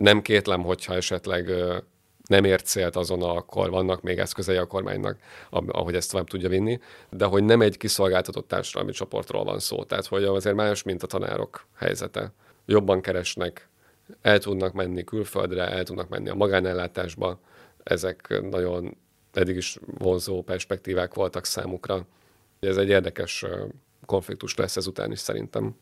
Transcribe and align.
Nem 0.00 0.22
kétlem, 0.22 0.62
hogyha 0.62 0.94
esetleg 0.94 1.50
nem 2.26 2.44
ért 2.44 2.66
célt 2.66 2.96
azon, 2.96 3.22
akkor 3.22 3.70
vannak 3.70 4.02
még 4.02 4.18
eszközei 4.18 4.56
a 4.56 4.66
kormánynak, 4.66 5.18
ahogy 5.50 5.94
ezt 5.94 6.10
tovább 6.10 6.28
tudja 6.28 6.48
vinni, 6.48 6.80
de 7.10 7.24
hogy 7.24 7.44
nem 7.44 7.60
egy 7.60 7.76
kiszolgáltatott 7.76 8.48
társadalmi 8.48 8.92
csoportról 8.92 9.44
van 9.44 9.58
szó. 9.58 9.84
Tehát, 9.84 10.06
hogy 10.06 10.24
azért 10.24 10.54
más, 10.54 10.82
mint 10.82 11.02
a 11.02 11.06
tanárok 11.06 11.66
helyzete. 11.76 12.32
Jobban 12.66 13.00
keresnek, 13.00 13.68
el 14.22 14.38
tudnak 14.38 14.72
menni 14.72 15.04
külföldre, 15.04 15.68
el 15.68 15.84
tudnak 15.84 16.08
menni 16.08 16.28
a 16.28 16.34
magánellátásba. 16.34 17.40
Ezek 17.82 18.40
nagyon 18.50 18.96
eddig 19.32 19.56
is 19.56 19.78
vonzó 19.98 20.42
perspektívák 20.42 21.14
voltak 21.14 21.44
számukra. 21.44 22.06
Ez 22.60 22.76
egy 22.76 22.88
érdekes 22.88 23.44
konfliktus 24.06 24.54
lesz 24.54 24.76
ezután 24.76 25.12
is 25.12 25.18
szerintem. 25.18 25.76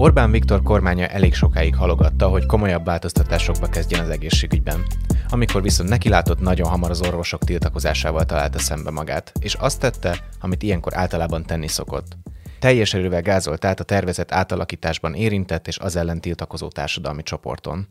Orbán 0.00 0.30
Viktor 0.30 0.62
kormánya 0.62 1.06
elég 1.06 1.34
sokáig 1.34 1.76
halogatta, 1.76 2.28
hogy 2.28 2.46
komolyabb 2.46 2.84
változtatásokba 2.84 3.66
kezdjen 3.66 4.04
az 4.04 4.08
egészségügyben. 4.08 4.82
Amikor 5.28 5.62
viszont 5.62 5.88
nekilátott, 5.88 6.40
nagyon 6.40 6.68
hamar 6.68 6.90
az 6.90 7.02
orvosok 7.02 7.44
tiltakozásával 7.44 8.24
találta 8.24 8.58
szembe 8.58 8.90
magát, 8.90 9.32
és 9.40 9.54
azt 9.54 9.80
tette, 9.80 10.18
amit 10.40 10.62
ilyenkor 10.62 10.96
általában 10.96 11.44
tenni 11.44 11.68
szokott. 11.68 12.16
Teljes 12.58 12.94
erővel 12.94 13.22
gázolt 13.22 13.64
át 13.64 13.80
a 13.80 13.84
tervezett 13.84 14.32
átalakításban 14.32 15.14
érintett 15.14 15.66
és 15.66 15.78
az 15.78 15.96
ellen 15.96 16.20
tiltakozó 16.20 16.68
társadalmi 16.68 17.22
csoporton. 17.22 17.88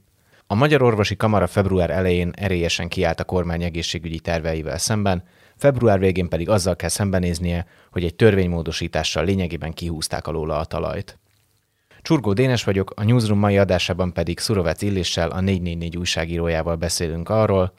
A 0.48 0.56
Magyar 0.56 0.82
Orvosi 0.82 1.16
Kamara 1.16 1.48
február 1.48 1.90
elején 1.90 2.32
erélyesen 2.36 2.88
kiállt 2.88 3.20
a 3.20 3.24
kormány 3.24 3.64
egészségügyi 3.64 4.20
terveivel 4.20 4.78
szemben, 4.78 5.24
február 5.56 6.00
végén 6.00 6.30
pedig 6.30 6.50
azzal 6.50 6.76
kell 6.76 6.90
szembenéznie, 6.90 7.66
hogy 7.92 8.04
egy 8.04 8.16
törvénymódosítással 8.16 9.26
lényegében 9.26 9.74
kihúzták 9.74 10.28
alóla 10.28 10.60
a 10.60 10.66
talajt. 10.66 11.20
Csurgó 12.02 12.34
Dénes 12.34 12.64
vagyok, 12.64 12.92
a 12.96 13.04
Newsroom 13.04 13.40
mai 13.40 13.58
adásában 13.58 14.14
pedig 14.14 14.40
Szurovec 14.40 14.82
Illéssel, 14.82 15.30
a 15.30 15.42
444 15.42 15.98
újságírójával 15.98 16.76
beszélünk 16.76 17.30
arról, 17.30 17.74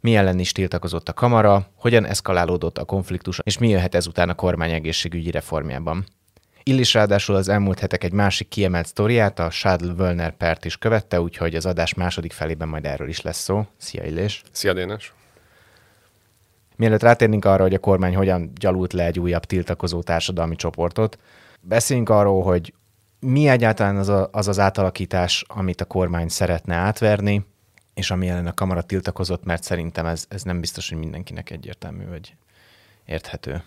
mi 0.00 0.16
ellen 0.16 0.38
is 0.38 0.52
tiltakozott 0.52 1.08
a 1.08 1.12
kamara, 1.12 1.66
hogyan 1.74 2.06
eszkalálódott 2.06 2.78
a 2.78 2.84
konfliktus, 2.84 3.40
és 3.42 3.58
mi 3.58 3.68
jöhet 3.68 3.94
ezután 3.94 4.28
a 4.28 4.34
kormány 4.34 4.72
egészségügyi 4.72 5.30
reformjában. 5.30 6.04
Illis 6.62 6.94
ráadásul 6.94 7.34
az 7.34 7.48
elmúlt 7.48 7.78
hetek 7.78 8.04
egy 8.04 8.12
másik 8.12 8.48
kiemelt 8.48 8.86
sztoriát, 8.86 9.38
a 9.38 9.50
Schadl 9.50 9.90
Wölner 9.98 10.36
pert 10.36 10.64
is 10.64 10.76
követte, 10.76 11.20
úgyhogy 11.20 11.54
az 11.54 11.66
adás 11.66 11.94
második 11.94 12.32
felében 12.32 12.68
majd 12.68 12.84
erről 12.84 13.08
is 13.08 13.20
lesz 13.20 13.42
szó. 13.42 13.66
Szia 13.76 14.04
Illés! 14.04 14.42
Szia 14.52 14.72
Dénes! 14.72 15.12
Mielőtt 16.76 17.02
rátérnénk 17.02 17.44
arra, 17.44 17.62
hogy 17.62 17.74
a 17.74 17.78
kormány 17.78 18.16
hogyan 18.16 18.52
gyalult 18.54 18.92
le 18.92 19.04
egy 19.04 19.18
újabb 19.18 19.44
tiltakozó 19.44 20.02
társadalmi 20.02 20.56
csoportot, 20.56 21.18
beszéljünk 21.60 22.08
arról, 22.08 22.42
hogy 22.42 22.72
mi 23.20 23.48
egyáltalán 23.48 23.96
az, 23.96 24.08
a, 24.08 24.28
az 24.32 24.48
az 24.48 24.58
átalakítás, 24.58 25.44
amit 25.48 25.80
a 25.80 25.84
kormány 25.84 26.28
szeretne 26.28 26.74
átverni, 26.74 27.46
és 27.94 28.10
ami 28.10 28.28
ellen 28.28 28.46
a 28.46 28.54
kamara 28.54 28.82
tiltakozott, 28.82 29.44
mert 29.44 29.62
szerintem 29.62 30.06
ez, 30.06 30.26
ez 30.28 30.42
nem 30.42 30.60
biztos, 30.60 30.88
hogy 30.88 30.98
mindenkinek 30.98 31.50
egyértelmű 31.50 32.08
vagy 32.08 32.34
érthető. 33.06 33.62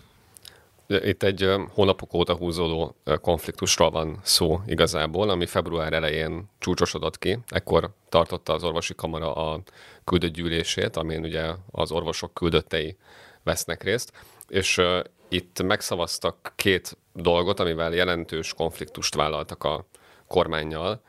Itt 0.86 1.22
egy 1.22 1.50
hónapok 1.74 2.14
óta 2.14 2.34
húzódó 2.34 2.96
konfliktusról 3.20 3.90
van 3.90 4.18
szó 4.22 4.60
igazából, 4.66 5.30
ami 5.30 5.46
február 5.46 5.92
elején 5.92 6.48
csúcsosodott 6.58 7.18
ki. 7.18 7.38
Ekkor 7.48 7.90
tartotta 8.08 8.52
az 8.52 8.64
orvosi 8.64 8.94
kamara 8.94 9.34
a 9.34 9.62
küldött 10.04 10.32
gyűlését, 10.32 10.96
amin 10.96 11.24
ugye 11.24 11.50
az 11.70 11.92
orvosok 11.92 12.34
küldöttei 12.34 12.96
vesznek 13.42 13.82
részt, 13.82 14.12
és 14.48 14.80
itt 15.28 15.62
megszavaztak 15.62 16.52
két 16.56 16.96
dolgot, 17.14 17.60
amivel 17.60 17.94
jelentős 17.94 18.54
konfliktust 18.54 19.14
vállaltak 19.14 19.64
a 19.64 19.86
kormányjal. 20.26 21.02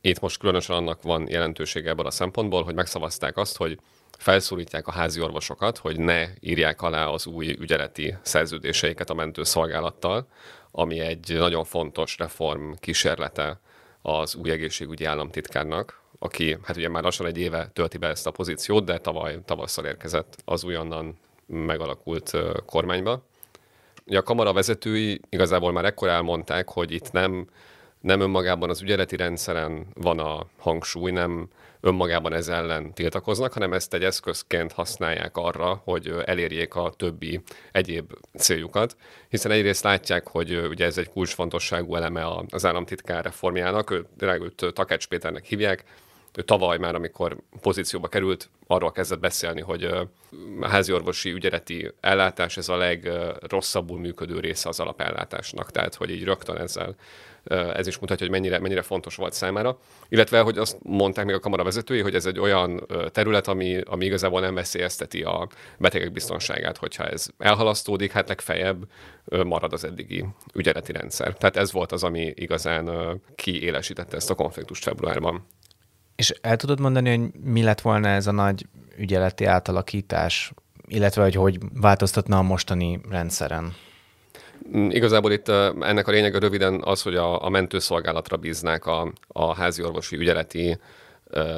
Itt 0.00 0.20
most 0.20 0.38
különösen 0.38 0.76
annak 0.76 1.02
van 1.02 1.28
jelentősége 1.28 1.90
ebből 1.90 2.06
a 2.06 2.10
szempontból, 2.10 2.62
hogy 2.62 2.74
megszavazták 2.74 3.36
azt, 3.36 3.56
hogy 3.56 3.78
felszólítják 4.18 4.86
a 4.86 4.92
házi 4.92 5.20
orvosokat, 5.20 5.78
hogy 5.78 5.98
ne 5.98 6.26
írják 6.40 6.82
alá 6.82 7.06
az 7.06 7.26
új 7.26 7.56
ügyeleti 7.58 8.16
szerződéseiket 8.22 9.10
a 9.10 9.14
mentőszolgálattal, 9.14 10.28
ami 10.70 11.00
egy 11.00 11.34
nagyon 11.38 11.64
fontos 11.64 12.18
reform 12.18 12.72
kísérlete 12.72 13.60
az 14.02 14.34
új 14.34 14.50
egészségügyi 14.50 15.04
államtitkárnak, 15.04 16.00
aki 16.18 16.58
hát 16.62 16.76
ugye 16.76 16.88
már 16.88 17.02
lassan 17.02 17.26
egy 17.26 17.38
éve 17.38 17.70
tölti 17.72 17.98
be 17.98 18.06
ezt 18.06 18.26
a 18.26 18.30
pozíciót, 18.30 18.84
de 18.84 18.98
tavaly 18.98 19.38
tavasszal 19.44 19.84
érkezett 19.84 20.36
az 20.44 20.64
újonnan 20.64 21.18
megalakult 21.46 22.32
kormányba. 22.66 23.26
Ugye 24.06 24.18
a 24.18 24.22
kamara 24.22 24.52
vezetői 24.52 25.20
igazából 25.28 25.72
már 25.72 25.84
ekkor 25.84 26.08
elmondták, 26.08 26.68
hogy 26.68 26.92
itt 26.92 27.12
nem, 27.12 27.46
nem 28.00 28.20
önmagában 28.20 28.70
az 28.70 28.82
ügyeleti 28.82 29.16
rendszeren 29.16 29.86
van 29.94 30.18
a 30.18 30.46
hangsúly, 30.58 31.10
nem 31.10 31.48
önmagában 31.80 32.32
ez 32.32 32.48
ellen 32.48 32.94
tiltakoznak, 32.94 33.52
hanem 33.52 33.72
ezt 33.72 33.94
egy 33.94 34.04
eszközként 34.04 34.72
használják 34.72 35.36
arra, 35.36 35.80
hogy 35.84 36.14
elérjék 36.24 36.74
a 36.74 36.92
többi 36.96 37.40
egyéb 37.72 38.12
céljukat, 38.36 38.96
hiszen 39.28 39.50
egyrészt 39.50 39.84
látják, 39.84 40.28
hogy 40.28 40.56
ugye 40.56 40.84
ez 40.84 40.98
egy 40.98 41.10
kulcsfontosságú 41.10 41.94
eleme 41.94 42.26
az 42.50 42.64
államtitkár 42.64 43.24
reformjának, 43.24 43.90
ő, 43.90 44.06
őt 44.20 44.72
Takács 44.74 45.06
Péternek 45.06 45.44
hívják, 45.44 45.84
ő 46.36 46.42
tavaly 46.42 46.78
már, 46.78 46.94
amikor 46.94 47.36
pozícióba 47.60 48.08
került, 48.08 48.50
arról 48.66 48.92
kezdett 48.92 49.18
beszélni, 49.20 49.60
hogy 49.60 49.84
a 49.84 50.08
háziorvosi 50.60 51.30
ügyeleti 51.32 51.92
ellátás 52.00 52.56
ez 52.56 52.68
a 52.68 52.76
legrosszabbul 52.76 53.98
működő 53.98 54.40
része 54.40 54.68
az 54.68 54.80
alapellátásnak, 54.80 55.70
tehát 55.70 55.94
hogy 55.94 56.10
így 56.10 56.24
rögtön 56.24 56.56
ezzel 56.56 56.96
ez 57.74 57.86
is 57.86 57.98
mutatja, 57.98 58.26
hogy 58.26 58.34
mennyire, 58.34 58.58
mennyire 58.58 58.82
fontos 58.82 59.16
volt 59.16 59.32
számára. 59.32 59.78
Illetve, 60.08 60.40
hogy 60.40 60.58
azt 60.58 60.76
mondták 60.82 61.24
még 61.24 61.34
a 61.34 61.40
kamara 61.40 61.64
vezetői, 61.64 62.00
hogy 62.00 62.14
ez 62.14 62.26
egy 62.26 62.38
olyan 62.38 62.86
terület, 63.12 63.48
ami, 63.48 63.80
ami 63.84 64.04
igazából 64.04 64.40
nem 64.40 64.54
veszélyezteti 64.54 65.22
a 65.22 65.48
betegek 65.78 66.12
biztonságát, 66.12 66.76
hogyha 66.76 67.04
ez 67.04 67.26
elhalasztódik, 67.38 68.12
hát 68.12 68.28
legfeljebb 68.28 68.84
marad 69.24 69.72
az 69.72 69.84
eddigi 69.84 70.24
ügyeleti 70.54 70.92
rendszer. 70.92 71.36
Tehát 71.36 71.56
ez 71.56 71.72
volt 71.72 71.92
az, 71.92 72.04
ami 72.04 72.32
igazán 72.36 72.90
kiélesítette 73.34 74.16
ezt 74.16 74.30
a 74.30 74.34
konfliktust 74.34 74.82
februárban. 74.82 75.46
És 76.16 76.34
el 76.40 76.56
tudod 76.56 76.80
mondani, 76.80 77.16
hogy 77.16 77.30
mi 77.44 77.62
lett 77.62 77.80
volna 77.80 78.08
ez 78.08 78.26
a 78.26 78.32
nagy 78.32 78.66
ügyeleti 78.98 79.44
átalakítás, 79.44 80.52
illetve 80.88 81.22
hogy 81.22 81.34
hogy 81.34 81.58
változtatna 81.74 82.38
a 82.38 82.42
mostani 82.42 83.00
rendszeren? 83.10 83.74
Mm, 84.76 84.90
igazából 84.90 85.32
itt 85.32 85.48
ennek 85.80 86.08
a 86.08 86.10
lényege 86.10 86.38
röviden 86.38 86.80
az, 86.84 87.02
hogy 87.02 87.16
a, 87.16 87.44
a 87.44 87.48
mentőszolgálatra 87.48 88.36
bíznák 88.36 88.86
a, 88.86 89.12
a 89.28 89.54
házi 89.54 89.82
orvosi 89.82 90.16
ügyeleti 90.16 90.78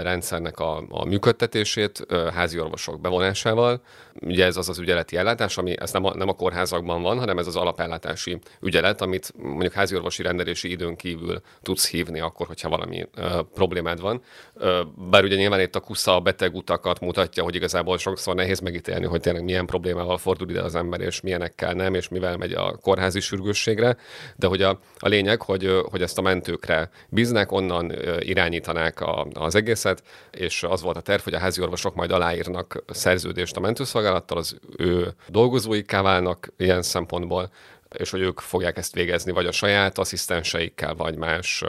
rendszernek 0.03 0.59
a, 0.59 0.85
a 0.89 1.05
működtetését 1.05 2.07
házi 2.35 2.61
orvosok 2.61 3.01
bevonásával. 3.01 3.83
Ugye 4.21 4.45
ez 4.45 4.57
az 4.57 4.69
az 4.69 4.79
ügyeleti 4.79 5.17
ellátás, 5.17 5.59
ami 5.59 5.75
ez 5.81 5.93
nem 5.93 6.05
a, 6.05 6.15
nem 6.15 6.29
a 6.29 6.33
kórházakban 6.33 7.03
van, 7.03 7.19
hanem 7.19 7.39
ez 7.39 7.47
az 7.47 7.57
alapellátási 7.57 8.39
ügyelet, 8.61 9.01
amit 9.01 9.33
mondjuk 9.37 9.73
házi 9.73 9.97
orvosi 9.97 10.23
rendelési 10.23 10.71
időn 10.71 10.97
kívül 10.97 11.41
tudsz 11.63 11.91
hívni 11.91 12.21
akkor, 12.21 12.47
hogyha 12.47 12.69
valami 12.69 13.09
ö, 13.15 13.41
problémád 13.55 14.01
van. 14.01 14.23
Ö, 14.55 14.83
bár 15.11 15.25
ugye 15.25 15.37
nyilván 15.37 15.61
itt 15.61 15.75
a 15.75 15.81
kusza 15.81 16.15
a 16.15 16.21
beteg 16.21 16.55
utakat 16.55 17.01
mutatja, 17.01 17.43
hogy 17.43 17.55
igazából 17.55 17.99
sokszor 17.99 18.35
nehéz 18.35 18.61
megítélni, 18.61 19.07
hogy 19.07 19.21
tényleg 19.21 19.45
milyen 19.45 19.67
problémával 19.67 20.19
fordul 20.19 20.51
ide 20.51 20.63
az 20.63 20.75
ember, 20.75 21.01
és 21.01 21.21
milyenekkel 21.21 21.73
nem, 21.73 21.95
és 21.95 22.09
mivel 22.09 22.37
megy 22.37 22.53
a 22.53 22.77
kórházi 22.77 23.21
sürgősségre, 23.21 23.97
de 24.37 24.47
hogy 24.47 24.63
a, 24.63 24.81
a 24.99 25.09
lényeg, 25.09 25.43
hogy, 25.43 25.81
hogy 25.91 26.03
ezt 26.03 26.19
a 26.19 26.23
mentőkre 26.23 26.91
bíznak, 27.09 27.53
onnan 27.53 27.93
irányítanák 28.21 29.01
a, 29.01 29.27
az 29.33 29.55
egészet, 29.69 30.03
és 30.31 30.63
az 30.63 30.83
volt 30.83 30.97
a 30.97 31.01
terv, 31.01 31.23
hogy 31.23 31.35
a 31.35 31.39
házi 31.39 31.63
orvosok 31.63 31.95
majd 31.95 32.11
aláírnak 32.11 32.83
szerződést 32.89 33.57
a 33.57 33.61
mentőszolgálattal, 33.61 34.39
az 34.39 34.57
ő 34.77 35.15
dolgozóikká 35.27 36.03
válnak 36.03 36.53
ilyen 36.57 36.83
szempontból, 36.83 37.51
és 37.99 38.11
hogy 38.11 38.21
ők 38.21 38.41
fogják 38.41 38.77
ezt 38.77 38.95
végezni, 38.95 39.33
vagy 39.33 39.47
a 39.47 39.53
saját 39.53 39.99
asszisztenseikkel, 39.99 40.95
vagy 40.95 41.17
más 41.17 41.65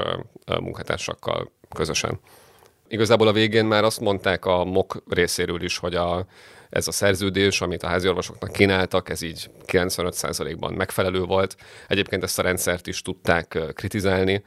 munkatársakkal 0.59 1.51
közösen. 1.75 2.19
Igazából 2.87 3.27
a 3.27 3.33
végén 3.33 3.65
már 3.65 3.83
azt 3.83 3.99
mondták 3.99 4.45
a 4.45 4.63
MOK 4.63 5.03
részéről 5.09 5.61
is, 5.61 5.77
hogy 5.77 5.95
a, 5.95 6.25
ez 6.69 6.87
a 6.87 6.91
szerződés, 6.91 7.61
amit 7.61 7.83
a 7.83 7.87
háziorvosoknak 7.87 8.51
kínáltak, 8.51 9.09
ez 9.09 9.21
így 9.21 9.49
95%-ban 9.67 10.73
megfelelő 10.73 11.21
volt. 11.23 11.55
Egyébként 11.87 12.23
ezt 12.23 12.39
a 12.39 12.41
rendszert 12.41 12.87
is 12.87 13.01
tudták 13.01 13.59
kritizálni, 13.73 14.43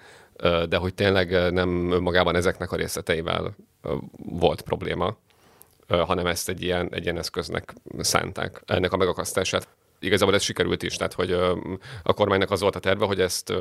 de 0.68 0.76
hogy 0.76 0.94
tényleg 0.94 1.52
nem 1.52 1.90
önmagában 1.90 2.36
ezeknek 2.36 2.72
a 2.72 2.76
részleteivel 2.76 3.56
volt 4.16 4.60
probléma, 4.60 5.16
hanem 5.88 6.26
ezt 6.26 6.48
egy 6.48 6.62
ilyen, 6.62 6.88
egy 6.92 7.02
ilyen 7.02 7.18
eszköznek 7.18 7.74
szánták, 7.98 8.62
ennek 8.66 8.92
a 8.92 8.96
megakasztását. 8.96 9.68
igazából 9.98 10.34
ez 10.34 10.42
sikerült 10.42 10.82
is, 10.82 10.96
tehát 10.96 11.12
hogy 11.12 11.32
a 12.02 12.12
kormánynak 12.12 12.50
az 12.50 12.60
volt 12.60 12.76
a 12.76 12.80
terve, 12.80 13.04
hogy 13.04 13.20
ezt 13.20 13.52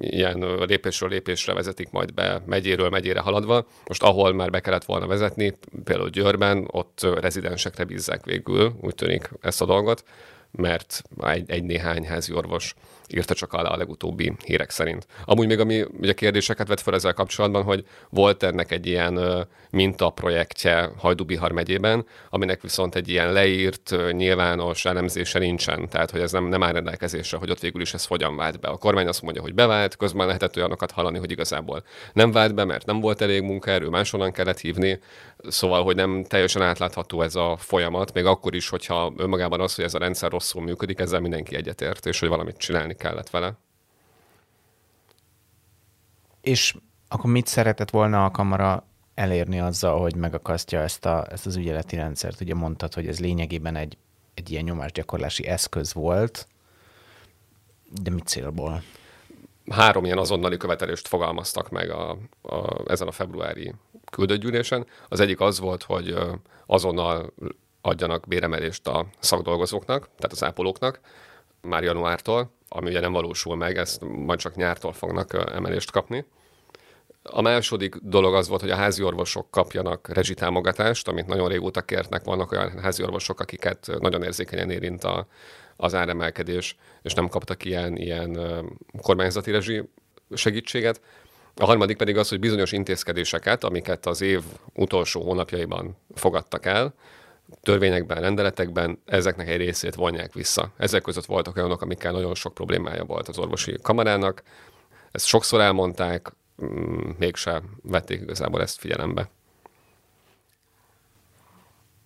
ilyen 0.00 0.38
lépésről 0.66 1.08
lépésre 1.08 1.54
vezetik 1.54 1.90
majd 1.90 2.14
be 2.14 2.42
megyéről 2.46 2.88
megyére 2.88 3.20
haladva. 3.20 3.66
Most 3.86 4.02
ahol 4.02 4.32
már 4.32 4.50
be 4.50 4.60
kellett 4.60 4.84
volna 4.84 5.06
vezetni, 5.06 5.58
például 5.84 6.10
Győrben, 6.10 6.68
ott 6.70 7.06
rezidensekre 7.20 7.84
bízzák 7.84 8.24
végül, 8.24 8.72
úgy 8.80 8.94
tűnik 8.94 9.30
ezt 9.40 9.62
a 9.62 9.66
dolgot, 9.66 10.04
mert 10.52 11.02
egy, 11.20 11.50
egy 11.50 11.64
néhány 11.64 12.06
házi 12.06 12.32
orvos 12.32 12.74
írta 13.14 13.34
csak 13.34 13.52
alá 13.52 13.70
a 13.70 13.76
legutóbbi 13.76 14.32
hírek 14.44 14.70
szerint. 14.70 15.06
Amúgy 15.24 15.46
még 15.46 15.60
ami 15.60 15.84
ugye 16.00 16.12
kérdéseket 16.12 16.68
vett 16.68 16.80
fel 16.80 16.94
ezzel 16.94 17.12
kapcsolatban, 17.12 17.62
hogy 17.62 17.84
volt 18.08 18.42
ennek 18.42 18.70
egy 18.70 18.86
ilyen 18.86 19.46
mintaprojektje 19.70 20.90
Hajdubihar 20.96 21.52
megyében, 21.52 22.06
aminek 22.30 22.62
viszont 22.62 22.94
egy 22.94 23.08
ilyen 23.08 23.32
leírt, 23.32 23.94
nyilvános 24.10 24.84
elemzése 24.84 25.38
nincsen, 25.38 25.88
tehát 25.88 26.10
hogy 26.10 26.20
ez 26.20 26.32
nem, 26.32 26.48
nem 26.48 26.62
áll 26.62 26.72
rendelkezésre, 26.72 27.38
hogy 27.38 27.50
ott 27.50 27.60
végül 27.60 27.80
is 27.80 27.94
ez 27.94 28.06
hogyan 28.06 28.36
vált 28.36 28.60
be. 28.60 28.68
A 28.68 28.76
kormány 28.76 29.06
azt 29.06 29.22
mondja, 29.22 29.42
hogy 29.42 29.54
bevált, 29.54 29.96
közben 29.96 30.26
lehetett 30.26 30.56
olyanokat 30.56 30.90
hallani, 30.90 31.18
hogy 31.18 31.30
igazából 31.30 31.84
nem 32.12 32.32
vált 32.32 32.54
be, 32.54 32.64
mert 32.64 32.86
nem 32.86 33.00
volt 33.00 33.20
elég 33.20 33.42
munkaerő, 33.42 33.88
máshonnan 33.88 34.32
kellett 34.32 34.58
hívni, 34.58 35.00
szóval, 35.48 35.84
hogy 35.84 35.96
nem 35.96 36.24
teljesen 36.24 36.62
átlátható 36.62 37.22
ez 37.22 37.34
a 37.34 37.56
folyamat, 37.56 38.12
még 38.12 38.24
akkor 38.24 38.54
is, 38.54 38.68
hogyha 38.68 39.12
önmagában 39.16 39.60
az, 39.60 39.74
hogy 39.74 39.84
ez 39.84 39.94
a 39.94 39.98
rendszer 39.98 40.30
rosszul 40.30 40.62
működik, 40.62 40.98
ezzel 40.98 41.20
mindenki 41.20 41.56
egyetért, 41.56 42.06
és 42.06 42.20
hogy 42.20 42.28
valamit 42.28 42.56
csinálni 42.56 42.94
kellett 42.94 43.30
vele. 43.30 43.54
És 46.40 46.76
akkor 47.08 47.30
mit 47.30 47.46
szeretett 47.46 47.90
volna 47.90 48.24
a 48.24 48.30
kamara 48.30 48.86
elérni 49.14 49.60
azzal, 49.60 50.00
hogy 50.00 50.16
megakasztja 50.16 50.80
ezt, 50.80 51.04
a, 51.04 51.26
ezt 51.30 51.46
az 51.46 51.56
ügyeleti 51.56 51.96
rendszert? 51.96 52.40
Ugye 52.40 52.54
mondtad, 52.54 52.94
hogy 52.94 53.06
ez 53.06 53.20
lényegében 53.20 53.76
egy, 53.76 53.96
egy 54.34 54.50
ilyen 54.50 54.64
nyomásgyakorlási 54.64 55.46
eszköz 55.46 55.92
volt, 55.92 56.48
de 58.02 58.10
mit 58.10 58.26
célból? 58.26 58.82
Három 59.70 60.04
ilyen 60.04 60.18
azonnali 60.18 60.56
követelést 60.56 61.08
fogalmaztak 61.08 61.70
meg 61.70 61.90
a, 61.90 62.10
a, 62.42 62.90
ezen 62.90 63.08
a 63.08 63.12
februári 63.12 63.74
küldőgyűlésen. 64.12 64.86
Az 65.08 65.20
egyik 65.20 65.40
az 65.40 65.60
volt, 65.60 65.82
hogy 65.82 66.14
azonnal 66.66 67.32
adjanak 67.80 68.26
béremelést 68.28 68.86
a 68.86 69.06
szakdolgozóknak, 69.18 70.08
tehát 70.16 70.32
az 70.32 70.44
ápolóknak 70.44 71.00
már 71.60 71.82
januártól, 71.82 72.50
ami 72.68 72.88
ugye 72.88 73.00
nem 73.00 73.12
valósul 73.12 73.56
meg, 73.56 73.76
ezt 73.76 74.04
majd 74.04 74.38
csak 74.38 74.54
nyártól 74.54 74.92
fognak 74.92 75.34
emelést 75.52 75.90
kapni. 75.90 76.24
A 77.22 77.40
második 77.40 77.94
dolog 77.94 78.34
az 78.34 78.48
volt, 78.48 78.60
hogy 78.60 78.70
a 78.70 78.76
házi 78.76 79.02
orvosok 79.02 79.50
kapjanak 79.50 80.08
rezsitámogatást, 80.08 81.08
amit 81.08 81.26
nagyon 81.26 81.48
régóta 81.48 81.82
kértnek. 81.82 82.24
Vannak 82.24 82.52
olyan 82.52 82.78
házi 82.80 83.02
orvosok, 83.02 83.40
akiket 83.40 83.90
nagyon 83.98 84.22
érzékenyen 84.22 84.70
érint 84.70 85.04
a, 85.04 85.26
az 85.76 85.94
áremelkedés, 85.94 86.76
és 87.02 87.14
nem 87.14 87.28
kaptak 87.28 87.64
ilyen, 87.64 87.96
ilyen 87.96 88.38
kormányzati 89.00 89.50
rezsi 89.50 89.82
segítséget. 90.34 91.00
A 91.56 91.64
harmadik 91.64 91.96
pedig 91.96 92.16
az, 92.16 92.28
hogy 92.28 92.40
bizonyos 92.40 92.72
intézkedéseket, 92.72 93.64
amiket 93.64 94.06
az 94.06 94.20
év 94.20 94.42
utolsó 94.74 95.22
hónapjaiban 95.22 95.96
fogadtak 96.14 96.66
el, 96.66 96.94
törvényekben, 97.62 98.20
rendeletekben 98.20 98.98
ezeknek 99.04 99.48
egy 99.48 99.56
részét 99.56 99.94
vonják 99.94 100.32
vissza. 100.32 100.72
Ezek 100.76 101.02
között 101.02 101.24
voltak 101.24 101.56
olyanok, 101.56 101.82
amikkel 101.82 102.12
nagyon 102.12 102.34
sok 102.34 102.54
problémája 102.54 103.04
volt 103.04 103.28
az 103.28 103.38
orvosi 103.38 103.78
kamarának. 103.82 104.42
Ezt 105.10 105.26
sokszor 105.26 105.60
elmondták, 105.60 106.32
mm, 106.64 107.10
mégse 107.18 107.62
vették 107.82 108.20
igazából 108.20 108.60
ezt 108.60 108.78
figyelembe. 108.78 109.30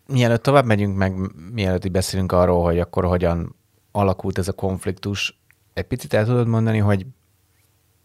Mielőtt 0.07 0.43
tovább 0.43 0.65
megyünk 0.65 0.97
meg, 0.97 1.15
mielőtt 1.53 1.91
beszélünk 1.91 2.33
arról, 2.33 2.65
hogy 2.65 2.79
akkor 2.79 3.05
hogyan 3.05 3.57
alakult 3.93 4.39
ez 4.39 4.49
a 4.49 4.53
konfliktus, 4.53 5.41
egy 5.75 5.85
picit 5.85 6.15
el 6.15 6.25
tudod 6.25 6.47
mondani, 6.47 6.79
hogy 6.79 7.07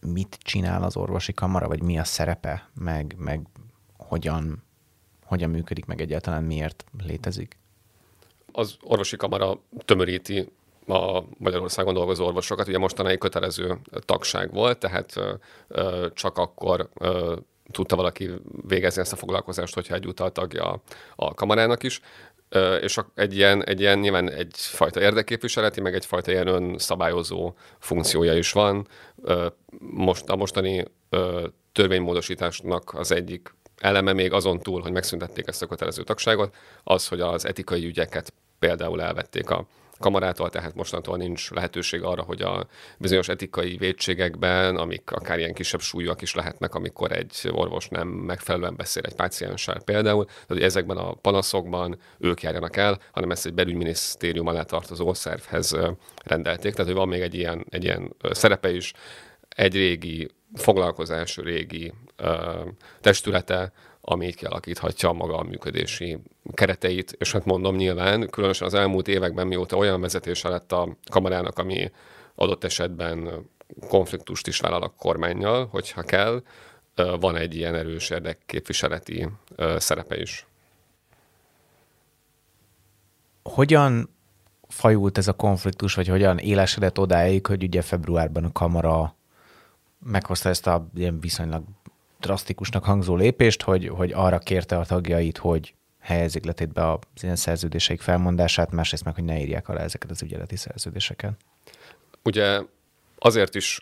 mit 0.06 0.38
csinál 0.42 0.82
az 0.82 0.96
orvosi 0.96 1.32
kamara, 1.32 1.68
vagy 1.68 1.82
mi 1.82 1.98
a 1.98 2.04
szerepe, 2.04 2.68
meg, 2.74 3.14
meg 3.18 3.46
hogyan 3.96 4.62
hogyan 5.32 5.50
működik, 5.50 5.84
meg 5.84 6.00
egyáltalán 6.00 6.44
miért 6.44 6.84
létezik? 7.06 7.56
Az 8.52 8.76
orvosi 8.82 9.16
kamara 9.16 9.58
tömöríti 9.84 10.52
a 10.86 11.22
Magyarországon 11.38 11.94
dolgozó 11.94 12.26
orvosokat. 12.26 12.68
Ugye 12.68 12.78
mostanáig 12.78 13.18
kötelező 13.18 13.78
tagság 13.90 14.52
volt, 14.52 14.78
tehát 14.78 15.16
ö, 15.68 16.06
csak 16.14 16.38
akkor 16.38 16.88
ö, 16.94 17.36
tudta 17.70 17.96
valaki 17.96 18.30
végezni 18.66 19.00
ezt 19.00 19.12
a 19.12 19.16
foglalkozást, 19.16 19.74
hogyha 19.74 19.94
egyúttal 19.94 20.32
tagja 20.32 20.82
a 21.16 21.34
kamarának 21.34 21.82
is. 21.82 22.00
És 22.80 22.98
egy 23.14 23.36
ilyen, 23.36 23.64
egy 23.64 23.80
ilyen 23.80 23.98
nyilván 23.98 24.30
egyfajta 24.30 25.00
érdekképviseleti, 25.00 25.80
meg 25.80 25.94
egyfajta 25.94 26.30
ilyen 26.30 26.46
önszabályozó 26.46 27.54
funkciója 27.78 28.34
is 28.36 28.52
van. 28.52 28.88
Most 29.78 30.28
a 30.28 30.36
mostani 30.36 30.84
törvénymódosításnak 31.72 32.94
az 32.94 33.12
egyik 33.12 33.54
eleme 33.76 34.12
még 34.12 34.32
azon 34.32 34.58
túl, 34.58 34.80
hogy 34.80 34.92
megszüntették 34.92 35.46
ezt 35.46 35.62
a 35.62 35.66
kötelező 35.66 36.02
tagságot, 36.02 36.54
az, 36.84 37.08
hogy 37.08 37.20
az 37.20 37.44
etikai 37.44 37.86
ügyeket 37.86 38.32
például 38.58 39.02
elvették 39.02 39.50
a 39.50 39.66
kamarától, 40.02 40.50
tehát 40.50 40.74
mostantól 40.74 41.16
nincs 41.16 41.50
lehetőség 41.50 42.02
arra, 42.02 42.22
hogy 42.22 42.42
a 42.42 42.66
bizonyos 42.98 43.28
etikai 43.28 43.76
védségekben, 43.76 44.76
amik 44.76 45.10
akár 45.10 45.38
ilyen 45.38 45.54
kisebb 45.54 45.80
súlyúak 45.80 46.22
is 46.22 46.34
lehetnek, 46.34 46.74
amikor 46.74 47.12
egy 47.12 47.48
orvos 47.50 47.88
nem 47.88 48.08
megfelelően 48.08 48.76
beszél 48.76 49.02
egy 49.06 49.14
pácienssel 49.14 49.82
például, 49.84 50.24
tehát 50.24 50.46
hogy 50.48 50.62
ezekben 50.62 50.96
a 50.96 51.14
panaszokban 51.14 51.98
ők 52.18 52.42
járjanak 52.42 52.76
el, 52.76 52.98
hanem 53.12 53.30
ezt 53.30 53.46
egy 53.46 53.54
belügyminisztérium 53.54 54.46
alá 54.46 54.62
tartozó 54.62 55.14
szervhez 55.14 55.76
rendelték, 56.24 56.72
tehát 56.72 56.90
hogy 56.90 57.00
van 57.00 57.08
még 57.08 57.20
egy 57.20 57.34
ilyen, 57.34 57.66
egy 57.68 57.84
ilyen 57.84 58.14
szerepe 58.30 58.74
is, 58.74 58.92
egy 59.48 59.74
régi 59.74 60.28
foglalkozás 60.54 61.36
régi 61.36 61.92
ö, 62.16 62.60
testülete, 63.00 63.72
ami 64.04 64.26
így 64.26 64.36
kialakíthatja 64.36 65.12
maga 65.12 65.36
a 65.36 65.42
működési 65.42 66.18
kereteit, 66.52 67.16
és 67.18 67.32
hát 67.32 67.44
mondom 67.44 67.76
nyilván, 67.76 68.30
különösen 68.30 68.66
az 68.66 68.74
elmúlt 68.74 69.08
években, 69.08 69.46
mióta 69.46 69.76
olyan 69.76 70.00
vezetése 70.00 70.48
lett 70.48 70.72
a 70.72 70.96
kamarának, 71.10 71.58
ami 71.58 71.90
adott 72.34 72.64
esetben 72.64 73.46
konfliktust 73.88 74.46
is 74.46 74.60
vállal 74.60 74.82
a 74.82 74.92
kormányjal, 74.98 75.66
hogyha 75.66 76.02
kell, 76.02 76.42
van 77.20 77.36
egy 77.36 77.54
ilyen 77.54 77.74
erős 77.74 78.10
érdekképviseleti 78.10 79.28
szerepe 79.76 80.20
is. 80.20 80.46
Hogyan 83.42 84.08
fajult 84.68 85.18
ez 85.18 85.28
a 85.28 85.32
konfliktus, 85.32 85.94
vagy 85.94 86.08
hogyan 86.08 86.38
élesedett 86.38 86.98
odáig, 86.98 87.46
hogy 87.46 87.62
ugye 87.62 87.82
februárban 87.82 88.44
a 88.44 88.52
kamara 88.52 89.16
meghozta 90.04 90.48
ezt 90.48 90.66
a 90.66 90.86
ilyen 90.94 91.20
viszonylag 91.20 91.64
drasztikusnak 92.22 92.84
hangzó 92.84 93.16
lépést, 93.16 93.62
hogy, 93.62 93.88
hogy 93.88 94.12
arra 94.12 94.38
kérte 94.38 94.78
a 94.78 94.84
tagjait, 94.84 95.38
hogy 95.38 95.74
helyezik 96.00 96.44
letétbe 96.44 96.90
az 96.90 97.22
ilyen 97.22 97.36
szerződéseik 97.36 98.00
felmondását, 98.00 98.70
másrészt 98.70 99.04
meg, 99.04 99.14
hogy 99.14 99.24
ne 99.24 99.40
írják 99.40 99.68
alá 99.68 99.82
ezeket 99.82 100.10
az 100.10 100.22
ügyeleti 100.22 100.56
szerződéseket. 100.56 101.32
Ugye 102.22 102.60
azért 103.18 103.54
is 103.54 103.80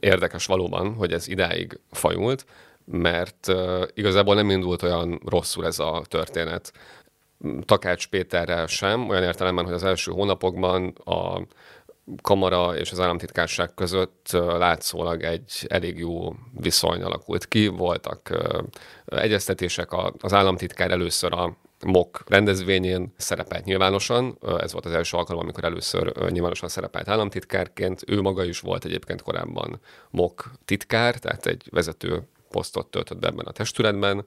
érdekes 0.00 0.46
valóban, 0.46 0.94
hogy 0.94 1.12
ez 1.12 1.28
idáig 1.28 1.80
fajult, 1.90 2.46
mert 2.84 3.52
igazából 3.94 4.34
nem 4.34 4.50
indult 4.50 4.82
olyan 4.82 5.20
rosszul 5.24 5.66
ez 5.66 5.78
a 5.78 6.02
történet. 6.08 6.72
Takács 7.64 8.08
Péterrel 8.08 8.66
sem, 8.66 9.08
olyan 9.08 9.22
értelemben, 9.22 9.64
hogy 9.64 9.74
az 9.74 9.84
első 9.84 10.12
hónapokban 10.12 10.88
a 11.04 11.42
kamara 12.22 12.76
és 12.76 12.90
az 12.90 13.00
államtitkárság 13.00 13.74
között 13.74 14.28
látszólag 14.32 15.22
egy 15.22 15.66
elég 15.68 15.98
jó 15.98 16.34
viszony 16.52 17.02
alakult 17.02 17.48
ki. 17.48 17.66
Voltak 17.66 18.30
egyeztetések, 19.04 19.88
az 20.18 20.32
államtitkár 20.32 20.90
először 20.90 21.32
a 21.32 21.56
MOK 21.84 22.22
rendezvényén 22.26 23.12
szerepelt 23.16 23.64
nyilvánosan. 23.64 24.38
Ez 24.58 24.72
volt 24.72 24.84
az 24.86 24.92
első 24.92 25.16
alkalom, 25.16 25.42
amikor 25.42 25.64
először 25.64 26.30
nyilvánosan 26.30 26.68
szerepelt 26.68 27.08
államtitkárként. 27.08 28.02
Ő 28.06 28.20
maga 28.20 28.44
is 28.44 28.60
volt 28.60 28.84
egyébként 28.84 29.22
korábban 29.22 29.80
MOK 30.10 30.50
titkár, 30.64 31.14
tehát 31.14 31.46
egy 31.46 31.68
vezető 31.70 32.22
posztot 32.50 32.86
töltött 32.86 33.18
be 33.18 33.26
ebben 33.26 33.46
a 33.46 33.52
testületben. 33.52 34.26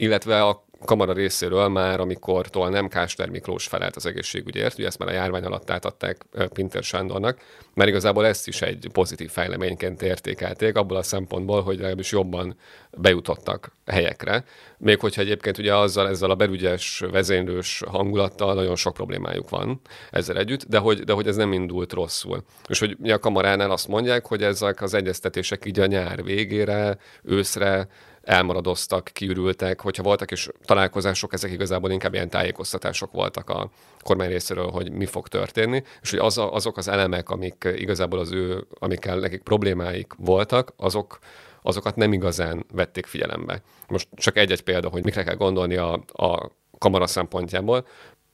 Illetve 0.00 0.42
a 0.42 0.64
kamara 0.84 1.12
részéről 1.12 1.68
már, 1.68 2.00
amikor 2.00 2.48
tól 2.48 2.68
nem 2.68 2.88
Kásler 2.88 3.28
Miklós 3.28 3.66
felelt 3.66 3.96
az 3.96 4.06
egészségügyért, 4.06 4.78
ugye 4.78 4.86
ezt 4.86 4.98
már 4.98 5.08
a 5.08 5.12
járvány 5.12 5.44
alatt 5.44 5.70
átadták 5.70 6.26
Pinter 6.52 6.82
Sándornak, 6.82 7.38
mert 7.74 7.88
igazából 7.88 8.26
ezt 8.26 8.48
is 8.48 8.62
egy 8.62 8.88
pozitív 8.92 9.30
fejleményként 9.30 10.02
értékelték, 10.02 10.76
abból 10.76 10.96
a 10.96 11.02
szempontból, 11.02 11.62
hogy 11.62 11.76
legalábbis 11.76 12.12
jobban 12.12 12.56
bejutottak 12.90 13.72
helyekre. 13.86 14.44
Még 14.78 15.00
hogyha 15.00 15.20
egyébként 15.20 15.58
ugye 15.58 15.76
azzal, 15.76 16.08
ezzel 16.08 16.30
a 16.30 16.34
belügyes, 16.34 17.04
vezénylős 17.10 17.82
hangulattal 17.86 18.54
nagyon 18.54 18.76
sok 18.76 18.94
problémájuk 18.94 19.48
van 19.48 19.80
ezzel 20.10 20.38
együtt, 20.38 20.64
de 20.64 20.78
hogy, 20.78 21.00
de 21.00 21.12
hogy 21.12 21.26
ez 21.26 21.36
nem 21.36 21.52
indult 21.52 21.92
rosszul. 21.92 22.42
És 22.68 22.78
hogy 22.78 23.10
a 23.10 23.18
kamaránál 23.18 23.70
azt 23.70 23.88
mondják, 23.88 24.26
hogy 24.26 24.42
ezek 24.42 24.82
az 24.82 24.94
egyeztetések 24.94 25.64
így 25.64 25.80
a 25.80 25.86
nyár 25.86 26.22
végére, 26.24 26.98
őszre 27.22 27.88
elmaradoztak, 28.22 29.10
kiürültek, 29.12 29.80
hogyha 29.80 30.02
voltak 30.02 30.30
is 30.30 30.48
találkozások, 30.64 31.32
ezek 31.32 31.50
igazából 31.50 31.90
inkább 31.90 32.14
ilyen 32.14 32.28
tájékoztatások 32.28 33.12
voltak 33.12 33.50
a 33.50 33.70
kormány 34.02 34.28
részéről, 34.28 34.70
hogy 34.70 34.92
mi 34.92 35.06
fog 35.06 35.28
történni, 35.28 35.82
és 36.02 36.10
hogy 36.10 36.18
az 36.18 36.38
azok 36.38 36.76
az 36.76 36.88
elemek, 36.88 37.30
amik 37.30 37.68
igazából 37.74 38.18
az 38.18 38.32
ő, 38.32 38.66
amikkel 38.78 39.18
nekik 39.18 39.42
problémáik 39.42 40.12
voltak, 40.16 40.72
azok, 40.76 41.18
azokat 41.62 41.96
nem 41.96 42.12
igazán 42.12 42.66
vették 42.72 43.06
figyelembe. 43.06 43.62
Most 43.88 44.08
csak 44.14 44.36
egy-egy 44.36 44.62
példa, 44.62 44.88
hogy 44.88 45.04
mikre 45.04 45.22
kell 45.22 45.36
gondolni 45.36 45.76
a, 45.76 45.92
a 46.12 46.50
kamara 46.78 47.06
szempontjából. 47.06 47.86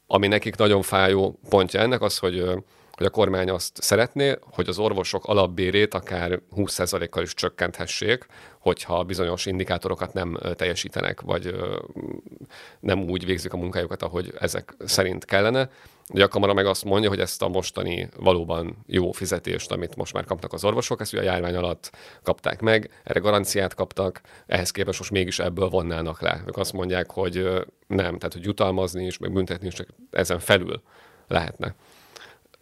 Ami 0.07 0.27
nekik 0.27 0.57
nagyon 0.57 0.83
fájó 0.83 1.39
pontja 1.49 1.81
ennek 1.81 2.03
az, 2.03 2.19
hogy 2.19 2.65
hogy 2.97 3.07
a 3.07 3.11
kormány 3.11 3.51
azt 3.51 3.83
szeretné, 3.83 4.37
hogy 4.41 4.69
az 4.69 4.79
orvosok 4.79 5.25
alapbérét 5.25 5.95
akár 5.95 6.41
20%-kal 6.57 7.23
is 7.23 7.35
csökkenthessék, 7.35 8.27
hogyha 8.59 9.03
bizonyos 9.03 9.47
indikátorokat 9.47 10.13
nem 10.13 10.39
teljesítenek, 10.55 11.21
vagy 11.21 11.55
nem 12.81 13.01
úgy 13.11 13.25
végzik 13.25 13.53
a 13.53 13.57
munkájukat, 13.57 14.03
ahogy 14.03 14.33
ezek 14.41 14.75
szerint 14.85 15.25
kellene. 15.25 15.71
Ugye 16.11 16.25
a 16.25 16.29
kamara 16.29 16.55
meg 16.55 16.67
azt 16.67 16.85
mondja, 16.85 17.09
hogy 17.09 17.21
ezt 17.21 17.43
a 17.43 17.49
mostani 17.49 18.09
valóban 18.17 18.85
jó 18.87 19.13
fizetést, 19.13 19.73
amit 19.73 19.97
most 19.97 20.13
már 20.13 20.25
kapnak 20.25 20.53
az 20.53 20.65
orvosok, 20.65 21.01
ezt 21.01 21.13
ugye 21.13 21.23
a 21.23 21.25
járvány 21.25 21.55
alatt 21.55 21.91
kapták 22.23 22.61
meg, 22.61 23.01
erre 23.05 23.21
garanciát 23.21 23.75
kaptak, 23.75 24.21
ehhez 24.47 24.71
képest 24.71 24.99
most 24.99 25.11
mégis 25.11 25.39
ebből 25.39 25.69
vonnának 25.69 26.21
le. 26.21 26.43
Ők 26.47 26.57
azt 26.57 26.73
mondják, 26.73 27.11
hogy 27.11 27.35
nem, 27.87 28.19
tehát 28.19 28.33
hogy 28.33 28.45
jutalmazni 28.45 29.07
is, 29.07 29.19
meg 29.19 29.33
büntetni 29.33 29.67
is 29.67 29.75
csak 29.75 29.89
ezen 30.11 30.39
felül 30.39 30.83
lehetne. 31.29 31.75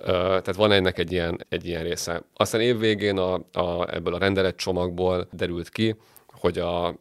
Tehát 0.05 0.55
van 0.55 0.73
ennek 0.73 0.99
egy 0.99 1.13
ilyen, 1.13 1.47
egy 1.49 1.67
ilyen 1.67 1.83
része. 1.83 2.23
Aztán 2.35 2.61
évvégén 2.61 3.19
a, 3.19 3.35
a, 3.53 3.95
ebből 3.95 4.15
a 4.15 4.19
rendelet 4.19 4.57
csomagból 4.57 5.29
derült 5.33 5.69
ki, 5.69 5.97
hogy 6.27 6.59
a 6.59 6.97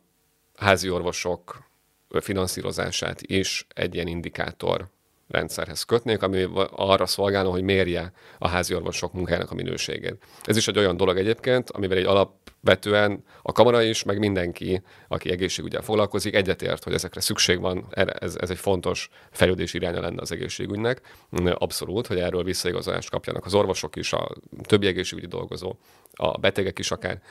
házi 0.55 0.89
orvosok 0.89 1.69
finanszírozását 2.09 3.21
is 3.21 3.67
egy 3.73 3.95
ilyen 3.95 4.07
indikátor 4.07 4.87
rendszerhez 5.31 5.83
kötnék, 5.83 6.21
ami 6.21 6.47
arra 6.71 7.05
szolgálna, 7.05 7.49
hogy 7.49 7.63
mérje 7.63 8.11
a 8.39 8.47
házi 8.47 8.75
orvosok 8.75 9.13
munkájának 9.13 9.51
a 9.51 9.55
minőségét. 9.55 10.23
Ez 10.43 10.57
is 10.57 10.67
egy 10.67 10.77
olyan 10.77 10.97
dolog 10.97 11.17
egyébként, 11.17 11.69
amivel 11.69 11.97
egy 11.97 12.05
alapvetően 12.05 13.23
a 13.41 13.51
kamara 13.51 13.81
is, 13.81 14.03
meg 14.03 14.19
mindenki, 14.19 14.81
aki 15.07 15.31
egészségügyel 15.31 15.81
foglalkozik, 15.81 16.35
egyetért, 16.35 16.83
hogy 16.83 16.93
ezekre 16.93 17.21
szükség 17.21 17.59
van, 17.59 17.85
ez, 17.89 18.35
ez 18.39 18.49
egy 18.49 18.57
fontos 18.57 19.09
fejlődés 19.31 19.73
iránya 19.73 20.01
lenne 20.01 20.21
az 20.21 20.31
egészségügynek. 20.31 21.01
Abszolút, 21.53 22.07
hogy 22.07 22.19
erről 22.19 22.43
visszaigazolást 22.43 23.09
kapjanak 23.09 23.45
az 23.45 23.53
orvosok 23.53 23.95
is, 23.95 24.13
a 24.13 24.29
többi 24.63 24.87
egészségügyi 24.87 25.27
dolgozó, 25.27 25.75
a 26.13 26.37
betegek 26.37 26.79
is 26.79 26.91
akár. 26.91 27.21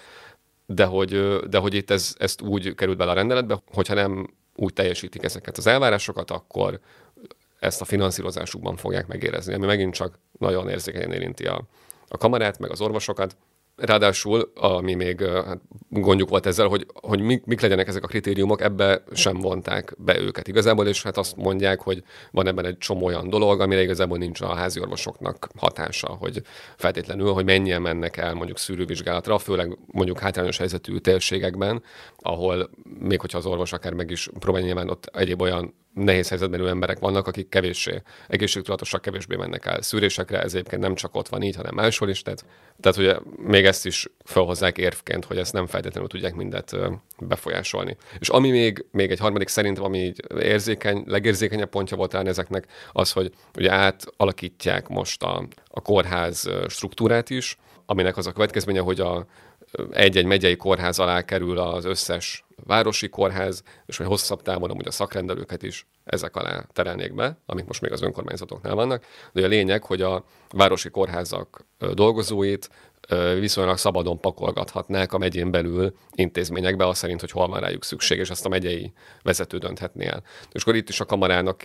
De 0.67 0.85
hogy, 0.85 1.39
de 1.49 1.59
hogy 1.59 1.75
itt 1.75 1.91
ez, 1.91 2.15
ezt 2.19 2.43
úgy 2.43 2.75
került 2.75 2.97
bele 2.97 3.11
a 3.11 3.15
rendeletbe, 3.15 3.63
hogyha 3.73 3.95
nem 3.95 4.35
úgy 4.55 4.73
teljesítik 4.73 5.23
ezeket 5.23 5.57
az 5.57 5.67
elvárásokat, 5.67 6.31
akkor 6.31 6.81
ezt 7.61 7.81
a 7.81 7.85
finanszírozásukban 7.85 8.77
fogják 8.77 9.07
megérezni, 9.07 9.55
ami 9.55 9.67
megint 9.67 9.95
csak 9.95 10.19
nagyon 10.39 10.69
érzékenyen 10.69 11.13
érinti 11.13 11.47
a, 11.47 11.63
a 12.09 12.17
kamarát, 12.17 12.59
meg 12.59 12.71
az 12.71 12.81
orvosokat. 12.81 13.37
Ráadásul, 13.77 14.53
ami 14.55 14.95
még 14.95 15.23
hát, 15.25 15.61
gondjuk 15.89 16.29
volt 16.29 16.47
ezzel, 16.47 16.67
hogy, 16.67 16.87
hogy 16.93 17.21
mik, 17.21 17.45
mik 17.45 17.61
legyenek 17.61 17.89
ezek 17.89 18.05
a 18.05 18.07
kritériumok, 18.07 18.61
ebbe 18.61 19.03
sem 19.13 19.37
vonták 19.37 19.95
be 19.99 20.21
őket 20.21 20.49
igazából, 20.49 20.87
és 20.87 21.03
hát 21.03 21.17
azt 21.17 21.37
mondják, 21.37 21.81
hogy 21.81 22.03
van 22.31 22.47
ebben 22.47 22.65
egy 22.65 22.79
csomó 22.79 23.07
olyan 23.07 23.29
dolog, 23.29 23.61
amire 23.61 23.83
igazából 23.83 24.19
nincs 24.19 24.41
a 24.41 24.55
házi 24.55 24.81
orvosoknak 24.81 25.49
hatása, 25.57 26.09
hogy 26.09 26.43
feltétlenül, 26.77 27.33
hogy 27.33 27.45
mennyien 27.45 27.83
mennek 27.83 28.17
el 28.17 28.35
mondjuk 28.35 28.59
szűrővizsgálatra, 28.59 29.39
főleg 29.39 29.79
mondjuk 29.87 30.19
hátrányos 30.19 30.59
helyzetű 30.59 30.97
térségekben, 30.97 31.83
ahol 32.17 32.71
még 32.99 33.21
hogyha 33.21 33.39
az 33.39 33.47
orvos 33.47 33.73
akár 33.73 33.93
meg 33.93 34.11
is 34.11 34.29
próbálja 34.39 34.67
nyilván 34.67 34.91
ott 34.91 35.11
egyéb 35.13 35.41
olyan 35.41 35.75
nehéz 35.95 36.29
helyzetben 36.29 36.67
emberek 36.67 36.99
vannak, 36.99 37.27
akik 37.27 37.49
kevéssé 37.49 38.03
egészségtudatosak, 38.29 39.03
kevésbé 39.03 39.37
mennek 39.37 39.67
el 39.67 39.83
szűrésekre, 39.83 40.43
ez 40.43 40.55
egyébként 40.55 40.83
nem 40.83 40.95
csak 40.95 41.15
ott 41.15 41.29
van 41.29 41.43
így, 41.43 41.57
hanem 41.57 41.75
máshol 41.75 42.09
is. 42.09 42.23
Tehát, 42.23 42.45
tehát 42.81 42.99
ugye 42.99 43.17
még 43.37 43.65
ezt 43.65 43.87
is 43.87 44.07
felhozzák 44.25 44.79
érvként, 44.79 45.25
hogy 45.25 45.39
ezt 45.39 45.53
nem 45.53 45.67
feltétlenül 45.67 46.09
tudják 46.09 46.35
mindet 46.35 46.77
befolyásolni. 47.19 47.97
És 48.19 48.29
ami 48.29 48.51
még, 48.51 48.85
még 48.91 49.11
egy 49.11 49.19
harmadik 49.19 49.49
szerintem, 49.49 49.85
ami 49.85 49.99
így 49.99 50.23
érzékeny, 50.39 51.03
legérzékenyebb 51.07 51.69
pontja 51.69 51.97
volt 51.97 52.13
rá 52.13 52.23
ezeknek, 52.23 52.67
az, 52.93 53.13
hogy 53.13 53.33
ugye 53.57 53.73
átalakítják 53.73 54.89
most 54.89 55.23
a, 55.23 55.49
a 55.69 55.81
kórház 55.81 56.51
struktúrát 56.69 57.31
is, 57.31 57.57
aminek 57.87 58.17
az 58.17 58.27
a 58.27 58.33
következménye, 58.33 58.81
hogy 58.81 59.01
a, 59.01 59.27
egy-egy 59.91 60.25
megyei 60.25 60.57
kórház 60.57 60.99
alá 60.99 61.23
kerül 61.23 61.59
az 61.59 61.85
összes 61.85 62.45
városi 62.65 63.09
kórház, 63.09 63.63
és 63.87 63.97
hogy 63.97 64.07
hosszabb 64.07 64.43
távon 64.43 64.71
amúgy 64.71 64.87
a 64.87 64.91
szakrendelőket 64.91 65.63
is 65.63 65.87
ezek 66.05 66.37
alá 66.37 66.65
terelnék 66.73 67.15
be, 67.15 67.39
amik 67.47 67.67
most 67.67 67.81
még 67.81 67.93
az 67.93 68.03
önkormányzatoknál 68.03 68.75
vannak. 68.75 69.05
De 69.33 69.45
a 69.45 69.49
lényeg, 69.49 69.85
hogy 69.85 70.03
a 70.03 70.25
városi 70.51 70.91
kórházak 70.91 71.67
dolgozóit 71.79 72.71
viszonylag 73.39 73.79
szabadon 73.79 74.21
pakolgathatnák 74.21 75.13
a 75.13 75.19
megyén 75.19 75.51
belül 75.51 75.95
intézményekbe, 76.15 76.87
az 76.87 76.99
szerint, 76.99 77.21
hogy 77.21 77.31
hol 77.31 77.49
van 77.49 77.61
rájuk 77.61 77.85
szükség, 77.85 78.19
és 78.19 78.31
ezt 78.31 78.47
a 78.47 78.49
megyei 78.49 78.93
vezető 79.23 79.59
dönthetné 79.59 80.07
el. 80.07 80.23
És 80.53 80.63
akkor 80.63 80.75
itt 80.75 80.89
is 80.89 81.01
a 81.01 81.05
kamarának, 81.05 81.63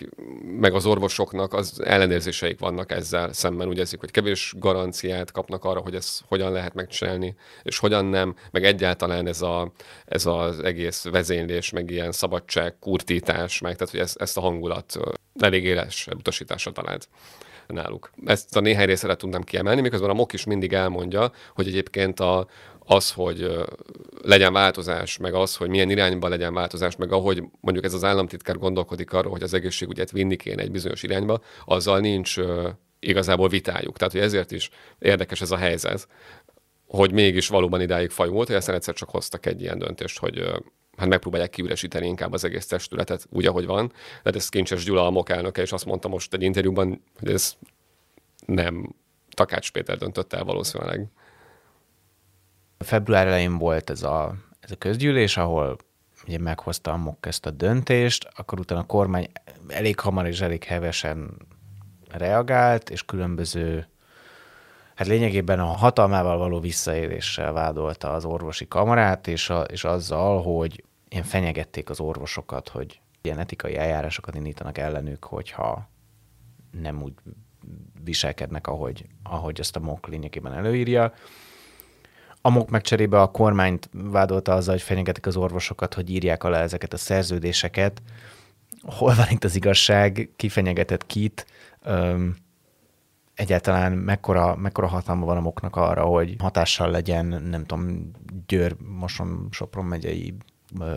meg 0.60 0.74
az 0.74 0.86
orvosoknak 0.86 1.52
az 1.52 1.82
ellenérzéseik 1.84 2.58
vannak 2.58 2.92
ezzel 2.92 3.32
szemben. 3.32 3.68
Úgy 3.68 3.78
érzik, 3.78 4.00
hogy 4.00 4.10
kevés 4.10 4.54
garanciát 4.58 5.32
kapnak 5.32 5.64
arra, 5.64 5.80
hogy 5.80 5.94
ezt 5.94 6.22
hogyan 6.28 6.52
lehet 6.52 6.74
megcsinálni, 6.74 7.34
és 7.62 7.78
hogyan 7.78 8.04
nem, 8.04 8.34
meg 8.50 8.64
egyáltalán 8.64 9.26
ez, 9.26 9.42
a, 9.42 9.72
ez 10.04 10.26
az 10.26 10.60
egész 10.60 11.04
vezénylés, 11.04 11.70
meg 11.70 11.90
ilyen 11.90 12.12
szabadság, 12.12 12.78
kurtítás, 12.78 13.60
meg 13.60 13.76
tehát, 13.76 13.90
hogy 13.90 14.00
ez, 14.00 14.14
ezt 14.18 14.36
a 14.36 14.40
hangulat 14.40 14.98
elég 15.38 15.64
éles 15.64 16.06
utasításra 16.16 16.72
talált 16.72 17.08
náluk. 17.72 18.10
Ezt 18.24 18.56
a 18.56 18.60
néhány 18.60 18.86
részre 18.86 19.16
tudnám 19.16 19.42
kiemelni, 19.42 19.80
miközben 19.80 20.10
a 20.10 20.14
MOK 20.14 20.32
is 20.32 20.44
mindig 20.44 20.72
elmondja, 20.72 21.32
hogy 21.54 21.66
egyébként 21.66 22.20
a, 22.20 22.46
az, 22.78 23.12
hogy 23.12 23.50
legyen 24.22 24.52
változás, 24.52 25.18
meg 25.18 25.34
az, 25.34 25.56
hogy 25.56 25.68
milyen 25.68 25.90
irányba 25.90 26.28
legyen 26.28 26.54
változás, 26.54 26.96
meg 26.96 27.12
ahogy 27.12 27.42
mondjuk 27.60 27.84
ez 27.84 27.94
az 27.94 28.04
államtitkár 28.04 28.58
gondolkodik 28.58 29.12
arról, 29.12 29.32
hogy 29.32 29.42
az 29.42 29.54
egészségügyet 29.54 30.10
vinni 30.10 30.36
kéne 30.36 30.62
egy 30.62 30.70
bizonyos 30.70 31.02
irányba, 31.02 31.40
azzal 31.64 32.00
nincs 32.00 32.36
igazából 33.00 33.48
vitájuk. 33.48 33.96
Tehát, 33.96 34.12
hogy 34.12 34.22
ezért 34.22 34.52
is 34.52 34.70
érdekes 34.98 35.40
ez 35.40 35.50
a 35.50 35.56
helyzet, 35.56 36.08
hogy 36.86 37.12
mégis 37.12 37.48
valóban 37.48 37.80
idáig 37.80 38.10
fajult, 38.10 38.46
hogy 38.46 38.56
aztán 38.56 38.74
egyszer 38.74 38.94
csak 38.94 39.10
hoztak 39.10 39.46
egy 39.46 39.60
ilyen 39.60 39.78
döntést, 39.78 40.18
hogy 40.18 40.44
hát 40.96 41.08
megpróbálják 41.08 41.50
kiüresíteni 41.50 42.06
inkább 42.06 42.32
az 42.32 42.44
egész 42.44 42.66
testületet 42.66 43.26
úgy, 43.30 43.46
ahogy 43.46 43.66
van. 43.66 43.92
De 44.22 44.30
ez 44.34 44.48
Kincses 44.48 44.84
Gyula 44.84 45.06
a 45.06 45.10
MOK 45.10 45.28
elnöke, 45.28 45.62
és 45.62 45.72
azt 45.72 45.84
mondta 45.84 46.08
most 46.08 46.34
egy 46.34 46.42
interjúban, 46.42 47.02
hogy 47.18 47.30
ez 47.30 47.56
nem 48.46 48.94
Takács 49.30 49.72
Péter 49.72 49.96
döntött 49.96 50.32
el 50.32 50.44
valószínűleg. 50.44 51.06
Február 52.78 53.26
elején 53.26 53.58
volt 53.58 53.90
ez 53.90 54.02
a, 54.02 54.34
ez 54.60 54.70
a 54.70 54.76
közgyűlés, 54.76 55.36
ahol 55.36 55.76
ugye 56.26 56.38
meghozta 56.38 56.92
a 56.92 56.96
MOK 56.96 57.26
ezt 57.26 57.46
a 57.46 57.50
döntést, 57.50 58.28
akkor 58.34 58.60
utána 58.60 58.80
a 58.80 58.86
kormány 58.86 59.28
elég 59.68 60.00
hamar 60.00 60.26
és 60.26 60.40
elég 60.40 60.64
hevesen 60.64 61.36
reagált, 62.10 62.90
és 62.90 63.04
különböző 63.04 63.88
hát 64.94 65.06
lényegében 65.06 65.60
a 65.60 65.64
hatalmával 65.64 66.38
való 66.38 66.60
visszaéléssel 66.60 67.52
vádolta 67.52 68.12
az 68.12 68.24
orvosi 68.24 68.68
kamarát, 68.68 69.26
és, 69.26 69.50
a, 69.50 69.60
és 69.60 69.84
azzal, 69.84 70.42
hogy 70.42 70.84
ilyen 71.16 71.28
fenyegették 71.28 71.90
az 71.90 72.00
orvosokat, 72.00 72.68
hogy 72.68 73.00
ilyen 73.22 73.38
etikai 73.38 73.76
eljárásokat 73.76 74.34
indítanak 74.34 74.78
ellenük, 74.78 75.24
hogyha 75.24 75.88
nem 76.70 77.02
úgy 77.02 77.12
viselkednek, 78.04 78.66
ahogy, 78.66 79.06
ahogy 79.22 79.60
ezt 79.60 79.76
a 79.76 79.80
MOK 79.80 80.06
lényegében 80.06 80.52
előírja. 80.52 81.12
A 82.40 82.50
MOK 82.50 82.70
megcserébe 82.70 83.20
a 83.20 83.30
kormányt 83.30 83.88
vádolta 83.92 84.52
azzal, 84.52 84.74
hogy 84.74 84.82
fenyegetik 84.82 85.26
az 85.26 85.36
orvosokat, 85.36 85.94
hogy 85.94 86.10
írják 86.10 86.44
alá 86.44 86.60
ezeket 86.60 86.92
a 86.92 86.96
szerződéseket. 86.96 88.02
Hol 88.82 89.14
van 89.14 89.26
itt 89.30 89.44
az 89.44 89.56
igazság? 89.56 90.30
Ki 90.36 90.48
fenyegetett 90.48 91.06
kit? 91.06 91.46
Öm, 91.82 92.36
egyáltalán 93.34 93.92
mekkora, 93.92 94.56
mekkora 94.56 94.86
hatalma 94.86 95.24
van 95.24 95.36
a 95.36 95.40
moknak 95.40 95.76
arra, 95.76 96.04
hogy 96.04 96.36
hatással 96.38 96.90
legyen, 96.90 97.26
nem 97.26 97.64
tudom, 97.64 98.10
Győr, 98.46 98.76
Moson, 98.98 99.48
Sopron 99.50 99.84
megyei 99.84 100.34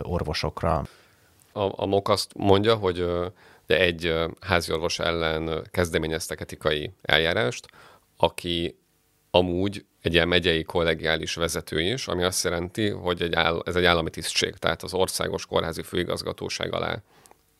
orvosokra. 0.02 0.84
A, 1.52 1.82
a 1.82 1.86
MOK 1.86 2.08
azt 2.08 2.32
mondja, 2.36 2.74
hogy 2.74 3.06
de 3.66 3.78
egy 3.78 4.14
háziorvos 4.40 4.98
ellen 4.98 5.66
kezdeményeztek 5.70 6.40
etikai 6.40 6.92
eljárást, 7.02 7.66
aki 8.16 8.78
amúgy 9.30 9.84
egy 10.02 10.12
ilyen 10.14 10.28
megyei 10.28 10.62
kollegiális 10.62 11.34
vezető 11.34 11.80
is, 11.80 12.06
ami 12.06 12.22
azt 12.22 12.44
jelenti, 12.44 12.88
hogy 12.88 13.22
egy 13.22 13.34
áll, 13.34 13.62
ez 13.64 13.76
egy 13.76 13.84
állami 13.84 14.10
tisztség, 14.10 14.54
tehát 14.54 14.82
az 14.82 14.94
országos 14.94 15.46
kórházi 15.46 15.82
főigazgatóság 15.82 16.74
alá 16.74 17.02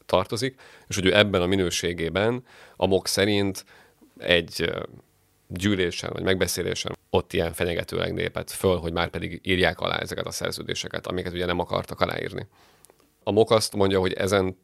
tartozik, 0.07 0.61
és 0.89 0.95
hogy 0.95 1.07
ő 1.07 1.17
ebben 1.17 1.43
a 1.43 1.47
minőségében 1.47 2.45
a 2.77 2.87
MOK 2.87 3.07
szerint 3.07 3.65
egy 4.19 4.73
gyűlésen 5.51 6.11
vagy 6.13 6.23
megbeszélésen 6.23 6.97
ott 7.11 7.33
ilyen 7.33 7.53
fenyegetőleg 7.53 8.13
népet 8.13 8.51
föl, 8.51 8.77
hogy 8.77 8.93
már 8.93 9.09
pedig 9.09 9.41
írják 9.43 9.81
alá 9.81 9.99
ezeket 9.99 10.27
a 10.27 10.31
szerződéseket, 10.31 11.07
amiket 11.07 11.33
ugye 11.33 11.47
nem 11.47 11.59
akartak 11.59 12.01
aláírni. 12.01 12.47
A 13.23 13.31
MOK 13.31 13.51
azt 13.51 13.75
mondja, 13.75 14.01
hogy 14.01 14.13
ezen 14.13 14.57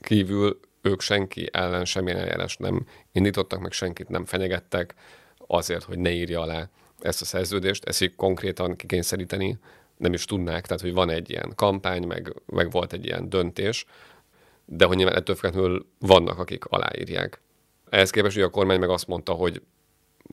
kívül 0.00 0.60
ők 0.82 1.00
senki 1.00 1.48
ellen 1.52 1.84
semmilyen 1.84 2.18
eljárást 2.18 2.58
nem 2.58 2.86
indítottak, 3.12 3.60
meg 3.60 3.72
senkit 3.72 4.08
nem 4.08 4.24
fenyegettek 4.24 4.94
azért, 5.46 5.82
hogy 5.82 5.98
ne 5.98 6.10
írja 6.10 6.40
alá 6.40 6.68
ezt 7.00 7.20
a 7.20 7.24
szerződést, 7.24 7.84
ezt 7.84 8.02
így 8.02 8.14
konkrétan 8.14 8.76
kikényszeríteni 8.76 9.58
nem 9.96 10.12
is 10.12 10.24
tudnák, 10.24 10.66
tehát 10.66 10.82
hogy 10.82 10.92
van 10.92 11.10
egy 11.10 11.30
ilyen 11.30 11.52
kampány, 11.54 12.06
meg, 12.06 12.34
meg 12.46 12.70
volt 12.70 12.92
egy 12.92 13.04
ilyen 13.04 13.28
döntés, 13.28 13.86
de 14.64 14.84
hogy 14.84 14.96
nyilván 14.96 15.16
ettől 15.16 15.36
függetlenül 15.36 15.86
vannak, 15.98 16.38
akik 16.38 16.64
aláírják. 16.64 17.40
Ehhez 17.90 18.10
képest 18.10 18.34
hogy 18.34 18.44
a 18.44 18.50
kormány 18.50 18.78
meg 18.78 18.90
azt 18.90 19.06
mondta, 19.06 19.32
hogy, 19.32 19.62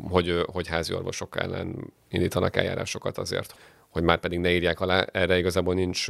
hogy, 0.10 0.43
hogy 0.51 0.67
házi 0.67 0.93
orvosok 0.93 1.36
ellen 1.39 1.93
indítanak 2.10 2.55
eljárásokat 2.55 3.17
azért, 3.17 3.55
hogy 3.89 4.03
már 4.03 4.19
pedig 4.19 4.39
ne 4.39 4.51
írják 4.51 4.79
alá, 4.79 5.01
erre 5.01 5.38
igazából 5.38 5.74
nincs 5.74 6.05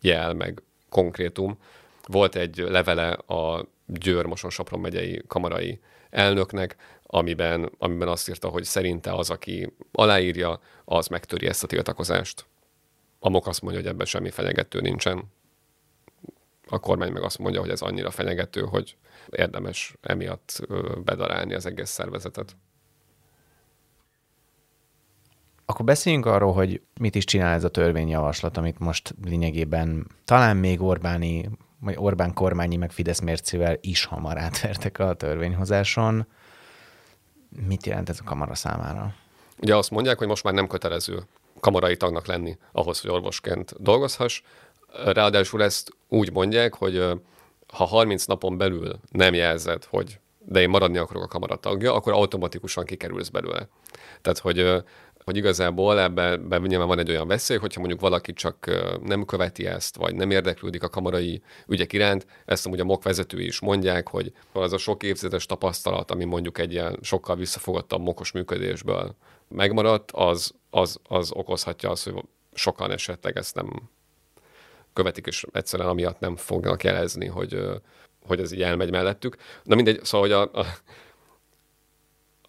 jel, 0.00 0.34
meg 0.34 0.62
konkrétum. 0.88 1.58
Volt 2.06 2.34
egy 2.34 2.56
levele 2.56 3.10
a 3.12 3.66
Győr 3.86 4.24
Moson 4.24 4.50
Sopron 4.50 4.80
megyei 4.80 5.22
kamarai 5.26 5.80
elnöknek, 6.10 6.76
amiben, 7.02 7.72
amiben 7.78 8.08
azt 8.08 8.28
írta, 8.28 8.48
hogy 8.48 8.64
szerinte 8.64 9.12
az, 9.12 9.30
aki 9.30 9.72
aláírja, 9.92 10.60
az 10.84 11.06
megtöri 11.06 11.46
ezt 11.46 11.62
a 11.64 11.66
tiltakozást. 11.66 12.46
A 13.18 13.28
MOK 13.28 13.46
azt 13.46 13.62
mondja, 13.62 13.80
hogy 13.80 13.90
ebben 13.90 14.06
semmi 14.06 14.30
fenyegető 14.30 14.80
nincsen. 14.80 15.24
A 16.68 16.78
kormány 16.78 17.12
meg 17.12 17.22
azt 17.22 17.38
mondja, 17.38 17.60
hogy 17.60 17.70
ez 17.70 17.80
annyira 17.80 18.10
fenyegető, 18.10 18.60
hogy 18.60 18.96
érdemes 19.30 19.96
emiatt 20.00 20.66
bedarálni 21.04 21.54
az 21.54 21.66
egész 21.66 21.90
szervezetet. 21.90 22.56
Akkor 25.70 25.84
beszéljünk 25.84 26.26
arról, 26.26 26.52
hogy 26.52 26.80
mit 27.00 27.14
is 27.14 27.24
csinál 27.24 27.54
ez 27.54 27.64
a 27.64 27.68
törvényjavaslat, 27.68 28.56
amit 28.56 28.78
most 28.78 29.14
lényegében 29.24 30.06
talán 30.24 30.56
még 30.56 30.82
Orbáni, 30.82 31.48
vagy 31.80 31.94
Orbán 31.98 32.34
kormányi 32.34 32.76
meg 32.76 32.90
Fidesz 32.90 33.20
mércével 33.20 33.78
is 33.80 34.04
hamar 34.04 34.38
átvertek 34.38 34.98
a 34.98 35.14
törvényhozáson. 35.14 36.26
Mit 37.66 37.86
jelent 37.86 38.08
ez 38.08 38.18
a 38.20 38.24
kamara 38.24 38.54
számára? 38.54 39.14
Ugye 39.60 39.76
azt 39.76 39.90
mondják, 39.90 40.18
hogy 40.18 40.26
most 40.26 40.44
már 40.44 40.54
nem 40.54 40.66
kötelező 40.66 41.22
kamarai 41.60 41.96
tagnak 41.96 42.26
lenni 42.26 42.58
ahhoz, 42.72 43.00
hogy 43.00 43.10
orvosként 43.10 43.82
dolgozhass. 43.82 44.42
Ráadásul 45.04 45.62
ezt 45.62 45.90
úgy 46.08 46.32
mondják, 46.32 46.74
hogy 46.74 47.04
ha 47.72 47.84
30 47.84 48.24
napon 48.24 48.58
belül 48.58 49.00
nem 49.10 49.34
jelzed, 49.34 49.84
hogy 49.84 50.18
de 50.38 50.60
én 50.60 50.68
maradni 50.68 50.98
akarok 50.98 51.22
a 51.22 51.26
kamara 51.26 51.56
tagja, 51.56 51.94
akkor 51.94 52.12
automatikusan 52.12 52.84
kikerülsz 52.84 53.28
belőle. 53.28 53.68
Tehát, 54.20 54.38
hogy 54.38 54.84
hogy 55.30 55.38
igazából 55.38 56.00
ebben, 56.00 56.32
ebben 56.32 56.62
nyilván 56.62 56.88
van 56.88 56.98
egy 56.98 57.10
olyan 57.10 57.26
veszély, 57.26 57.56
hogyha 57.56 57.80
mondjuk 57.80 58.00
valaki 58.00 58.32
csak 58.32 58.70
nem 59.02 59.24
követi 59.24 59.66
ezt, 59.66 59.96
vagy 59.96 60.14
nem 60.14 60.30
érdeklődik 60.30 60.82
a 60.82 60.88
kamarai 60.88 61.42
ügyek 61.66 61.92
iránt, 61.92 62.26
ezt 62.44 62.66
amúgy 62.66 62.80
a 62.80 62.84
MOK 62.84 63.02
vezetői 63.02 63.44
is 63.44 63.60
mondják, 63.60 64.08
hogy 64.08 64.32
az 64.52 64.72
a 64.72 64.78
sok 64.78 65.02
évtizedes 65.02 65.46
tapasztalat, 65.46 66.10
ami 66.10 66.24
mondjuk 66.24 66.58
egy 66.58 66.72
ilyen 66.72 66.98
sokkal 67.02 67.36
visszafogottabb 67.36 68.00
mokos 68.00 68.32
működésből 68.32 69.14
megmaradt, 69.48 70.10
az, 70.10 70.54
az, 70.70 70.98
az 71.02 71.32
okozhatja 71.32 71.90
azt, 71.90 72.04
hogy 72.04 72.22
sokan 72.52 72.90
esetleg 72.90 73.36
ezt 73.36 73.54
nem 73.54 73.90
követik, 74.92 75.26
és 75.26 75.44
egyszerűen 75.52 75.88
amiatt 75.88 76.20
nem 76.20 76.36
fognak 76.36 76.84
jelezni, 76.84 77.26
hogy, 77.26 77.58
hogy 78.26 78.40
ez 78.40 78.52
így 78.52 78.62
elmegy 78.62 78.90
mellettük. 78.90 79.36
Na 79.62 79.74
mindegy, 79.74 80.04
szóval, 80.04 80.28
hogy 80.28 80.36
a, 80.36 80.60
a 80.60 80.66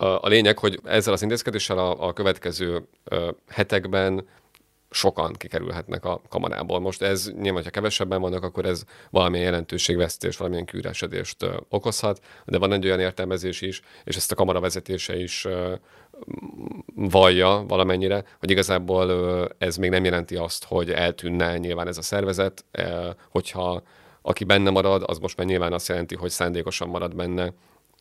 a, 0.02 0.28
lényeg, 0.28 0.60
hogy 0.60 0.80
ezzel 0.84 1.14
az 1.14 1.22
intézkedéssel 1.22 1.78
a, 1.78 2.08
a 2.08 2.14
következő 2.14 2.88
hetekben 3.48 4.28
sokan 4.90 5.34
kikerülhetnek 5.34 6.06
a 6.06 6.22
kamarából. 6.30 6.80
Most 6.80 7.02
ez 7.02 7.32
nyilván, 7.40 7.64
ha 7.64 7.70
kevesebben 7.70 8.22
vannak, 8.22 8.44
akkor 8.44 8.66
ez 8.66 8.84
valamilyen 9.10 9.46
jelentőségvesztés, 9.46 10.38
valamilyen 10.38 10.66
kűresedést 10.66 11.46
okozhat, 11.70 12.20
de 12.46 12.58
van 12.58 12.72
egy 12.72 12.86
olyan 12.86 13.00
értelmezés 13.00 13.62
is, 13.62 13.82
és 14.04 14.16
ezt 14.16 14.32
a 14.32 14.36
kamara 14.36 14.60
vezetése 14.60 15.18
is 15.18 15.48
vallja 16.96 17.64
valamennyire, 17.68 18.24
hogy 18.40 18.52
igazából 18.52 19.48
ez 19.58 19.78
még 19.78 19.90
nem 19.90 20.04
jelenti 20.04 20.36
azt, 20.36 20.64
hogy 20.64 20.92
eltűnne 20.92 21.58
nyilván 21.58 21.88
ez 21.88 21.98
a 21.98 22.02
szervezet, 22.02 22.66
hogyha 23.30 23.84
aki 24.22 24.44
benne 24.44 24.70
marad, 24.70 25.04
az 25.06 25.18
most 25.18 25.38
már 25.38 25.48
nyilván 25.48 25.74
azt 25.74 25.88
jelenti, 25.88 26.16
hogy 26.16 26.30
szándékosan 26.30 26.88
marad 26.88 27.16
benne, 27.16 27.54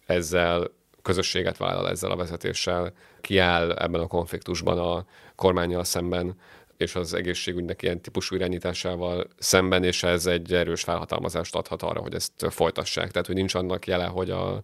ezzel 0.06 0.70
közösséget 1.02 1.56
vállal 1.56 1.88
ezzel 1.88 2.10
a 2.10 2.16
vezetéssel, 2.16 2.92
kiáll 3.20 3.72
ebben 3.72 4.00
a 4.00 4.06
konfliktusban 4.06 4.78
a 4.78 5.04
kormányjal 5.34 5.84
szemben, 5.84 6.36
és 6.76 6.94
az 6.94 7.14
egészségügynek 7.14 7.82
ilyen 7.82 8.00
típusú 8.00 8.34
irányításával 8.34 9.26
szemben, 9.38 9.84
és 9.84 10.02
ez 10.02 10.26
egy 10.26 10.52
erős 10.52 10.82
felhatalmazást 10.82 11.54
adhat 11.54 11.82
arra, 11.82 12.00
hogy 12.00 12.14
ezt 12.14 12.32
folytassák. 12.48 13.10
Tehát, 13.10 13.26
hogy 13.26 13.34
nincs 13.34 13.54
annak 13.54 13.86
jele, 13.86 14.04
hogy 14.04 14.30
a 14.30 14.62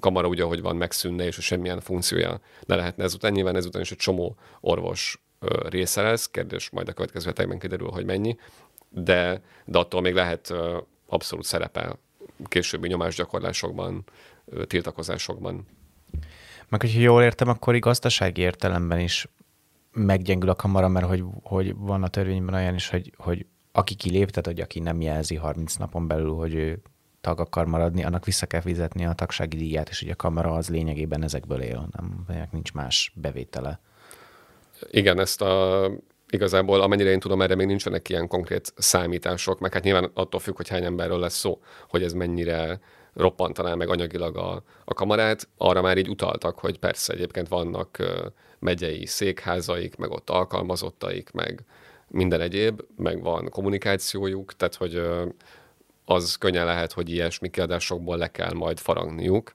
kamara 0.00 0.28
úgy, 0.28 0.40
ahogy 0.40 0.60
van, 0.60 0.76
megszűnne, 0.76 1.24
és 1.24 1.34
semmilyen 1.40 1.80
funkciója 1.80 2.40
ne 2.66 2.74
lehetne 2.74 3.04
ezután. 3.04 3.32
Nyilván 3.32 3.56
ezután 3.56 3.82
is 3.82 3.90
egy 3.90 3.96
csomó 3.96 4.36
orvos 4.60 5.20
része 5.68 6.02
lesz, 6.02 6.30
kérdés 6.30 6.70
majd 6.70 6.88
a 6.88 6.92
következő 6.92 7.26
hetekben 7.26 7.58
kiderül, 7.58 7.90
hogy 7.90 8.04
mennyi, 8.04 8.36
de, 8.88 9.42
de 9.64 9.78
attól 9.78 10.00
még 10.00 10.14
lehet 10.14 10.54
abszolút 11.06 11.44
szerepe 11.44 11.98
későbbi 12.44 12.88
nyomásgyakorlásokban, 12.88 14.04
tiltakozásokban. 14.66 15.66
Meg 16.68 16.80
hogyha 16.80 17.00
jól 17.00 17.22
értem, 17.22 17.48
akkor 17.48 17.78
gazdasági 17.78 18.40
értelemben 18.40 19.00
is 19.00 19.28
meggyengül 19.92 20.48
a 20.48 20.54
kamara, 20.54 20.88
mert 20.88 21.06
hogy, 21.06 21.24
hogy 21.42 21.74
van 21.76 22.02
a 22.02 22.08
törvényben 22.08 22.54
olyan 22.54 22.74
is, 22.74 22.88
hogy, 22.88 23.12
hogy 23.16 23.46
aki 23.72 23.94
kilép, 23.94 24.30
tehát 24.30 24.46
hogy 24.46 24.60
aki 24.60 24.80
nem 24.80 25.00
jelzi 25.00 25.34
30 25.34 25.74
napon 25.74 26.06
belül, 26.06 26.34
hogy 26.34 26.54
ő 26.54 26.82
tag 27.20 27.40
akar 27.40 27.66
maradni, 27.66 28.04
annak 28.04 28.24
vissza 28.24 28.46
kell 28.46 28.60
fizetni 28.60 29.04
a 29.06 29.12
tagsági 29.12 29.56
díját, 29.56 29.88
és 29.88 30.02
ugye 30.02 30.12
a 30.12 30.16
kamera 30.16 30.54
az 30.54 30.68
lényegében 30.68 31.22
ezekből 31.22 31.60
él, 31.60 31.88
nem, 31.96 32.26
nincs 32.50 32.72
más 32.72 33.12
bevétele. 33.14 33.80
Igen, 34.90 35.20
ezt 35.20 35.42
a 35.42 35.90
igazából 36.30 36.80
amennyire 36.80 37.10
én 37.10 37.20
tudom, 37.20 37.42
erre 37.42 37.54
még 37.54 37.66
nincsenek 37.66 38.08
ilyen 38.08 38.28
konkrét 38.28 38.72
számítások, 38.76 39.58
meg 39.60 39.72
hát 39.72 39.82
nyilván 39.82 40.10
attól 40.14 40.40
függ, 40.40 40.56
hogy 40.56 40.68
hány 40.68 40.84
emberről 40.84 41.18
lesz 41.18 41.38
szó, 41.38 41.60
hogy 41.88 42.02
ez 42.02 42.12
mennyire 42.12 42.80
roppantaná 43.18 43.74
meg 43.74 43.88
anyagilag 43.88 44.36
a, 44.36 44.62
a 44.84 44.94
kamarát, 44.94 45.48
arra 45.56 45.82
már 45.82 45.98
így 45.98 46.08
utaltak, 46.08 46.58
hogy 46.58 46.78
persze 46.78 47.12
egyébként 47.12 47.48
vannak 47.48 47.98
megyei 48.58 49.06
székházaik, 49.06 49.96
meg 49.96 50.10
ott 50.10 50.30
alkalmazottaik, 50.30 51.30
meg 51.30 51.64
minden 52.08 52.40
egyéb, 52.40 52.82
meg 52.96 53.22
van 53.22 53.48
kommunikációjuk, 53.48 54.52
tehát 54.56 54.74
hogy 54.74 55.02
az 56.04 56.36
könnyen 56.36 56.64
lehet, 56.64 56.92
hogy 56.92 57.08
ilyesmi 57.08 57.50
kiadásokból 57.50 58.16
le 58.16 58.30
kell 58.30 58.52
majd 58.52 58.78
faragniuk. 58.78 59.52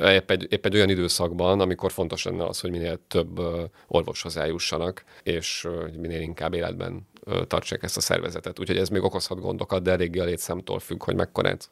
Épp 0.00 0.30
egy, 0.30 0.46
épp 0.52 0.64
egy 0.64 0.74
olyan 0.74 0.88
időszakban, 0.88 1.60
amikor 1.60 1.92
fontos 1.92 2.24
lenne 2.24 2.44
az, 2.46 2.60
hogy 2.60 2.70
minél 2.70 2.98
több 3.08 3.40
orvoshoz 3.86 4.36
eljussanak, 4.36 5.04
és 5.22 5.68
minél 5.96 6.20
inkább 6.20 6.54
életben 6.54 7.08
tartsák 7.46 7.82
ezt 7.82 7.96
a 7.96 8.00
szervezetet. 8.00 8.58
Úgyhogy 8.58 8.76
ez 8.76 8.88
még 8.88 9.02
okozhat 9.02 9.40
gondokat, 9.40 9.82
de 9.82 9.90
eléggé 9.90 10.18
a 10.18 10.24
létszámtól 10.24 10.78
függ, 10.78 11.02
hogy 11.02 11.14
mekkorát. 11.14 11.70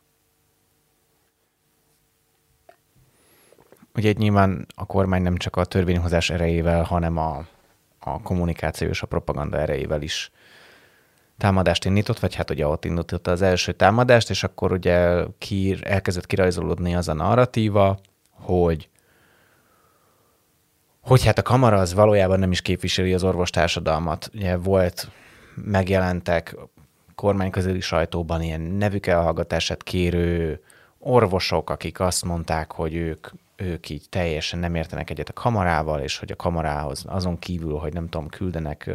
Ugye 3.95 4.13
nyilván 4.13 4.67
a 4.75 4.87
kormány 4.87 5.23
nem 5.23 5.37
csak 5.37 5.57
a 5.57 5.65
törvényhozás 5.65 6.31
erejével, 6.31 6.83
hanem 6.83 7.17
a, 7.17 7.47
a 7.99 8.23
kommunikáció 8.23 8.89
és 8.89 9.03
a 9.03 9.07
propaganda 9.07 9.59
erejével 9.59 10.03
is 10.03 10.31
támadást 11.39 11.85
indított, 11.85 12.19
vagy 12.19 12.35
hát 12.35 12.51
ugye 12.51 12.67
ott 12.67 12.85
indította 12.85 13.31
az 13.31 13.43
első 13.43 13.73
támadást, 13.73 14.31
és 14.31 14.45
akkor 14.45 14.73
ugye 14.73 15.25
ki, 15.39 15.77
elkezdett 15.83 16.27
kirajzolódni 16.27 16.95
az 16.95 17.09
a 17.09 17.15
narratíva, 17.15 17.99
hogy 18.31 18.89
hogy 21.01 21.25
hát 21.25 21.39
a 21.39 21.43
kamara 21.43 21.79
az 21.79 21.95
valójában 21.95 22.39
nem 22.39 22.51
is 22.51 22.63
képviseli 22.63 23.15
az 23.15 23.25
orvostársadalmat. 23.25 24.31
Ugye 24.35 24.57
volt, 24.57 25.11
megjelentek 25.55 26.57
kormányközeli 27.15 27.81
sajtóban 27.81 28.43
ilyen 28.43 28.61
nevük 28.61 29.07
elhallgatását 29.07 29.83
kérő 29.83 30.61
orvosok, 30.99 31.71
akik 31.71 32.01
azt 32.01 32.25
mondták, 32.25 32.73
hogy 32.73 32.95
ők 32.95 33.29
ők 33.61 33.89
így 33.89 34.09
teljesen 34.09 34.59
nem 34.59 34.75
értenek 34.75 35.11
egyet 35.11 35.29
a 35.29 35.33
kamarával, 35.33 36.01
és 36.01 36.19
hogy 36.19 36.33
a 36.33 36.37
kamarához 36.37 37.05
azon 37.07 37.39
kívül, 37.39 37.77
hogy 37.77 37.93
nem 37.93 38.09
tudom, 38.09 38.29
küldenek, 38.29 38.91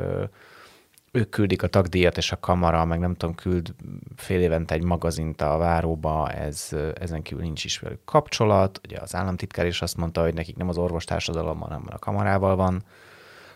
ők 1.12 1.30
küldik 1.30 1.64
a 1.64 1.68
tagdíjat, 1.68 2.18
és 2.18 2.32
a 2.32 2.40
kamara, 2.40 2.86
meg 2.86 3.00
nem 3.00 3.16
tudom, 3.16 3.36
küld 3.36 3.74
fél 4.16 4.42
évente 4.42 4.74
egy 4.74 4.84
magazint 4.84 5.42
a 5.42 5.58
váróba, 5.58 6.32
ez, 6.32 6.70
ezen 7.00 7.22
kívül 7.22 7.44
nincs 7.44 7.64
is 7.64 7.80
velük 7.80 8.06
kapcsolat. 8.06 8.80
Ugye 8.84 8.98
az 9.00 9.16
államtitkár 9.16 9.66
is 9.66 9.82
azt 9.82 9.98
mondta, 9.98 10.22
hogy 10.22 10.34
nekik 10.34 10.58
nem 10.58 10.70
az 10.70 10.78
orvostársadalommal, 10.78 11.68
hanem 11.68 11.88
a 11.90 12.00
kamarával 12.00 12.56
van 12.56 12.84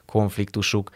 konfliktusuk. 0.06 0.89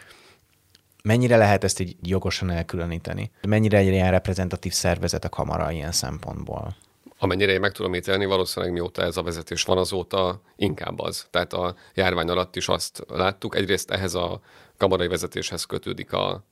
Mennyire 1.03 1.37
lehet 1.37 1.63
ezt 1.63 1.79
így 1.79 1.95
jogosan 2.01 2.49
elkülöníteni? 2.49 3.31
Mennyire 3.47 3.77
egy 3.77 3.87
ilyen 3.87 4.11
reprezentatív 4.11 4.71
szervezet 4.71 5.25
a 5.25 5.29
kamara 5.29 5.71
ilyen 5.71 5.91
szempontból? 5.91 6.75
Amennyire 7.23 7.51
én 7.51 7.59
meg 7.59 7.71
tudom 7.71 7.95
ítélni, 7.95 8.25
valószínűleg 8.25 8.73
mióta 8.73 9.01
ez 9.01 9.17
a 9.17 9.23
vezetés 9.23 9.63
van, 9.63 9.77
azóta 9.77 10.41
inkább 10.55 10.99
az. 10.99 11.27
Tehát 11.29 11.53
a 11.53 11.75
járvány 11.93 12.29
alatt 12.29 12.55
is 12.55 12.67
azt 12.67 13.03
láttuk. 13.07 13.55
Egyrészt 13.55 13.91
ehhez 13.91 14.13
a 14.13 14.41
kamarai 14.77 15.07
vezetéshez 15.07 15.65
kötődik 15.65 16.13
a 16.13 16.43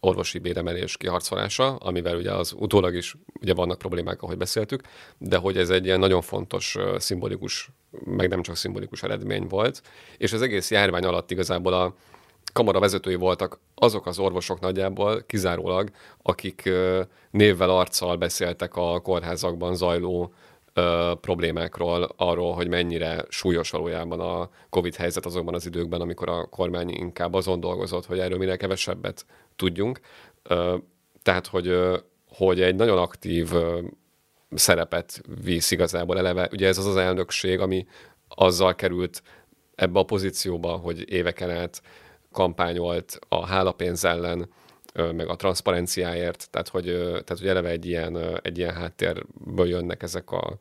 orvosi 0.00 0.38
béremelés 0.38 0.96
kiharcolása, 0.96 1.76
amivel 1.76 2.16
ugye 2.16 2.32
az 2.32 2.54
utólag 2.56 2.94
is 2.94 3.16
ugye 3.40 3.54
vannak 3.54 3.78
problémák, 3.78 4.22
ahogy 4.22 4.36
beszéltük, 4.36 4.82
de 5.18 5.36
hogy 5.36 5.56
ez 5.56 5.70
egy 5.70 5.84
ilyen 5.84 5.98
nagyon 5.98 6.20
fontos, 6.20 6.76
szimbolikus, 6.96 7.70
meg 8.04 8.28
nem 8.28 8.42
csak 8.42 8.56
szimbolikus 8.56 9.02
eredmény 9.02 9.46
volt, 9.46 9.82
és 10.16 10.32
az 10.32 10.42
egész 10.42 10.70
járvány 10.70 11.04
alatt 11.04 11.30
igazából 11.30 11.72
a 11.72 11.94
kamara 12.58 12.80
vezetői 12.80 13.14
voltak 13.14 13.60
azok 13.74 14.06
az 14.06 14.18
orvosok 14.18 14.60
nagyjából 14.60 15.22
kizárólag, 15.26 15.90
akik 16.22 16.70
névvel, 17.30 17.70
arccal 17.70 18.16
beszéltek 18.16 18.76
a 18.76 19.00
kórházakban 19.00 19.74
zajló 19.74 20.32
problémákról, 21.20 22.08
arról, 22.16 22.54
hogy 22.54 22.68
mennyire 22.68 23.24
súlyos 23.28 23.70
valójában 23.70 24.20
a 24.20 24.48
COVID 24.70 24.94
helyzet 24.94 25.26
azokban 25.26 25.54
az 25.54 25.66
időkben, 25.66 26.00
amikor 26.00 26.28
a 26.28 26.46
kormány 26.46 26.88
inkább 26.88 27.34
azon 27.34 27.60
dolgozott, 27.60 28.06
hogy 28.06 28.18
erről 28.18 28.38
minél 28.38 28.56
kevesebbet 28.56 29.26
tudjunk. 29.56 30.00
Tehát, 31.22 31.46
hogy, 31.46 31.78
hogy 32.28 32.60
egy 32.60 32.74
nagyon 32.74 32.98
aktív 32.98 33.52
szerepet 34.54 35.22
visz 35.44 35.70
igazából 35.70 36.18
eleve. 36.18 36.48
Ugye 36.52 36.66
ez 36.66 36.78
az 36.78 36.86
az 36.86 36.96
elnökség, 36.96 37.60
ami 37.60 37.86
azzal 38.28 38.74
került 38.74 39.22
ebbe 39.74 39.98
a 39.98 40.04
pozícióba, 40.04 40.76
hogy 40.76 41.10
éveken 41.12 41.50
át 41.50 41.82
kampányolt 42.32 43.18
a 43.28 43.46
hálapénz 43.46 44.04
ellen, 44.04 44.48
meg 44.94 45.28
a 45.28 45.36
transzparenciáért, 45.36 46.48
tehát 46.50 46.68
hogy, 46.68 46.84
tehát, 47.10 47.38
hogy 47.38 47.46
eleve 47.46 47.68
egy 47.68 47.86
ilyen, 47.86 48.40
egy 48.42 48.58
ilyen 48.58 48.74
háttérből 48.74 49.68
jönnek 49.68 50.02
ezek 50.02 50.30
a 50.30 50.58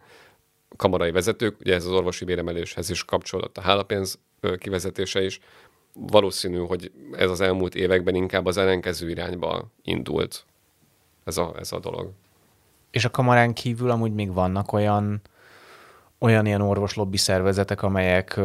kamarai 0.75 1.12
vezetők, 1.12 1.60
ugye 1.60 1.73
ez 1.73 1.86
az 1.86 1.91
orvosi 1.91 2.25
béremeléshez 2.25 2.89
is 2.89 3.06
kapcsolódott 3.06 3.58
a 3.58 3.62
hálapénz 3.62 4.19
kivezetése 4.58 5.23
is. 5.23 5.39
Valószínű, 5.93 6.58
hogy 6.58 6.91
ez 7.12 7.30
az 7.30 7.41
elmúlt 7.41 7.75
években 7.75 8.15
inkább 8.15 8.45
az 8.45 8.58
ellenkező 8.58 9.10
irányba 9.10 9.65
indult 9.84 10.45
ez 11.23 11.38
a, 11.38 11.56
ez 11.60 11.71
a 11.71 11.80
dolog. 11.80 12.12
És 12.91 13.06
a 13.06 13.12
kamarán 13.12 13.53
kívül 13.53 13.89
amúgy 13.89 14.13
még 14.13 14.34
vannak 14.34 14.73
olyan, 14.73 15.21
olyan 16.19 16.45
ilyen 16.45 16.62
orvoslobbi 16.62 17.17
szervezetek, 17.17 17.82
amelyek 17.82 18.39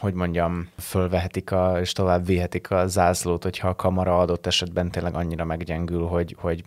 hogy 0.00 0.14
mondjam, 0.14 0.70
fölvehetik 0.78 1.50
a, 1.50 1.80
és 1.80 1.92
tovább 1.92 2.26
vihetik 2.26 2.70
a 2.70 2.86
zászlót, 2.86 3.42
hogyha 3.42 3.68
a 3.68 3.76
kamara 3.76 4.18
adott 4.18 4.46
esetben 4.46 4.90
tényleg 4.90 5.14
annyira 5.14 5.44
meggyengül, 5.44 6.06
hogy, 6.06 6.36
hogy 6.38 6.64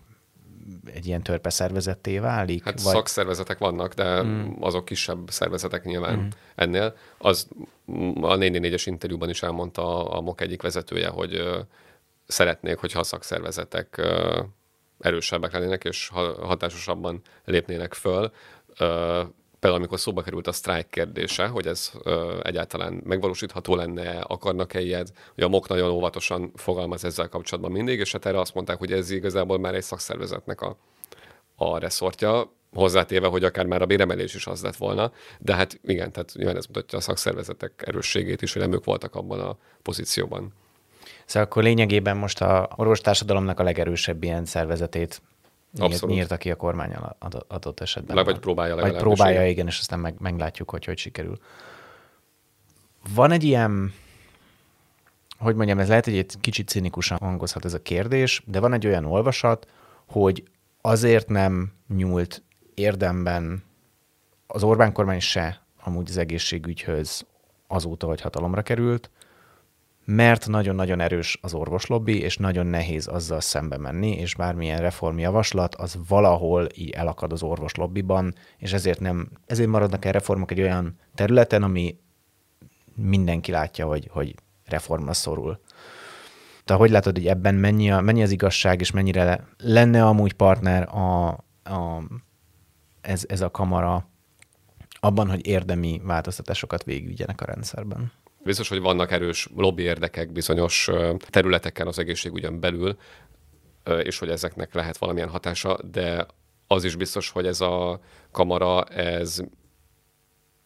egy 0.94 1.06
ilyen 1.06 1.22
törpe 1.22 1.50
szervezetté 1.50 2.18
válik? 2.18 2.64
Hát 2.64 2.82
vagy... 2.82 2.92
szakszervezetek 2.92 3.58
vannak, 3.58 3.94
de 3.94 4.22
mm. 4.22 4.50
azok 4.60 4.84
kisebb 4.84 5.30
szervezetek 5.30 5.84
nyilván 5.84 6.18
mm. 6.18 6.26
ennél. 6.54 6.94
Az 7.18 7.48
a 8.20 8.36
444-es 8.36 8.82
interjúban 8.84 9.28
is 9.28 9.42
elmondta 9.42 10.08
a 10.08 10.20
MOK 10.20 10.40
egyik 10.40 10.62
vezetője, 10.62 11.08
hogy 11.08 11.34
uh, 11.34 11.56
szeretnék, 12.26 12.78
hogyha 12.78 12.98
a 12.98 13.04
szakszervezetek 13.04 13.94
uh, 13.98 14.44
erősebbek 14.98 15.52
lennének, 15.52 15.84
és 15.84 16.10
hatásosabban 16.42 17.20
lépnének 17.44 17.94
föl. 17.94 18.32
Uh, 18.80 19.26
például 19.64 19.82
amikor 19.82 20.00
szóba 20.02 20.22
került 20.22 20.46
a 20.46 20.52
sztrájk 20.52 20.90
kérdése, 20.90 21.46
hogy 21.46 21.66
ez 21.66 21.92
ö, 22.02 22.40
egyáltalán 22.42 23.00
megvalósítható 23.04 23.74
lenne, 23.74 24.20
akarnak-e 24.20 24.80
ilyet, 24.80 25.12
hogy 25.34 25.44
a 25.44 25.48
MOK 25.48 25.68
nagyon 25.68 25.90
óvatosan 25.90 26.52
fogalmaz 26.54 27.04
ezzel 27.04 27.28
kapcsolatban 27.28 27.72
mindig, 27.72 27.98
és 27.98 28.12
hát 28.12 28.26
erre 28.26 28.40
azt 28.40 28.54
mondták, 28.54 28.78
hogy 28.78 28.92
ez 28.92 29.10
igazából 29.10 29.58
már 29.58 29.74
egy 29.74 29.82
szakszervezetnek 29.82 30.60
a, 30.60 30.76
a 31.56 31.78
reszortja, 31.78 32.52
hozzátéve, 32.72 33.26
hogy 33.26 33.44
akár 33.44 33.66
már 33.66 33.82
a 33.82 33.86
béremelés 33.86 34.34
is 34.34 34.46
az 34.46 34.62
lett 34.62 34.76
volna, 34.76 35.12
de 35.38 35.54
hát 35.54 35.80
igen, 35.84 36.12
tehát 36.12 36.32
nyilván 36.34 36.56
ez 36.56 36.66
mutatja 36.66 36.98
a 36.98 37.00
szakszervezetek 37.00 37.82
erősségét 37.86 38.42
is, 38.42 38.52
hogy 38.52 38.62
nem 38.62 38.72
ők 38.72 38.84
voltak 38.84 39.14
abban 39.14 39.40
a 39.40 39.56
pozícióban. 39.82 40.52
Szóval 41.24 41.48
akkor 41.48 41.62
lényegében 41.62 42.16
most 42.16 42.40
a 42.40 42.68
orvostársadalomnak 42.76 43.60
a 43.60 43.62
legerősebb 43.62 44.22
ilyen 44.22 44.44
szervezetét 44.44 45.22
Abszolút. 45.78 46.14
nyírta 46.14 46.36
ki 46.36 46.50
a 46.50 46.56
kormány 46.56 46.92
adott 47.48 47.80
esetben. 47.80 48.16
Le, 48.16 48.22
vagy 48.22 48.38
próbálja 48.38 48.76
Vagy 48.76 48.96
próbálja, 48.96 49.38
igen. 49.38 49.50
igen, 49.50 49.66
és 49.66 49.78
aztán 49.78 49.98
meg, 49.98 50.14
meglátjuk, 50.18 50.70
hogy 50.70 50.84
hogy 50.84 50.98
sikerül. 50.98 51.38
Van 53.14 53.30
egy 53.30 53.44
ilyen, 53.44 53.92
hogy 55.38 55.54
mondjam, 55.54 55.78
ez 55.78 55.88
lehet, 55.88 56.04
hogy 56.04 56.16
egy 56.16 56.34
kicsit 56.40 56.68
cinikusan 56.68 57.18
hangozhat 57.18 57.64
ez 57.64 57.74
a 57.74 57.82
kérdés, 57.82 58.42
de 58.46 58.60
van 58.60 58.72
egy 58.72 58.86
olyan 58.86 59.04
olvasat, 59.04 59.68
hogy 60.06 60.44
azért 60.80 61.28
nem 61.28 61.72
nyúlt 61.96 62.42
érdemben 62.74 63.62
az 64.46 64.62
Orbán 64.62 64.92
kormány 64.92 65.20
se 65.20 65.62
amúgy 65.82 66.08
az 66.08 66.16
egészségügyhöz 66.16 67.26
azóta, 67.66 68.06
hogy 68.06 68.20
hatalomra 68.20 68.62
került, 68.62 69.10
mert 70.04 70.48
nagyon-nagyon 70.48 71.00
erős 71.00 71.38
az 71.42 71.54
orvoslobbi, 71.54 72.20
és 72.20 72.36
nagyon 72.36 72.66
nehéz 72.66 73.06
azzal 73.06 73.40
szembe 73.40 73.78
menni, 73.78 74.10
és 74.10 74.34
bármilyen 74.34 74.78
reformjavaslat 74.78 75.74
az 75.74 75.98
valahol 76.08 76.66
így 76.74 76.90
elakad 76.90 77.32
az 77.32 77.42
orvoslobbiban, 77.42 78.34
és 78.58 78.72
ezért 78.72 79.00
nem, 79.00 79.28
ezért 79.46 79.68
maradnak 79.68 80.04
el 80.04 80.12
reformok 80.12 80.50
egy 80.50 80.60
olyan 80.60 80.98
területen, 81.14 81.62
ami 81.62 81.98
mindenki 82.94 83.50
látja, 83.50 83.86
hogy, 83.86 84.08
hogy 84.12 84.34
reformra 84.64 85.12
szorul. 85.12 85.60
Te 86.64 86.74
hogy 86.74 86.90
látod, 86.90 87.16
hogy 87.16 87.26
ebben 87.26 87.54
mennyi, 87.54 87.90
a, 87.90 88.00
mennyi 88.00 88.22
az 88.22 88.30
igazság, 88.30 88.80
és 88.80 88.90
mennyire 88.90 89.48
lenne 89.58 90.06
amúgy 90.06 90.32
partner 90.32 90.88
a, 90.88 91.28
a, 91.62 92.02
ez, 93.00 93.24
ez 93.28 93.40
a 93.40 93.50
kamara 93.50 94.08
abban, 95.00 95.28
hogy 95.28 95.46
érdemi 95.46 96.00
változtatásokat 96.04 96.84
végigvigyenek 96.84 97.40
a 97.40 97.44
rendszerben? 97.44 98.12
Biztos, 98.44 98.68
hogy 98.68 98.80
vannak 98.80 99.10
erős 99.10 99.48
lobby 99.56 99.82
érdekek 99.82 100.32
bizonyos 100.32 100.90
területeken 101.18 101.86
az 101.86 101.98
egészségügyen 101.98 102.60
belül, 102.60 102.96
és 104.02 104.18
hogy 104.18 104.28
ezeknek 104.28 104.74
lehet 104.74 104.96
valamilyen 104.96 105.28
hatása, 105.28 105.78
de 105.82 106.26
az 106.66 106.84
is 106.84 106.96
biztos, 106.96 107.30
hogy 107.30 107.46
ez 107.46 107.60
a 107.60 108.00
kamara, 108.30 108.84
ez 108.84 109.40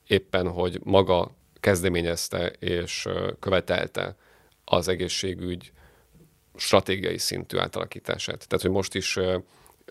éppen, 0.07 0.49
hogy 0.49 0.81
maga 0.85 1.37
kezdeményezte 1.61 2.47
és 2.49 3.09
követelte 3.41 4.17
az 4.65 4.89
egészségügy 4.89 5.73
stratégiai 6.55 7.19
szintű 7.19 7.59
átalakítását. 7.59 8.49
Tehát, 8.49 8.65
hogy 8.65 8.75
most 8.75 8.95
is 8.95 9.19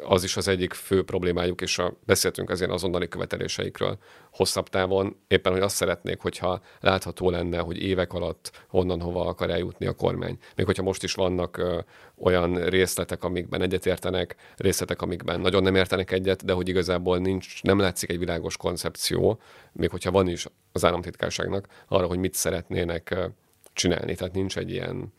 az 0.03 0.23
is 0.23 0.37
az 0.37 0.47
egyik 0.47 0.73
fő 0.73 1.03
problémájuk, 1.03 1.61
és 1.61 1.77
a, 1.79 1.97
beszéltünk 2.05 2.49
az 2.49 2.59
ilyen 2.59 2.71
azonnali 2.71 3.07
követeléseikről 3.07 3.97
hosszabb 4.31 4.69
távon, 4.69 5.15
éppen, 5.27 5.51
hogy 5.51 5.61
azt 5.61 5.75
szeretnék, 5.75 6.19
hogyha 6.19 6.61
látható 6.79 7.29
lenne, 7.29 7.59
hogy 7.59 7.81
évek 7.81 8.13
alatt 8.13 8.65
honnan 8.67 9.01
hova 9.01 9.25
akar 9.25 9.49
eljutni 9.49 9.85
a 9.85 9.93
kormány. 9.93 10.37
Még 10.55 10.65
hogyha 10.65 10.83
most 10.83 11.03
is 11.03 11.13
vannak 11.13 11.57
ö, 11.57 11.79
olyan 12.17 12.55
részletek, 12.69 13.23
amikben 13.23 13.61
egyetértenek, 13.61 14.35
részletek, 14.55 15.01
amikben 15.01 15.39
nagyon 15.39 15.63
nem 15.63 15.75
értenek 15.75 16.11
egyet, 16.11 16.45
de 16.45 16.53
hogy 16.53 16.69
igazából 16.69 17.17
nincs, 17.17 17.63
nem 17.63 17.79
látszik 17.79 18.09
egy 18.09 18.19
világos 18.19 18.57
koncepció, 18.57 19.39
még 19.71 19.89
hogyha 19.89 20.11
van 20.11 20.27
is 20.27 20.45
az 20.71 20.85
államtitkárságnak 20.85 21.67
arra, 21.87 22.07
hogy 22.07 22.19
mit 22.19 22.33
szeretnének 22.33 23.09
ö, 23.09 23.25
csinálni. 23.73 24.15
Tehát 24.15 24.33
nincs 24.33 24.57
egy 24.57 24.71
ilyen, 24.71 25.13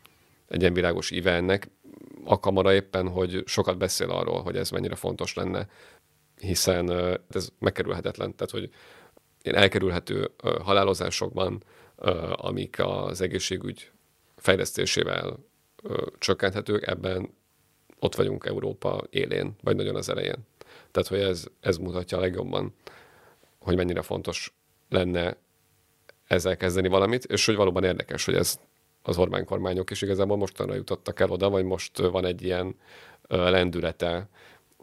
egy 0.49 0.61
ilyen 0.61 0.73
világos 0.73 1.11
íve 1.11 1.33
ennek 1.33 1.71
a 2.31 2.41
kamara 2.41 2.75
éppen, 2.75 3.09
hogy 3.09 3.43
sokat 3.47 3.79
beszél 3.79 4.11
arról, 4.11 4.43
hogy 4.43 4.57
ez 4.57 4.71
mennyire 4.71 4.95
fontos 4.95 5.35
lenne, 5.35 5.67
hiszen 6.41 6.91
ez 7.31 7.49
megkerülhetetlen. 7.59 8.35
Tehát, 8.35 8.51
hogy 8.51 8.71
elkerülhető 9.43 10.31
halálozásokban, 10.63 11.63
amik 12.33 12.77
az 12.79 13.21
egészségügy 13.21 13.91
fejlesztésével 14.37 15.39
csökkenthetők, 16.19 16.87
ebben 16.87 17.35
ott 17.99 18.15
vagyunk 18.15 18.47
Európa 18.47 19.03
élén, 19.11 19.57
vagy 19.63 19.77
nagyon 19.77 19.97
az 19.97 20.09
elején. 20.09 20.47
Tehát, 20.91 21.09
hogy 21.09 21.21
ez, 21.21 21.47
ez 21.61 21.77
mutatja 21.77 22.19
a 22.19 22.21
legjobban, 22.21 22.75
hogy 23.59 23.77
mennyire 23.77 24.03
fontos 24.03 24.55
lenne 24.89 25.37
ezzel 26.27 26.57
kezdeni 26.57 26.89
valamit, 26.89 27.25
és 27.25 27.47
hogy 27.47 27.57
valóban 27.57 27.85
érdekes, 27.85 28.25
hogy 28.25 28.35
ez 28.35 28.59
az 29.09 29.19
Orbán 29.19 29.45
kormányok 29.45 29.91
is 29.91 30.03
igazából 30.03 30.37
mostanra 30.37 30.75
jutottak 30.75 31.21
el 31.21 31.31
oda, 31.31 31.51
vagy 31.51 31.65
most 31.65 31.99
van 31.99 32.25
egy 32.25 32.43
ilyen 32.43 32.75
lendülete 33.29 34.29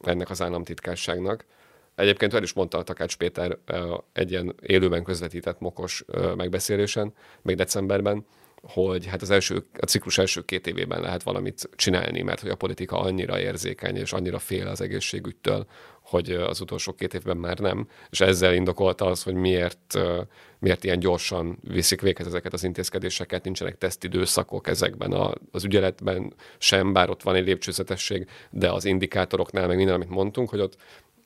ennek 0.04 0.30
az 0.30 0.42
államtitkárságnak. 0.42 1.46
Egyébként 1.96 2.34
el 2.34 2.44
is 2.44 2.54
mondta 2.54 2.78
a 2.78 2.84
Takács 2.84 3.18
Péter 3.18 3.58
egy 4.14 4.32
ilyen 4.32 4.56
élőben 4.62 5.04
közvetített 5.04 5.60
mokos 5.60 6.06
megbeszélésen, 6.36 7.14
még 7.42 7.56
decemberben, 7.56 8.26
hogy 8.68 9.06
hát 9.06 9.22
az 9.22 9.30
első, 9.30 9.66
a 9.80 9.86
ciklus 9.86 10.18
első 10.18 10.46
két 10.46 10.68
évében 10.68 11.02
lehet 11.02 11.24
valamit 11.24 11.70
csinálni, 11.76 12.22
mert 12.22 12.42
hogy 12.42 12.50
a 12.50 12.56
politika 12.56 13.00
annyira 13.00 13.40
érzékeny 13.40 13.96
és 13.96 14.14
annyira 14.14 14.40
fél 14.40 14.68
az 14.68 14.82
egészségügytől, 14.82 15.66
hogy 16.02 16.32
az 16.32 16.62
utolsó 16.62 16.94
két 16.94 17.14
évben 17.14 17.38
már 17.38 17.60
nem, 17.60 17.88
és 18.10 18.22
ezzel 18.22 18.54
indokolta 18.54 19.06
az, 19.06 19.24
hogy 19.24 19.34
miért, 19.34 20.00
miért 20.60 20.84
ilyen 20.84 21.00
gyorsan 21.00 21.60
viszik 21.62 22.02
véghez 22.02 22.28
ezeket 22.28 22.54
az 22.54 22.64
intézkedéseket, 22.64 23.44
nincsenek 23.44 23.78
tesztidőszakok 23.78 24.68
ezekben 24.68 25.12
a, 25.12 25.34
az 25.52 25.64
ügyeletben 25.64 26.34
sem, 26.58 26.94
bár 26.94 27.10
ott 27.10 27.24
van 27.24 27.36
egy 27.36 27.46
lépcsőzetesség, 27.46 28.28
de 28.50 28.72
az 28.72 28.86
indikátoroknál, 28.86 29.68
meg 29.68 29.78
minden, 29.78 29.96
amit 29.96 30.10
mondtunk, 30.10 30.50
hogy 30.50 30.60
ott 30.60 30.78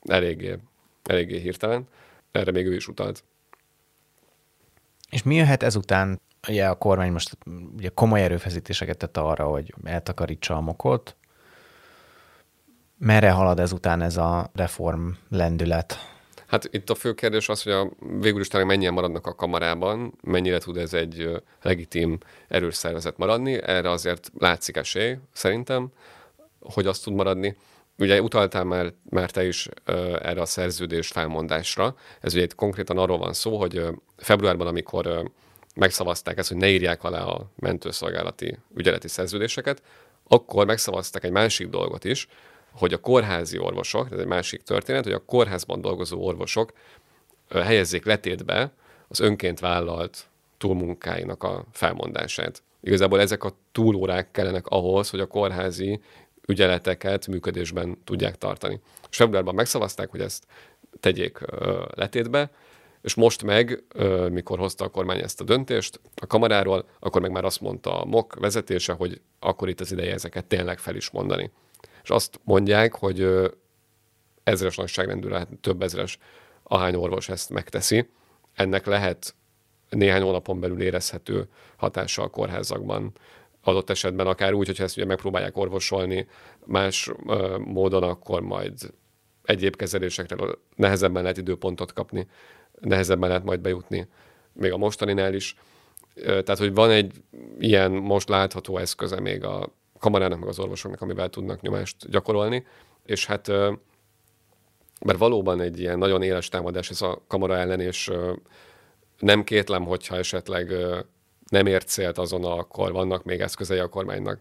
eléggé 0.02 0.56
eléggé 1.04 1.40
hirtelen. 1.40 1.88
Erre 2.32 2.52
még 2.52 2.66
ő 2.66 2.76
is 2.76 2.88
utalt. 2.88 3.24
És 5.10 5.24
mi 5.24 5.36
jöhet 5.36 5.64
ezután? 5.64 6.22
Ugye 6.48 6.68
a 6.68 6.76
kormány 6.76 7.12
most 7.12 7.38
ugye 7.78 7.90
komoly 7.90 8.24
erőfeszítéseket 8.24 8.98
tett 8.98 9.18
arra, 9.18 9.46
hogy 9.46 9.74
eltakarítsa 9.84 10.56
a 10.56 10.62
mokot. 10.62 11.16
Merre 12.98 13.32
halad 13.32 13.60
ezután 13.60 14.02
ez 14.02 14.18
a 14.18 14.50
reform 14.54 15.10
lendület? 15.30 15.98
Hát 16.48 16.68
itt 16.72 16.90
a 16.90 16.96
fő 16.96 17.14
kérdés 17.14 17.50
az, 17.50 17.64
hogy 17.64 17.72
a 17.72 17.90
végül 18.20 18.42
is 18.42 18.48
talán 18.48 18.68
mennyien 18.68 18.94
maradnak 18.94 19.28
a 19.28 19.36
kamarában, 19.36 20.14
mennyire 20.22 20.58
tud 20.58 20.78
ez 20.78 20.94
egy 20.94 21.42
legitim 21.62 22.18
erős 22.48 22.76
szervezet 22.76 23.18
maradni. 23.18 23.62
Erre 23.62 23.90
azért 23.90 24.32
látszik 24.38 24.76
esély, 24.76 25.18
szerintem, 25.34 25.88
hogy 26.60 26.86
azt 26.86 27.04
tud 27.04 27.14
maradni. 27.14 27.58
Ugye 27.98 28.22
utaltál 28.22 28.64
már, 28.64 28.94
már 29.10 29.32
te 29.32 29.46
is 29.46 29.68
uh, 29.68 29.96
erre 30.22 30.42
a 30.42 30.46
szerződés 30.46 31.08
felmondásra. 31.08 31.96
Ez 32.22 32.34
ugye 32.34 32.44
itt 32.44 32.56
konkrétan 32.56 32.98
arról 32.98 33.18
van 33.18 33.34
szó, 33.34 33.58
hogy 33.58 33.78
uh, 33.78 33.88
februárban, 34.18 34.68
amikor 34.68 35.08
uh, 35.08 35.26
megszavazták 35.80 36.38
ezt, 36.38 36.50
hogy 36.50 36.58
ne 36.58 36.70
írják 36.70 37.04
alá 37.04 37.24
a 37.24 37.50
mentőszolgálati 37.56 38.58
ügyeleti 38.76 39.08
szerződéseket, 39.08 39.82
akkor 40.28 40.66
megszavazták 40.66 41.24
egy 41.24 41.32
másik 41.32 41.68
dolgot 41.68 42.04
is, 42.04 42.28
hogy 42.72 42.94
a 42.94 42.98
kórházi 42.98 43.58
orvosok, 43.58 44.08
ez 44.12 44.20
egy 44.20 44.26
másik 44.26 44.62
történet, 44.62 45.04
hogy 45.04 45.14
a 45.14 45.26
kórházban 45.26 45.82
dolgozó 45.82 46.26
orvosok 46.26 46.74
helyezzék 47.50 48.06
letétbe 48.06 48.72
az 49.08 49.20
önként 49.20 49.60
vállalt 49.60 50.28
túlmunkáinak 50.58 51.44
a 51.44 51.66
felmondását. 51.72 52.64
Igazából 52.82 53.20
ezek 53.20 53.44
a 53.44 53.56
túlórák 53.72 54.32
kellenek 54.32 54.68
ahhoz, 54.68 55.10
hogy 55.10 55.20
a 55.20 55.26
kórházi 55.26 56.02
ügyeleteket 56.48 57.28
működésben 57.28 57.98
tudják 58.04 58.38
tartani. 58.38 58.80
És 59.10 59.18
februárban 59.18 59.56
megszavazták, 59.56 60.10
hogy 60.10 60.22
ezt 60.22 60.44
tegyék 61.00 61.40
letétbe, 61.96 62.52
és 63.02 63.14
most 63.14 63.44
meg, 63.44 63.84
mikor 64.30 64.58
hozta 64.58 64.86
a 64.86 64.90
kormány 64.90 65.20
ezt 65.20 65.42
a 65.42 65.44
döntést 65.44 66.00
a 66.16 66.28
kamaráról, 66.28 66.86
akkor 67.00 67.22
meg 67.22 67.32
már 67.32 67.46
azt 67.46 67.62
mondta 67.62 68.02
a 68.02 68.06
MOK 68.06 68.36
vezetése, 68.40 68.94
hogy 68.94 69.22
akkor 69.40 69.70
itt 69.70 69.80
az 69.80 69.92
ideje 69.92 70.14
ezeket 70.14 70.46
tényleg 70.46 70.80
fel 70.80 70.96
is 70.96 71.10
mondani. 71.10 71.52
És 72.04 72.10
azt 72.10 72.40
mondják, 72.44 72.96
hogy 72.96 73.50
ezres 74.44 74.76
nagyságrendű 74.76 75.28
lehet 75.28 75.50
több 75.62 75.82
ezres, 75.82 76.18
ahány 76.64 76.96
orvos 76.96 77.30
ezt 77.30 77.50
megteszi. 77.50 78.10
Ennek 78.54 78.86
lehet 78.86 79.36
néhány 79.90 80.22
hónapon 80.22 80.60
belül 80.60 80.82
érezhető 80.82 81.48
hatása 81.76 82.24
a 82.24 82.28
kórházakban. 82.28 83.12
Adott 83.64 83.90
esetben, 83.90 84.28
akár 84.28 84.54
úgy, 84.54 84.66
hogyha 84.68 84.84
ezt 84.84 84.98
ugye 84.98 85.06
megpróbálják 85.06 85.58
orvosolni 85.58 86.28
más 86.66 87.12
módon, 87.58 88.04
akkor 88.04 88.42
majd 88.42 88.74
egyéb 89.44 89.76
kezelésekre 89.76 90.36
nehezebben 90.76 91.22
lehet 91.22 91.38
időpontot 91.38 91.94
kapni, 91.94 92.28
nehezebben 92.80 93.30
lehet 93.30 93.44
majd 93.44 93.60
bejutni, 93.60 94.08
még 94.54 94.72
a 94.72 94.78
mostaninál 94.78 95.34
is. 95.34 95.56
Tehát, 96.24 96.58
hogy 96.58 96.74
van 96.74 96.90
egy 96.90 97.14
ilyen 97.60 97.92
most 97.92 98.30
látható 98.30 98.78
eszköze 98.78 99.20
még 99.20 99.44
a 99.44 99.70
kamarának, 100.00 100.40
meg 100.40 100.48
az 100.48 100.60
orvosoknak, 100.60 101.02
amivel 101.02 101.30
tudnak 101.30 101.62
nyomást 101.62 102.10
gyakorolni, 102.10 102.66
és 103.06 103.26
hát 103.26 103.48
mert 105.06 105.18
valóban 105.18 105.62
egy 105.62 105.80
ilyen 105.80 105.98
nagyon 105.98 106.22
éles 106.22 106.50
támadás 106.50 106.90
ez 106.90 107.02
a 107.02 107.22
kamara 107.28 107.58
ellen, 107.58 107.80
és 107.80 108.12
nem 109.20 109.44
kétlem, 109.44 109.86
hogyha 109.86 110.16
esetleg 110.16 110.74
nem 111.50 111.66
ért 111.66 111.88
célt 111.88 112.18
azonnal, 112.18 112.60
akkor 112.60 112.92
vannak 112.92 113.24
még 113.24 113.40
eszközei 113.42 113.80
a 113.80 113.88
kormánynak, 113.88 114.40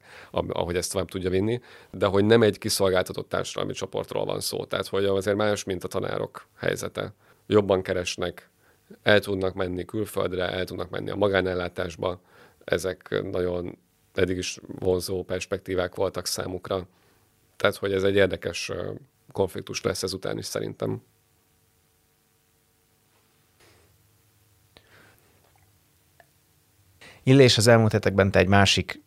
ahogy 0.48 0.76
ezt 0.76 0.92
tovább 0.92 1.08
tudja 1.08 1.30
vinni, 1.30 1.60
de 1.90 2.06
hogy 2.06 2.24
nem 2.24 2.42
egy 2.42 2.58
kiszolgáltatott 2.58 3.28
társadalmi 3.28 3.72
csoportról 3.72 4.24
van 4.24 4.40
szó. 4.40 4.64
Tehát, 4.64 4.86
hogy 4.86 5.04
azért 5.04 5.36
más, 5.36 5.64
mint 5.64 5.84
a 5.84 5.88
tanárok 5.88 6.46
helyzete. 6.56 7.14
Jobban 7.50 7.82
keresnek, 7.82 8.50
el 9.02 9.20
tudnak 9.20 9.54
menni 9.54 9.84
külföldre, 9.84 10.50
el 10.50 10.64
tudnak 10.64 10.90
menni 10.90 11.10
a 11.10 11.16
magánellátásba, 11.16 12.20
ezek 12.64 13.22
nagyon 13.30 13.78
eddig 14.14 14.36
is 14.36 14.58
vonzó 14.78 15.22
perspektívák 15.24 15.94
voltak 15.94 16.26
számukra. 16.26 16.86
Tehát, 17.56 17.76
hogy 17.76 17.92
ez 17.92 18.02
egy 18.02 18.14
érdekes 18.14 18.72
konfliktus 19.32 19.82
lesz 19.82 20.02
ezután 20.02 20.38
is 20.38 20.44
szerintem. 20.44 21.02
Illés 27.22 27.56
az 27.56 27.66
elmúlt 27.66 27.92
hetekben 27.92 28.30
te 28.30 28.38
egy 28.38 28.48
másik 28.48 29.00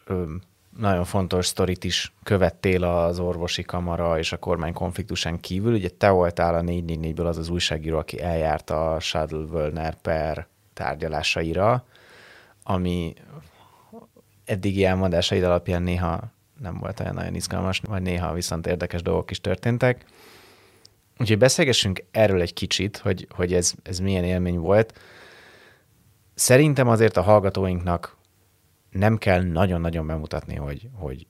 nagyon 0.78 1.04
fontos 1.06 1.46
sztorit 1.46 1.84
is 1.84 2.14
követtél 2.24 2.84
az 2.84 3.20
orvosi 3.20 3.62
kamara 3.62 4.18
és 4.18 4.32
a 4.32 4.38
kormány 4.38 4.74
konfliktusán 4.74 5.40
kívül. 5.40 5.74
Ugye 5.74 5.90
te 5.90 6.10
voltál 6.10 6.56
a 6.56 6.62
444-ből 6.62 7.26
az 7.26 7.38
az 7.38 7.50
újságíró, 7.50 7.98
aki 7.98 8.22
eljárt 8.22 8.70
a 8.70 8.98
Shadl 9.00 9.36
Wölner 9.36 9.96
per 9.96 10.48
tárgyalásaira, 10.74 11.86
ami 12.64 13.14
eddigi 14.46 14.86
elmondásaid 14.86 15.44
alapján 15.44 15.82
néha 15.82 16.32
nem 16.60 16.78
volt 16.78 17.00
olyan 17.00 17.14
nagyon 17.14 17.36
izgalmas, 17.36 17.80
vagy 17.80 18.02
néha 18.02 18.34
viszont 18.34 18.68
érdekes 18.68 19.02
dolgok 19.02 19.32
is 19.32 19.42
történtek. 19.42 20.06
Úgyhogy 21.18 21.38
beszélgessünk 21.38 22.04
erről 22.12 22.42
egy 22.42 22.54
kicsit, 22.54 22.98
hogy, 22.98 23.28
hogy 23.36 23.54
ez, 23.54 23.74
ez 23.84 24.00
milyen 24.00 24.24
élmény 24.24 24.58
volt. 24.58 25.00
Szerintem 26.34 26.88
azért 26.88 27.18
a 27.18 27.22
hallgatóinknak 27.22 28.18
nem 28.92 29.18
kell 29.18 29.42
nagyon-nagyon 29.44 30.08
bemutatni, 30.08 30.56
hogy, 30.56 30.88
hogy 30.94 31.28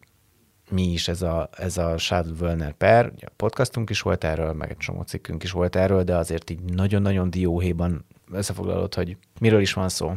mi 0.70 0.92
is 0.92 1.08
ez 1.08 1.22
a, 1.22 1.50
ez 1.58 1.78
a 1.78 1.98
Shad 1.98 2.42
Wölner 2.42 2.74
per. 2.74 3.12
A 3.22 3.32
podcastunk 3.36 3.90
is 3.90 4.02
volt 4.02 4.24
erről, 4.24 4.54
meg 4.54 4.70
egy 4.70 4.78
csomó 4.78 5.02
cikkünk 5.02 5.44
is 5.44 5.52
volt 5.52 5.76
erről, 5.76 6.04
de 6.04 6.16
azért 6.16 6.50
így 6.50 6.62
nagyon-nagyon 6.62 7.30
dióhéjban 7.30 8.06
összefoglalod, 8.32 8.94
hogy 8.94 9.18
miről 9.40 9.62
is 9.62 9.74
van 9.74 9.90
szó. 9.90 10.14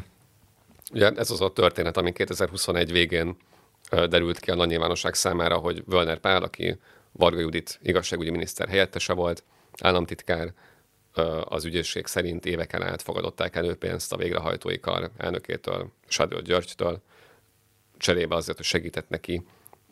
Ugye 0.92 1.10
ez 1.10 1.30
az 1.30 1.40
a 1.40 1.52
történet, 1.52 1.96
ami 1.96 2.12
2021 2.12 2.92
végén 2.92 3.36
derült 3.90 4.40
ki 4.40 4.50
a 4.50 4.54
nagy 4.54 4.68
nyilvánosság 4.68 5.14
számára, 5.14 5.56
hogy 5.56 5.82
Völner 5.86 6.18
Pál, 6.18 6.42
aki 6.42 6.78
Varga 7.12 7.40
Judit 7.40 7.78
igazságügyi 7.82 8.30
miniszter 8.30 8.68
helyettese 8.68 9.12
volt, 9.12 9.44
államtitkár, 9.80 10.52
az 11.44 11.64
ügyészség 11.64 12.06
szerint 12.06 12.46
éveken 12.46 12.82
át 12.82 13.02
fogadották 13.02 13.56
előpénzt 13.56 14.12
a 14.12 14.16
végrehajtói 14.16 14.80
kar 14.80 15.10
elnökétől, 15.16 15.90
Sadő 16.06 16.42
Györgytől, 16.42 17.02
cserébe 17.96 18.34
azért, 18.34 18.56
hogy 18.56 18.66
segített 18.66 19.08
neki 19.08 19.46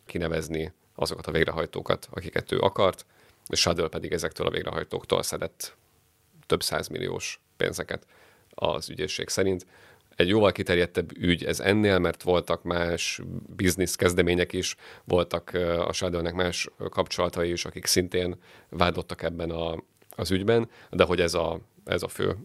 kinevezni 0.05 0.73
azokat 0.95 1.27
a 1.27 1.31
végrehajtókat, 1.31 2.07
akiket 2.11 2.51
ő 2.51 2.59
akart, 2.59 3.05
és 3.47 3.59
Sadő 3.59 3.87
pedig 3.87 4.11
ezektől 4.11 4.47
a 4.47 4.49
végrehajtóktól 4.49 5.23
szedett 5.23 5.75
több 6.45 6.63
százmilliós 6.63 7.39
pénzeket 7.57 8.05
az 8.49 8.89
ügyészség 8.89 9.29
szerint. 9.29 9.65
Egy 10.15 10.27
jóval 10.27 10.51
kiterjedtebb 10.51 11.17
ügy 11.17 11.43
ez 11.43 11.59
ennél, 11.59 11.99
mert 11.99 12.23
voltak 12.23 12.63
más 12.63 13.21
biznisz 13.55 13.95
kezdemények 13.95 14.53
is, 14.53 14.75
voltak 15.03 15.49
a 15.85 15.93
Shadownek 15.93 16.33
más 16.33 16.69
kapcsolatai 16.89 17.51
is, 17.51 17.65
akik 17.65 17.85
szintén 17.85 18.35
vádlottak 18.69 19.21
ebben 19.21 19.49
a, 19.49 19.83
az 20.09 20.31
ügyben, 20.31 20.69
de 20.89 21.03
hogy 21.03 21.21
ez 21.21 21.33
a, 21.33 21.59
ez 21.85 22.03
a 22.03 22.07
fő 22.07 22.35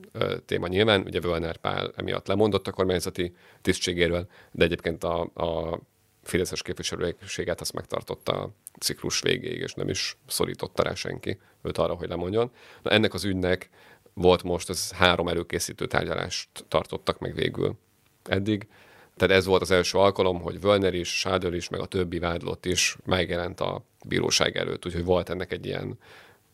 téma 0.47 0.67
nyilván. 0.67 1.01
Ugye 1.01 1.21
Völner 1.21 1.57
Pál 1.57 1.93
emiatt 1.97 2.27
lemondott 2.27 2.67
a 2.67 2.73
kormányzati 2.73 3.35
tisztségéről, 3.61 4.29
de 4.51 4.65
egyébként 4.65 5.05
a, 5.05 5.21
a 5.21 5.81
Fideszes 6.23 6.63
képviselőséget 6.63 7.61
azt 7.61 7.73
megtartotta 7.73 8.33
a 8.33 8.51
ciklus 8.81 9.21
végéig, 9.21 9.61
és 9.61 9.75
nem 9.75 9.89
is 9.89 10.17
szorította 10.27 10.83
rá 10.83 10.95
senki 10.95 11.39
őt 11.63 11.79
arra, 11.79 11.95
hogy 11.95 12.09
lemondjon. 12.09 12.51
Na, 12.83 12.91
ennek 12.91 13.15
az 13.15 13.25
ügynek 13.25 13.69
volt 14.15 14.43
most, 14.43 14.69
ez 14.69 14.93
három 14.93 15.29
előkészítő 15.29 15.87
tárgyalást 15.87 16.49
tartottak 16.69 17.19
meg 17.19 17.35
végül 17.35 17.77
eddig. 18.25 18.69
Tehát 19.17 19.37
ez 19.37 19.45
volt 19.47 19.63
az 19.63 19.71
első 19.71 19.99
alkalom, 19.99 20.41
hogy 20.41 20.61
Völner 20.61 20.95
is, 20.95 21.19
Sádör 21.19 21.55
is, 21.55 21.69
meg 21.69 21.81
a 21.81 21.87
többi 21.87 22.19
vádlott 22.19 22.67
is 22.67 22.97
megjelent 23.05 23.61
a 23.61 23.85
bíróság 24.05 24.57
előtt, 24.57 24.87
úgyhogy 24.87 25.05
volt 25.05 25.29
ennek 25.29 25.53
egy 25.53 25.67
ilyen 25.67 25.99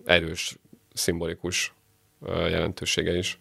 erős, 0.04 0.56
szimbolikus 0.92 1.72
jelentősége 2.26 3.16
is. 3.16 3.38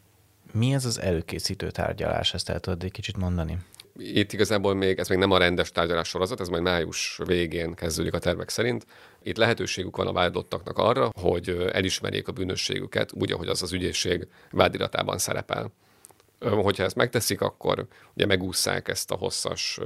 Mi 0.52 0.74
ez 0.74 0.86
az 0.86 1.00
előkészítő 1.00 1.72
tárgyalás? 1.72 2.34
Ezt 2.34 2.50
el 2.50 2.60
tudod 2.60 2.84
egy 2.84 2.92
kicsit 2.92 3.18
mondani? 3.18 3.58
itt 3.98 4.34
igazából 4.34 4.74
még, 4.74 5.00
ez 5.00 5.08
még 5.08 5.18
nem 5.18 5.32
a 5.32 5.38
rendes 5.38 5.72
tárgyalás 5.72 6.08
sorozat, 6.08 6.40
ez 6.40 6.48
majd 6.48 6.64
május 6.64 7.20
végén 7.26 7.74
kezdődik 7.74 8.14
a 8.14 8.20
tervek 8.20 8.50
szerint. 8.50 8.86
Itt 9.24 9.38
lehetőségük 9.38 9.98
van 9.98 10.08
a 10.08 10.14
vádlottaknak 10.14 10.78
arra, 10.78 11.10
hogy 11.20 11.70
elismerjék 11.72 12.28
a 12.28 12.32
bűnösségüket, 12.32 13.12
úgy, 13.14 13.32
ahogy 13.32 13.48
az 13.48 13.62
az 13.62 13.74
ügyészség 13.74 14.28
vádiratában 14.52 15.18
szerepel. 15.18 15.72
Hogyha 16.40 16.84
ezt 16.84 16.96
megteszik, 16.96 17.42
akkor 17.42 17.88
ugye 18.14 18.26
megúszszák 18.26 18.88
ezt 18.88 19.12
a 19.12 19.16
hosszas 19.16 19.80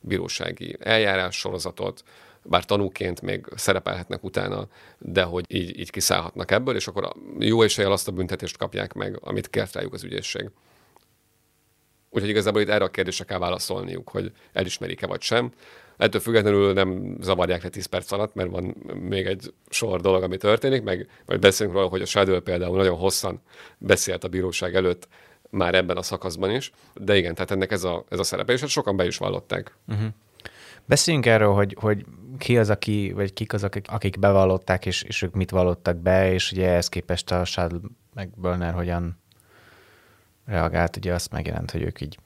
bírósági 0.00 0.76
eljárás 0.80 1.36
sorozatot, 1.36 2.02
bár 2.42 2.64
tanúként 2.64 3.20
még 3.20 3.46
szerepelhetnek 3.54 4.24
utána, 4.24 4.68
de 4.98 5.22
hogy 5.22 5.44
így, 5.48 5.78
így 5.78 5.90
kiszállhatnak 5.90 6.50
ebből, 6.50 6.74
és 6.74 6.86
akkor 6.86 7.12
jó 7.38 7.62
eséllyel 7.62 7.92
azt 7.92 8.08
a 8.08 8.12
büntetést 8.12 8.56
kapják 8.56 8.92
meg, 8.92 9.18
amit 9.20 9.50
kért 9.50 9.74
rájuk 9.74 9.92
az 9.92 10.04
ügyészség. 10.04 10.50
Úgyhogy 12.10 12.30
igazából 12.30 12.60
itt 12.60 12.68
erre 12.68 12.84
a 12.84 12.90
kérdésre 12.90 13.24
kell 13.24 13.38
válaszolniuk, 13.38 14.08
hogy 14.08 14.32
elismerik-e 14.52 15.06
vagy 15.06 15.20
sem. 15.20 15.52
Ettől 15.96 16.20
függetlenül 16.20 16.72
nem 16.72 17.16
zavarják 17.20 17.62
le 17.62 17.68
10 17.68 17.86
perc 17.86 18.12
alatt, 18.12 18.34
mert 18.34 18.50
van 18.50 18.64
még 18.94 19.26
egy 19.26 19.52
sor 19.68 20.00
dolog, 20.00 20.22
ami 20.22 20.36
történik, 20.36 20.82
meg 20.82 21.08
vagy 21.26 21.38
beszélünk 21.38 21.76
róla, 21.76 21.88
hogy 21.88 22.02
a 22.02 22.06
Shadow 22.06 22.40
például 22.40 22.76
nagyon 22.76 22.96
hosszan 22.96 23.40
beszélt 23.78 24.24
a 24.24 24.28
bíróság 24.28 24.74
előtt 24.74 25.08
már 25.50 25.74
ebben 25.74 25.96
a 25.96 26.02
szakaszban 26.02 26.50
is, 26.50 26.72
de 26.94 27.16
igen, 27.16 27.34
tehát 27.34 27.50
ennek 27.50 27.72
ez 27.72 27.84
a, 27.84 28.04
ez 28.08 28.18
a 28.18 28.22
szerepe, 28.22 28.52
és 28.52 28.60
hát 28.60 28.68
sokan 28.68 28.96
be 28.96 29.06
is 29.06 29.16
vallották. 29.16 29.76
Uh-huh. 29.88 30.06
Beszéljünk 30.84 31.26
erről, 31.26 31.52
hogy, 31.52 31.76
hogy 31.80 32.04
ki 32.40 32.58
az, 32.58 32.70
aki, 32.70 33.12
vagy 33.12 33.32
kik 33.32 33.52
az, 33.52 33.64
akik, 33.64 33.86
akik 33.88 34.18
bevallották, 34.18 34.86
és, 34.86 35.02
és 35.02 35.22
ők 35.22 35.34
mit 35.34 35.50
vallottak 35.50 35.96
be, 35.96 36.32
és 36.32 36.52
ugye 36.52 36.68
ehhez 36.68 36.88
képest 36.88 37.30
a 37.30 37.44
Shadow 37.44 37.80
meg 38.14 38.30
Bölner 38.36 38.72
hogyan 38.72 39.18
reagált, 40.46 40.96
ugye 40.96 41.12
azt 41.12 41.30
megjelent, 41.30 41.70
hogy 41.70 41.82
ők 41.82 42.00
így 42.00 42.18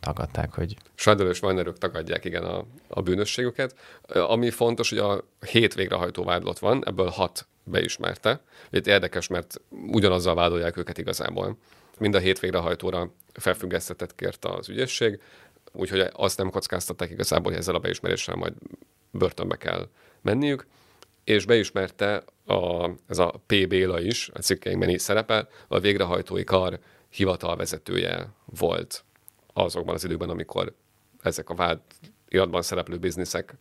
tagadták, 0.00 0.54
hogy... 0.54 0.76
Shadow 0.94 1.28
és 1.28 1.42
Wagnerök 1.42 1.78
tagadják, 1.78 2.24
igen, 2.24 2.44
a, 2.44 2.64
a 2.88 3.00
bűnösségüket. 3.00 3.74
Ami 4.08 4.50
fontos, 4.50 4.88
hogy 4.88 4.98
a 4.98 5.24
hét 5.46 5.74
végrehajtó 5.74 6.24
vádlott 6.24 6.58
van, 6.58 6.86
ebből 6.86 7.08
hat 7.08 7.46
beismerte. 7.64 8.40
Itt 8.70 8.86
érdekes, 8.86 9.26
mert 9.26 9.60
ugyanazzal 9.86 10.34
vádolják 10.34 10.76
őket 10.76 10.98
igazából. 10.98 11.58
Mind 11.98 12.14
a 12.14 12.18
hét 12.18 12.38
végrehajtóra 12.38 13.12
felfüggesztetet 13.32 14.14
kért 14.14 14.44
az 14.44 14.68
ügyészség, 14.68 15.20
úgyhogy 15.72 16.10
azt 16.12 16.38
nem 16.38 16.50
kockáztatták 16.50 17.10
igazából, 17.10 17.50
hogy 17.50 17.60
ezzel 17.60 17.74
a 17.74 17.78
beismeréssel 17.78 18.34
majd 18.34 18.52
börtönbe 19.10 19.56
kell 19.56 19.88
menniük, 20.20 20.66
és 21.24 21.44
beismerte 21.44 22.24
a, 22.46 22.90
ez 23.08 23.18
a 23.18 23.34
P. 23.46 23.68
Béla 23.68 24.00
is, 24.00 24.30
a 24.34 24.38
cikkeinkben 24.38 24.88
is 24.88 25.02
szerepel, 25.02 25.48
a 25.68 25.78
végrehajtói 25.78 26.44
kar 26.44 26.78
hivatalvezetője 27.08 28.28
volt 28.44 29.04
azokban 29.52 29.94
az 29.94 30.04
időkben, 30.04 30.28
amikor 30.28 30.74
ezek 31.22 31.50
a 31.50 31.54
vád 31.54 31.80
iratban 32.28 32.62
szereplő 32.62 32.96
bizniszek 32.96 33.54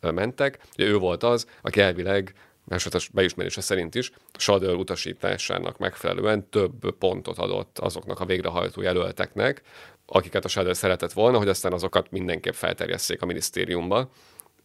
mentek. 0.00 0.58
Ugye 0.74 0.86
ő 0.86 0.96
volt 0.96 1.22
az, 1.22 1.46
aki 1.62 1.80
elvileg 1.80 2.34
másodlagos 2.64 3.08
beismerése 3.08 3.60
szerint 3.60 3.94
is 3.94 4.12
Sadör 4.36 4.74
utasításának 4.74 5.78
megfelelően 5.78 6.48
több 6.48 6.96
pontot 6.98 7.38
adott 7.38 7.78
azoknak 7.78 8.20
a 8.20 8.24
végrehajtó 8.24 8.82
jelölteknek, 8.82 9.62
akiket 10.06 10.44
a 10.44 10.48
Sadör 10.48 10.76
szeretett 10.76 11.12
volna, 11.12 11.38
hogy 11.38 11.48
aztán 11.48 11.72
azokat 11.72 12.10
mindenképp 12.10 12.52
felterjesszék 12.52 13.22
a 13.22 13.26
minisztériumba, 13.26 14.10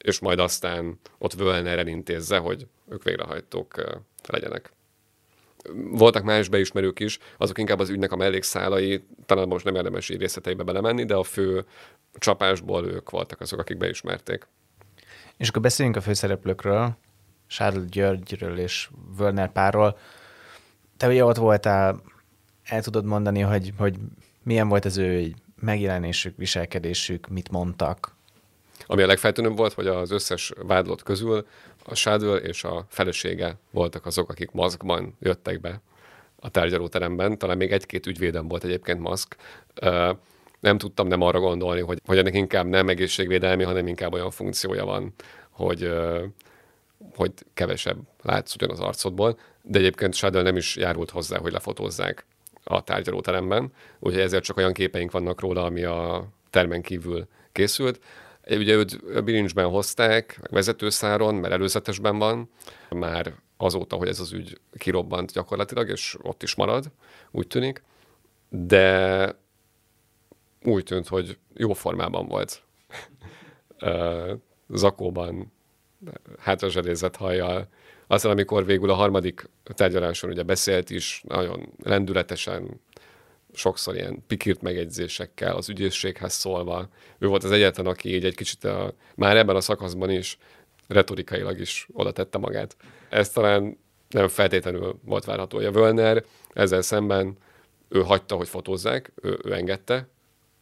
és 0.03 0.19
majd 0.19 0.39
aztán 0.39 0.99
ott 1.17 1.33
Völner 1.33 1.79
elintézze, 1.79 2.37
hogy 2.37 2.67
ők 2.89 3.03
végrehajtók 3.03 3.83
legyenek 4.27 4.73
voltak 5.91 6.23
más 6.23 6.47
beismerők 6.47 6.99
is, 6.99 7.19
azok 7.37 7.57
inkább 7.57 7.79
az 7.79 7.89
ügynek 7.89 8.11
a 8.11 8.15
mellékszálai, 8.15 9.03
talán 9.25 9.47
most 9.47 9.65
nem 9.65 9.75
érdemes 9.75 10.09
így 10.09 10.19
részleteibe 10.19 10.63
belemenni, 10.63 11.05
de 11.05 11.15
a 11.15 11.23
fő 11.23 11.65
csapásból 12.13 12.85
ők 12.85 13.09
voltak 13.09 13.41
azok, 13.41 13.59
akik 13.59 13.77
beismerték. 13.77 14.47
És 15.37 15.49
akkor 15.49 15.61
beszéljünk 15.61 15.97
a 15.97 16.01
főszereplőkről, 16.01 16.97
Charles 17.47 17.89
Györgyről 17.89 18.59
és 18.59 18.89
Völner 19.17 19.51
párról. 19.51 19.97
Te 20.97 21.07
ugye 21.07 21.25
ott 21.25 21.37
voltál, 21.37 22.01
el 22.63 22.81
tudod 22.81 23.05
mondani, 23.05 23.39
hogy, 23.39 23.73
hogy 23.77 23.95
milyen 24.43 24.67
volt 24.67 24.85
az 24.85 24.97
ő 24.97 25.33
megjelenésük, 25.55 26.37
viselkedésük, 26.37 27.27
mit 27.27 27.49
mondtak? 27.49 28.15
Ami 28.85 29.01
a 29.01 29.05
legfeltűnőbb 29.05 29.57
volt, 29.57 29.73
hogy 29.73 29.87
az 29.87 30.11
összes 30.11 30.51
vádlott 30.55 31.03
közül 31.03 31.47
a 31.85 31.95
Shadwell 31.95 32.37
és 32.37 32.63
a 32.63 32.85
felesége 32.89 33.57
voltak 33.71 34.05
azok, 34.05 34.29
akik 34.29 34.51
maszkban 34.51 35.15
jöttek 35.19 35.61
be 35.61 35.81
a 36.39 36.49
tárgyalóteremben. 36.49 37.37
Talán 37.37 37.57
még 37.57 37.71
egy-két 37.71 38.05
ügyvédem 38.05 38.47
volt 38.47 38.63
egyébként 38.63 38.99
maszk. 38.99 39.35
Nem 40.59 40.77
tudtam 40.77 41.07
nem 41.07 41.21
arra 41.21 41.39
gondolni, 41.39 41.81
hogy, 41.81 42.01
hogy 42.05 42.17
ennek 42.17 42.35
inkább 42.35 42.65
nem 42.65 42.89
egészségvédelmi, 42.89 43.63
hanem 43.63 43.87
inkább 43.87 44.13
olyan 44.13 44.31
funkciója 44.31 44.85
van, 44.85 45.13
hogy, 45.49 45.93
hogy 47.15 47.31
kevesebb 47.53 47.97
látsz 48.21 48.55
ugyan 48.55 48.69
az 48.69 48.79
arcodból, 48.79 49.37
de 49.61 49.79
egyébként 49.79 50.13
Shadwell 50.13 50.43
nem 50.43 50.55
is 50.55 50.75
járult 50.75 51.09
hozzá, 51.09 51.37
hogy 51.37 51.51
lefotózzák 51.51 52.25
a 52.63 52.83
tárgyalóteremben, 52.83 53.71
úgyhogy 53.99 54.21
ezért 54.21 54.43
csak 54.43 54.57
olyan 54.57 54.73
képeink 54.73 55.11
vannak 55.11 55.39
róla, 55.41 55.63
ami 55.63 55.83
a 55.83 56.27
termen 56.49 56.81
kívül 56.81 57.27
készült. 57.51 57.99
Ugye 58.49 58.73
őt 58.73 59.23
bilincsben 59.23 59.69
hozták, 59.69 60.39
vezetőszáron, 60.49 61.35
mert 61.35 61.53
előzetesben 61.53 62.17
van, 62.17 62.49
már 62.89 63.33
azóta, 63.57 63.95
hogy 63.95 64.07
ez 64.07 64.19
az 64.19 64.33
ügy 64.33 64.59
kirobbant 64.77 65.31
gyakorlatilag, 65.31 65.89
és 65.89 66.17
ott 66.21 66.43
is 66.43 66.55
marad, 66.55 66.91
úgy 67.31 67.47
tűnik. 67.47 67.83
De 68.49 69.35
úgy 70.63 70.83
tűnt, 70.83 71.07
hogy 71.07 71.37
jó 71.53 71.73
formában 71.73 72.27
volt. 72.27 72.63
Zakóban, 74.69 75.51
hátra 76.39 76.69
hajjal. 77.15 77.67
Aztán, 78.07 78.31
amikor 78.31 78.65
végül 78.65 78.89
a 78.89 78.93
harmadik 78.93 79.49
tárgyaláson 79.63 80.29
ugye 80.29 80.43
beszélt 80.43 80.89
is, 80.89 81.23
nagyon 81.27 81.73
lendületesen, 81.83 82.81
sokszor 83.53 83.95
ilyen 83.95 84.23
pikírt 84.27 84.61
megjegyzésekkel 84.61 85.55
az 85.55 85.69
ügyészséghez 85.69 86.33
szólva. 86.33 86.89
Ő 87.17 87.27
volt 87.27 87.43
az 87.43 87.51
egyetlen, 87.51 87.85
aki 87.85 88.13
így 88.13 88.25
egy 88.25 88.35
kicsit 88.35 88.63
a, 88.63 88.93
már 89.15 89.37
ebben 89.37 89.55
a 89.55 89.61
szakaszban 89.61 90.09
is 90.09 90.37
retorikailag 90.87 91.59
is 91.59 91.87
oda 91.93 92.11
tette 92.11 92.37
magát. 92.37 92.75
Ez 93.09 93.29
talán 93.29 93.77
nem 94.09 94.27
feltétlenül 94.27 94.99
volt 95.05 95.25
várható. 95.25 95.57
A 95.57 95.71
Völner 95.71 96.23
ezzel 96.53 96.81
szemben 96.81 97.37
ő 97.89 98.01
hagyta, 98.01 98.35
hogy 98.35 98.47
fotózzák, 98.47 99.11
ő, 99.21 99.39
ő 99.43 99.53
engedte. 99.53 100.07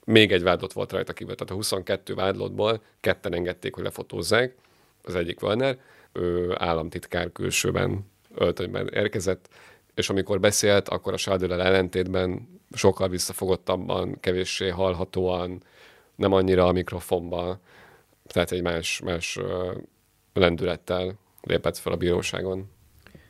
Még 0.06 0.32
egy 0.32 0.44
vádlott 0.44 0.74
volt 0.74 0.92
rajta 0.92 1.14
kívül, 1.14 1.36
tehát 1.36 1.52
a 1.54 1.56
22 1.56 2.14
vádlottból 2.14 2.82
ketten 3.00 3.34
engedték, 3.34 3.76
hogy 3.76 3.84
lefotózzák. 3.84 4.56
Az 5.04 5.16
egyik 5.16 5.40
Völner, 5.40 5.80
ő 6.14 6.56
államtitkár 6.58 7.32
külsőben 7.32 8.10
öltönyben 8.36 8.88
érkezett, 8.88 9.50
és 9.96 10.10
amikor 10.10 10.40
beszélt, 10.40 10.90
akkor 10.90 11.14
a 11.14 11.18
Sádőlel 11.18 11.62
ellentétben 11.62 12.60
sokkal 12.74 13.10
visszafogottabban, 13.10 14.20
kevéssé 14.20 14.70
hallhatóan, 14.70 15.64
nem 16.16 16.34
annyira 16.34 16.66
a 16.66 16.72
mikrofonba, 16.72 17.60
tehát 18.28 18.52
egy 18.52 18.62
más, 18.62 19.02
más 19.04 19.40
lendülettel 20.34 21.20
lépett 21.42 21.78
fel 21.78 21.94
a 21.94 21.98
bíróságon. 21.98 22.70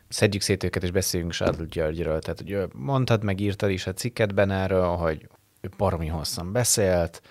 Szedjük 0.07 0.41
szét 0.41 0.63
őket, 0.63 0.83
és 0.83 0.91
beszéljünk 0.91 1.31
Sádl 1.31 1.63
Györgyről. 1.63 2.19
Tehát, 2.19 2.41
hogy 2.41 2.67
mondtad, 2.73 3.23
meg 3.23 3.39
írtad 3.39 3.69
is 3.69 3.87
a 3.87 3.93
cikketben 3.93 4.51
erről, 4.51 4.87
hogy 4.87 5.27
ő 5.61 5.69
baromi 5.77 6.07
hosszan 6.07 6.51
beszélt, 6.51 7.21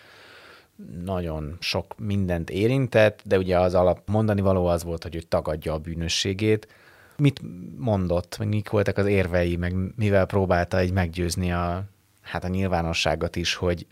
nagyon 1.04 1.56
sok 1.60 1.94
mindent 1.98 2.50
érintett, 2.50 3.20
de 3.24 3.38
ugye 3.38 3.58
az 3.58 3.74
alap 3.74 4.00
mondani 4.06 4.40
való 4.40 4.66
az 4.66 4.84
volt, 4.84 5.02
hogy 5.02 5.14
ő 5.14 5.20
tagadja 5.20 5.72
a 5.72 5.78
bűnösségét, 5.78 6.68
mit 7.20 7.40
mondott, 7.78 8.34
vagy 8.34 8.46
mik 8.46 8.70
voltak 8.70 8.96
az 8.96 9.06
érvei, 9.06 9.56
meg 9.56 9.74
mivel 9.96 10.26
próbálta 10.26 10.78
egy 10.78 10.92
meggyőzni 10.92 11.52
a, 11.52 11.84
hát 12.22 12.44
a 12.44 12.48
nyilvánosságot 12.48 13.36
is, 13.36 13.54
hogy 13.54 13.86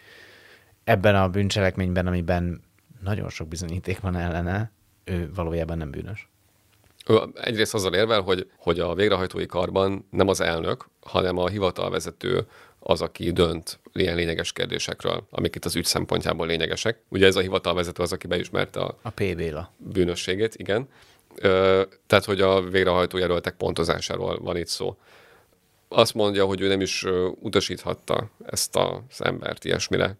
ebben 0.85 1.15
a 1.17 1.29
bűncselekményben, 1.29 2.07
amiben 2.07 2.63
nagyon 3.01 3.29
sok 3.29 3.49
bizonyíték 3.49 4.01
van 4.01 4.17
ellene, 4.17 4.71
ő 5.05 5.31
valójában 5.35 5.79
nem 5.79 5.91
bűnös. 5.91 6.29
Ő 7.07 7.19
egyrészt 7.35 7.75
azzal 7.75 7.95
érvel, 7.95 8.21
hogy, 8.21 8.51
hogy 8.57 8.81
a 8.81 8.95
végrehajtói 8.95 9.47
karban 9.47 10.07
nem 10.11 10.29
az 10.29 10.41
elnök, 10.41 10.89
hanem 11.01 11.39
a 11.39 11.49
hivatalvezető 11.49 12.47
az, 12.79 13.03
aki 13.03 13.31
dönt 13.33 13.79
ilyen 13.93 14.17
lényeges 14.17 14.53
kérdésekről, 14.53 15.27
amik 15.31 15.55
itt 15.55 15.65
az 15.65 15.77
ügy 15.77 15.85
szempontjából 15.85 16.47
lényegesek. 16.47 17.03
Ugye 17.09 17.27
ez 17.27 17.37
a 17.37 17.41
hivatalvezető 17.41 18.03
az, 18.03 18.13
aki 18.13 18.27
beismerte 18.27 18.81
a, 18.81 18.99
a 19.03 19.11
PB-la. 19.11 19.73
bűnösségét, 19.77 20.55
igen. 20.55 20.89
Tehát, 22.07 22.25
hogy 22.25 22.41
a 22.41 22.61
végrehajtó 22.61 23.19
jelöltek 23.19 23.57
pontozásáról 23.57 24.39
van 24.39 24.57
itt 24.57 24.67
szó. 24.67 24.97
Azt 25.89 26.15
mondja, 26.15 26.45
hogy 26.45 26.61
ő 26.61 26.69
nem 26.69 26.81
is 26.81 27.05
utasíthatta 27.41 28.31
ezt 28.47 28.77
az 28.77 29.25
embert 29.25 29.65
ilyesmire. 29.65 30.17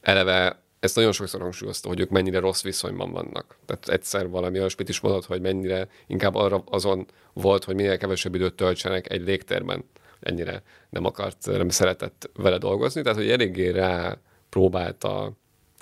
Eleve 0.00 0.60
ezt 0.80 0.96
nagyon 0.96 1.12
sokszor 1.12 1.40
hangsúlyozta, 1.40 1.88
hogy 1.88 2.00
ők 2.00 2.10
mennyire 2.10 2.38
rossz 2.38 2.62
viszonyban 2.62 3.12
vannak. 3.12 3.56
Tehát 3.66 3.88
egyszer 3.88 4.28
valami 4.28 4.58
olyasmit 4.58 4.88
is 4.88 5.00
mondott, 5.00 5.24
hogy 5.24 5.40
mennyire 5.40 5.88
inkább 6.06 6.34
arra 6.34 6.62
azon 6.66 7.06
volt, 7.32 7.64
hogy 7.64 7.74
minél 7.74 7.98
kevesebb 7.98 8.34
időt 8.34 8.54
töltsenek 8.54 9.10
egy 9.10 9.22
légtérben. 9.24 9.84
Ennyire 10.20 10.62
nem 10.90 11.04
akart, 11.04 11.46
nem 11.46 11.68
szeretett 11.68 12.30
vele 12.34 12.58
dolgozni, 12.58 13.02
tehát 13.02 13.18
hogy 13.18 13.30
eléggé 13.30 13.68
rá 13.68 14.16
próbálta 14.48 15.32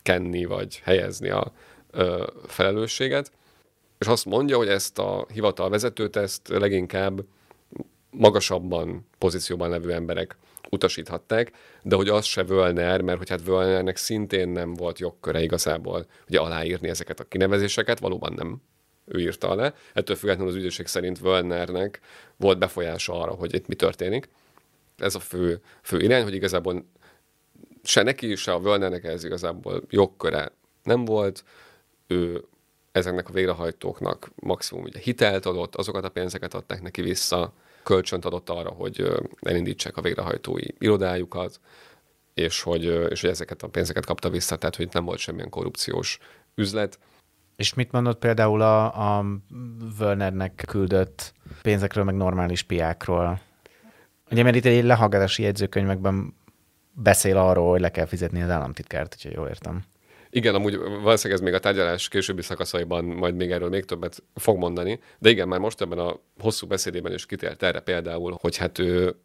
kenni 0.02 0.44
vagy 0.44 0.80
helyezni 0.84 1.28
a 1.28 1.52
ö, 1.90 2.26
felelősséget 2.46 3.30
és 4.04 4.10
azt 4.10 4.24
mondja, 4.24 4.56
hogy 4.56 4.68
ezt 4.68 4.98
a 4.98 5.26
hivatalvezetőt 5.32 6.16
ezt 6.16 6.48
leginkább 6.48 7.24
magasabban 8.10 9.06
pozícióban 9.18 9.70
levő 9.70 9.92
emberek 9.92 10.36
utasíthatták, 10.70 11.52
de 11.82 11.96
hogy 11.96 12.08
az 12.08 12.24
se 12.24 12.44
Völner, 12.44 13.00
mert 13.00 13.18
hogy 13.18 13.28
hát 13.28 13.44
Völnernek 13.44 13.96
szintén 13.96 14.48
nem 14.48 14.74
volt 14.74 14.98
jogköre 14.98 15.42
igazából 15.42 16.06
ugye 16.28 16.40
aláírni 16.40 16.88
ezeket 16.88 17.20
a 17.20 17.24
kinevezéseket, 17.24 17.98
valóban 17.98 18.32
nem 18.32 18.62
ő 19.04 19.20
írta 19.20 19.48
alá. 19.48 19.74
Ettől 19.92 20.16
függetlenül 20.16 20.52
az 20.52 20.58
ügyészség 20.58 20.86
szerint 20.86 21.18
Völnernek 21.18 22.00
volt 22.36 22.58
befolyása 22.58 23.20
arra, 23.20 23.32
hogy 23.32 23.54
itt 23.54 23.66
mi 23.66 23.74
történik. 23.74 24.28
Ez 24.96 25.14
a 25.14 25.20
fő, 25.20 25.60
fő 25.82 26.00
irány, 26.00 26.22
hogy 26.22 26.34
igazából 26.34 26.84
se 27.82 28.02
neki, 28.02 28.34
se 28.34 28.52
a 28.52 28.60
Völnernek 28.60 29.04
ez 29.04 29.24
igazából 29.24 29.82
jogköre 29.88 30.52
nem 30.82 31.04
volt. 31.04 31.44
Ő 32.06 32.44
ezeknek 32.94 33.28
a 33.28 33.32
végrehajtóknak 33.32 34.30
maximum 34.34 34.82
ugye 34.84 34.98
hitelt 34.98 35.46
adott, 35.46 35.74
azokat 35.74 36.04
a 36.04 36.08
pénzeket 36.08 36.54
adták 36.54 36.82
neki 36.82 37.02
vissza, 37.02 37.52
kölcsönt 37.82 38.24
adott 38.24 38.48
arra, 38.48 38.70
hogy 38.70 39.08
elindítsák 39.40 39.96
a 39.96 40.00
végrehajtói 40.00 40.66
irodájukat, 40.78 41.60
és 42.34 42.62
hogy, 42.62 42.84
és 43.10 43.20
hogy 43.20 43.30
ezeket 43.30 43.62
a 43.62 43.68
pénzeket 43.68 44.04
kapta 44.04 44.30
vissza, 44.30 44.56
tehát 44.56 44.76
hogy 44.76 44.88
nem 44.92 45.04
volt 45.04 45.18
semmilyen 45.18 45.50
korrupciós 45.50 46.18
üzlet. 46.54 46.98
És 47.56 47.74
mit 47.74 47.92
mondott 47.92 48.18
például 48.18 48.60
a, 48.60 49.18
a 49.18 49.24
Wernernek 49.98 50.64
küldött 50.66 51.32
pénzekről, 51.62 52.04
meg 52.04 52.14
normális 52.14 52.62
piákról? 52.62 53.40
Ugye, 54.30 54.42
mert 54.42 54.56
itt 54.56 54.64
egy 54.64 54.84
lehallgatási 54.84 55.42
jegyzőkönyvekben 55.42 56.34
beszél 56.92 57.36
arról, 57.36 57.70
hogy 57.70 57.80
le 57.80 57.90
kell 57.90 58.06
fizetni 58.06 58.42
az 58.42 58.50
államtitkárt, 58.50 59.14
hogyha 59.14 59.38
jól 59.38 59.48
értem. 59.48 59.84
Igen, 60.36 60.54
amúgy 60.54 60.76
valószínűleg 60.78 61.32
ez 61.32 61.40
még 61.40 61.54
a 61.54 61.58
tárgyalás 61.58 62.08
későbbi 62.08 62.42
szakaszaiban 62.42 63.04
majd 63.04 63.34
még 63.34 63.50
erről 63.50 63.68
még 63.68 63.84
többet 63.84 64.22
fog 64.34 64.58
mondani, 64.58 65.00
de 65.18 65.30
igen, 65.30 65.48
már 65.48 65.58
most 65.58 65.80
ebben 65.80 65.98
a 65.98 66.20
hosszú 66.38 66.66
beszédében 66.66 67.12
is 67.12 67.26
kitért 67.26 67.62
erre 67.62 67.80
például, 67.80 68.36
hogy 68.40 68.56
hát 68.56 68.78
ő 68.78 69.16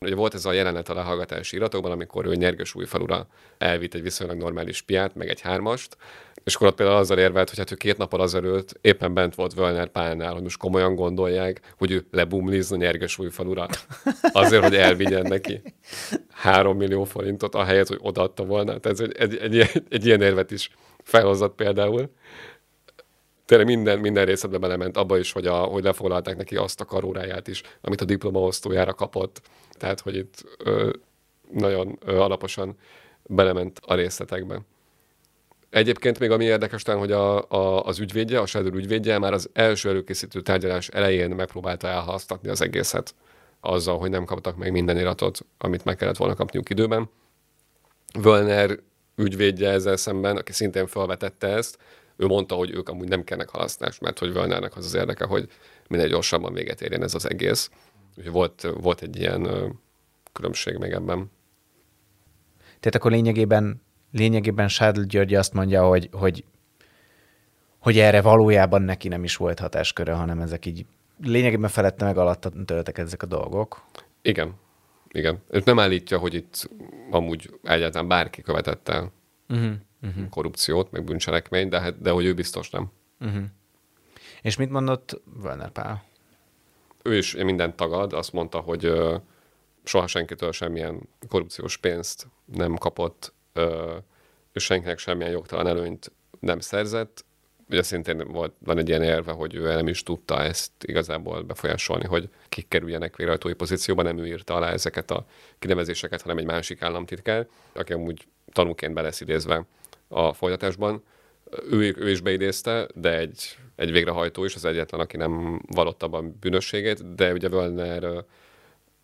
Ugye 0.00 0.14
volt 0.14 0.34
ez 0.34 0.44
a 0.44 0.52
jelenet 0.52 0.88
a 0.88 0.94
lehallgatási 0.94 1.56
iratokban, 1.56 1.90
amikor 1.90 2.26
ő 2.26 2.34
nyerges 2.34 2.74
újfalura 2.74 3.26
elvitt 3.58 3.94
egy 3.94 4.02
viszonylag 4.02 4.36
normális 4.36 4.82
piát, 4.82 5.14
meg 5.14 5.28
egy 5.28 5.40
hármast, 5.40 5.96
és 6.44 6.54
akkor 6.54 6.66
ott 6.66 6.74
például 6.74 6.98
azzal 6.98 7.18
érvelt, 7.18 7.48
hogy 7.48 7.58
hát 7.58 7.70
ő 7.70 7.74
két 7.74 7.96
nappal 7.96 8.20
azelőtt 8.20 8.78
éppen 8.80 9.14
bent 9.14 9.34
volt 9.34 9.54
Völner 9.54 9.88
pálnál, 9.88 10.32
hogy 10.32 10.42
most 10.42 10.58
komolyan 10.58 10.94
gondolják, 10.94 11.60
hogy 11.78 11.90
ő 11.90 12.06
lebumlizna 12.10 12.76
nyerges 12.76 13.18
újfalura. 13.18 13.66
Azért, 14.32 14.62
hogy 14.62 14.76
elvigyen 14.76 15.22
neki 15.22 15.62
három 16.30 16.76
millió 16.76 17.04
forintot, 17.04 17.54
ahelyett, 17.54 17.88
hogy 17.88 17.98
odaadta 18.00 18.44
volna. 18.44 18.78
Tehát 18.78 19.00
ez 19.00 19.00
egy, 19.00 19.16
egy, 19.16 19.36
egy, 19.36 19.58
egy, 19.58 19.82
egy 19.88 20.06
ilyen 20.06 20.20
érvet 20.20 20.50
is 20.50 20.70
felhozott 21.02 21.54
például. 21.54 22.10
Tényleg 23.46 23.66
minden, 23.66 23.98
minden 23.98 24.24
részletbe 24.24 24.58
belement, 24.58 24.96
abba 24.96 25.18
is, 25.18 25.32
hogy, 25.32 25.46
a, 25.46 25.54
hogy 25.54 25.84
lefoglalták 25.84 26.36
neki 26.36 26.56
azt 26.56 26.80
a 26.80 26.84
karóráját 26.84 27.48
is, 27.48 27.62
amit 27.80 28.00
a 28.00 28.04
diplomaosztójára 28.04 28.94
kapott. 28.94 29.40
Tehát, 29.72 30.00
hogy 30.00 30.16
itt 30.16 30.44
ö, 30.58 30.90
nagyon 31.50 31.98
ö, 32.04 32.16
alaposan 32.16 32.76
belement 33.22 33.80
a 33.86 33.94
részletekbe. 33.94 34.60
Egyébként 35.74 36.18
még 36.18 36.30
ami 36.30 36.44
érdekes 36.44 36.82
talán, 36.82 37.00
hogy 37.00 37.12
a, 37.12 37.50
a, 37.50 37.84
az 37.84 37.98
ügyvédje, 37.98 38.40
a 38.40 38.46
Shadow 38.46 38.74
ügyvédje 38.74 39.18
már 39.18 39.32
az 39.32 39.50
első 39.52 39.88
előkészítő 39.88 40.40
tárgyalás 40.40 40.88
elején 40.88 41.30
megpróbálta 41.30 41.88
elhasztatni 41.88 42.48
az 42.48 42.60
egészet 42.60 43.14
azzal, 43.60 43.98
hogy 43.98 44.10
nem 44.10 44.24
kaptak 44.24 44.56
meg 44.56 44.72
minden 44.72 44.98
iratot, 44.98 45.46
amit 45.58 45.84
meg 45.84 45.96
kellett 45.96 46.16
volna 46.16 46.34
kapniuk 46.34 46.70
időben. 46.70 47.10
Völner 48.20 48.78
ügyvédje 49.16 49.70
ezzel 49.70 49.96
szemben, 49.96 50.36
aki 50.36 50.52
szintén 50.52 50.86
felvetette 50.86 51.46
ezt, 51.46 51.78
ő 52.16 52.26
mondta, 52.26 52.54
hogy 52.54 52.70
ők 52.70 52.88
amúgy 52.88 53.08
nem 53.08 53.24
kellnek 53.24 53.48
halasztást, 53.48 54.00
mert 54.00 54.18
hogy 54.18 54.32
Völnernek 54.32 54.76
az 54.76 54.84
az 54.84 54.94
érdeke, 54.94 55.24
hogy 55.24 55.48
minél 55.88 56.08
gyorsabban 56.08 56.52
véget 56.52 56.82
érjen 56.82 57.02
ez 57.02 57.14
az 57.14 57.30
egész. 57.30 57.70
Úgyhogy 58.16 58.32
volt, 58.32 58.66
volt 58.80 59.02
egy 59.02 59.16
ilyen 59.16 59.48
különbség 60.32 60.76
még 60.76 60.92
ebben. 60.92 61.30
Tehát 62.80 62.94
akkor 62.94 63.10
lényegében, 63.10 63.82
lényegében 64.14 64.68
Sádl 64.68 65.00
György 65.00 65.34
azt 65.34 65.52
mondja, 65.52 65.86
hogy, 65.86 66.08
hogy, 66.12 66.44
hogy 67.78 67.98
erre 67.98 68.22
valójában 68.22 68.82
neki 68.82 69.08
nem 69.08 69.24
is 69.24 69.36
volt 69.36 69.58
hatásköre, 69.58 70.12
hanem 70.12 70.40
ezek 70.40 70.66
így 70.66 70.86
lényegében 71.22 71.70
felette 71.70 72.04
meg 72.04 72.16
alatt 72.16 72.52
töltek 72.64 72.98
ezek 72.98 73.22
a 73.22 73.26
dolgok. 73.26 73.84
Igen, 74.22 74.54
igen. 75.08 75.42
És 75.50 75.62
nem 75.62 75.78
állítja, 75.78 76.18
hogy 76.18 76.34
itt 76.34 76.70
amúgy 77.10 77.58
egyáltalán 77.62 78.08
bárki 78.08 78.42
követett 78.42 78.88
el 78.88 79.12
uh-huh, 79.48 79.72
uh-huh. 80.02 80.28
korrupciót, 80.28 80.90
meg 80.90 81.04
bűncselekményt, 81.04 81.70
de, 81.70 81.80
hát, 81.80 82.00
de 82.00 82.10
hogy 82.10 82.24
ő 82.24 82.34
biztos 82.34 82.70
nem. 82.70 82.90
Uh-huh. 83.20 83.44
És 84.42 84.56
mit 84.56 84.70
mondott 84.70 85.20
Werner 85.42 85.70
Pál? 85.70 86.04
Ő 87.02 87.16
is 87.16 87.34
mindent 87.34 87.76
tagad, 87.76 88.12
azt 88.12 88.32
mondta, 88.32 88.60
hogy 88.60 88.92
soha 89.84 90.06
senkitől 90.06 90.52
semmilyen 90.52 91.08
korrupciós 91.28 91.76
pénzt 91.76 92.26
nem 92.44 92.74
kapott, 92.74 93.32
és 94.52 94.64
senkinek 94.64 94.98
semmilyen 94.98 95.32
jogtalan 95.32 95.66
előnyt 95.66 96.12
nem 96.40 96.60
szerzett, 96.60 97.24
ugye 97.70 97.82
szintén 97.82 98.32
volt, 98.32 98.52
van 98.58 98.78
egy 98.78 98.88
ilyen 98.88 99.02
érve, 99.02 99.32
hogy 99.32 99.54
ő 99.54 99.62
nem 99.62 99.88
is 99.88 100.02
tudta 100.02 100.42
ezt 100.42 100.72
igazából 100.82 101.42
befolyásolni, 101.42 102.04
hogy 102.06 102.28
kik 102.48 102.68
kerüljenek 102.68 103.16
végrehajtói 103.16 103.52
pozícióba, 103.52 104.02
nem 104.02 104.18
ő 104.18 104.26
írta 104.26 104.54
alá 104.54 104.70
ezeket 104.70 105.10
a 105.10 105.26
kinevezéseket, 105.58 106.22
hanem 106.22 106.38
egy 106.38 106.44
másik 106.44 106.82
államtitkár, 106.82 107.46
aki 107.72 107.92
amúgy 107.92 108.26
tanúként 108.52 108.94
be 108.94 109.00
lesz 109.00 109.20
idézve 109.20 109.66
a 110.08 110.32
folytatásban. 110.32 111.02
Ő, 111.70 111.94
ő 111.98 112.10
is 112.10 112.20
beidézte, 112.20 112.88
de 112.94 113.18
egy, 113.18 113.58
egy 113.76 113.92
végrehajtó 113.92 114.44
is 114.44 114.54
az 114.54 114.64
egyetlen, 114.64 115.00
aki 115.00 115.16
nem 115.16 115.62
vallott 115.66 116.02
abban 116.02 116.36
bűnösségét, 116.40 117.14
de 117.14 117.32
ugye 117.32 117.48
Völner, 117.48 118.24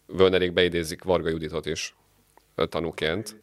Völnerék 0.06 0.52
beidézik 0.52 1.02
Varga 1.02 1.28
Juditot 1.28 1.66
is 1.66 1.94
tanúként, 2.68 3.39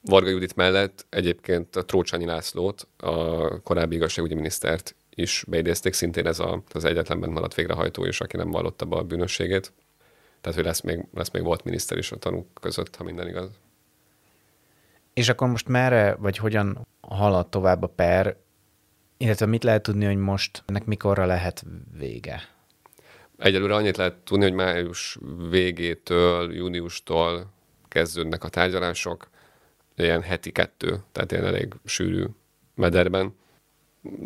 Varga 0.00 0.28
Judit 0.28 0.56
mellett 0.56 1.06
egyébként 1.08 1.76
a 1.76 1.84
Trócsányi 1.84 2.24
Lászlót, 2.24 2.88
a 2.96 3.60
korábbi 3.60 3.94
igazságügyi 3.94 4.34
minisztert 4.34 4.94
is 5.10 5.44
beidézték, 5.48 5.92
szintén 5.92 6.26
ez 6.26 6.38
a, 6.38 6.62
az 6.72 6.84
egyetlenben 6.84 7.30
maradt 7.30 7.54
végrehajtó 7.54 8.04
is, 8.04 8.20
aki 8.20 8.36
nem 8.36 8.50
vallotta 8.50 8.84
be 8.84 8.96
a 8.96 9.02
bűnösségét. 9.02 9.72
Tehát, 10.40 10.56
hogy 10.56 10.66
lesz 10.66 10.80
még, 10.80 11.04
lesz 11.14 11.30
még 11.30 11.42
volt 11.42 11.64
miniszter 11.64 11.98
is 11.98 12.12
a 12.12 12.16
tanúk 12.16 12.46
között, 12.60 12.96
ha 12.96 13.04
minden 13.04 13.28
igaz. 13.28 13.50
És 15.14 15.28
akkor 15.28 15.48
most 15.48 15.68
merre, 15.68 16.14
vagy 16.14 16.36
hogyan 16.36 16.86
halad 17.00 17.48
tovább 17.48 17.82
a 17.82 17.86
per, 17.86 18.36
illetve 19.16 19.46
mit 19.46 19.64
lehet 19.64 19.82
tudni, 19.82 20.04
hogy 20.04 20.16
most 20.16 20.62
ennek 20.66 20.84
mikorra 20.84 21.26
lehet 21.26 21.64
vége? 21.98 22.48
Egyelőre 23.38 23.74
annyit 23.74 23.96
lehet 23.96 24.14
tudni, 24.14 24.44
hogy 24.44 24.52
május 24.52 25.18
végétől, 25.50 26.54
júniustól 26.54 27.52
kezdődnek 27.88 28.44
a 28.44 28.48
tárgyalások 28.48 29.28
ilyen 30.02 30.22
heti 30.22 30.50
kettő, 30.52 31.02
tehát 31.12 31.32
ilyen 31.32 31.44
elég 31.44 31.74
sűrű 31.84 32.24
mederben. 32.74 33.34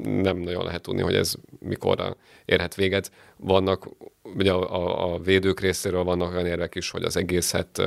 Nem 0.04 0.36
nagyon 0.36 0.64
lehet 0.64 0.82
tudni, 0.82 1.02
hogy 1.02 1.14
ez 1.14 1.34
mikorra 1.58 2.16
érhet 2.44 2.74
véget. 2.74 3.12
Vannak, 3.36 3.88
ugye 4.22 4.52
a, 4.52 4.74
a, 4.74 5.14
a 5.14 5.18
védők 5.18 5.60
részéről 5.60 6.04
vannak 6.04 6.32
olyan 6.32 6.46
érvek 6.46 6.74
is, 6.74 6.90
hogy 6.90 7.02
az 7.02 7.16
egészet 7.16 7.82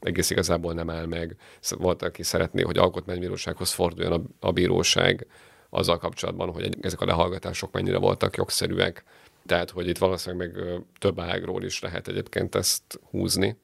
egész 0.00 0.30
igazából 0.30 0.72
nem 0.72 0.90
áll 0.90 1.06
meg. 1.06 1.36
Volt, 1.78 2.02
aki 2.02 2.22
szeretné, 2.22 2.62
hogy 2.62 2.78
alkotmánybírósághoz 2.78 3.72
forduljon 3.72 4.12
a, 4.12 4.46
a 4.46 4.52
bíróság 4.52 5.26
azzal 5.70 5.98
kapcsolatban, 5.98 6.52
hogy 6.52 6.76
ezek 6.80 7.00
a 7.00 7.04
lehallgatások 7.04 7.72
mennyire 7.72 7.98
voltak 7.98 8.36
jogszerűek. 8.36 9.04
Tehát, 9.46 9.70
hogy 9.70 9.88
itt 9.88 9.98
valószínűleg 9.98 10.54
meg 10.54 10.64
több 10.98 11.20
ágról 11.20 11.64
is 11.64 11.80
lehet 11.80 12.08
egyébként 12.08 12.54
ezt 12.54 13.00
húzni 13.10 13.56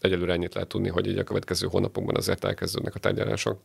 egyelőre 0.00 0.32
ennyit 0.32 0.54
lehet 0.54 0.68
tudni, 0.68 0.88
hogy 0.88 1.06
így 1.06 1.18
a 1.18 1.24
következő 1.24 1.66
hónapokban 1.66 2.16
azért 2.16 2.44
elkezdődnek 2.44 2.94
a 2.94 2.98
tárgyalások. 2.98 3.60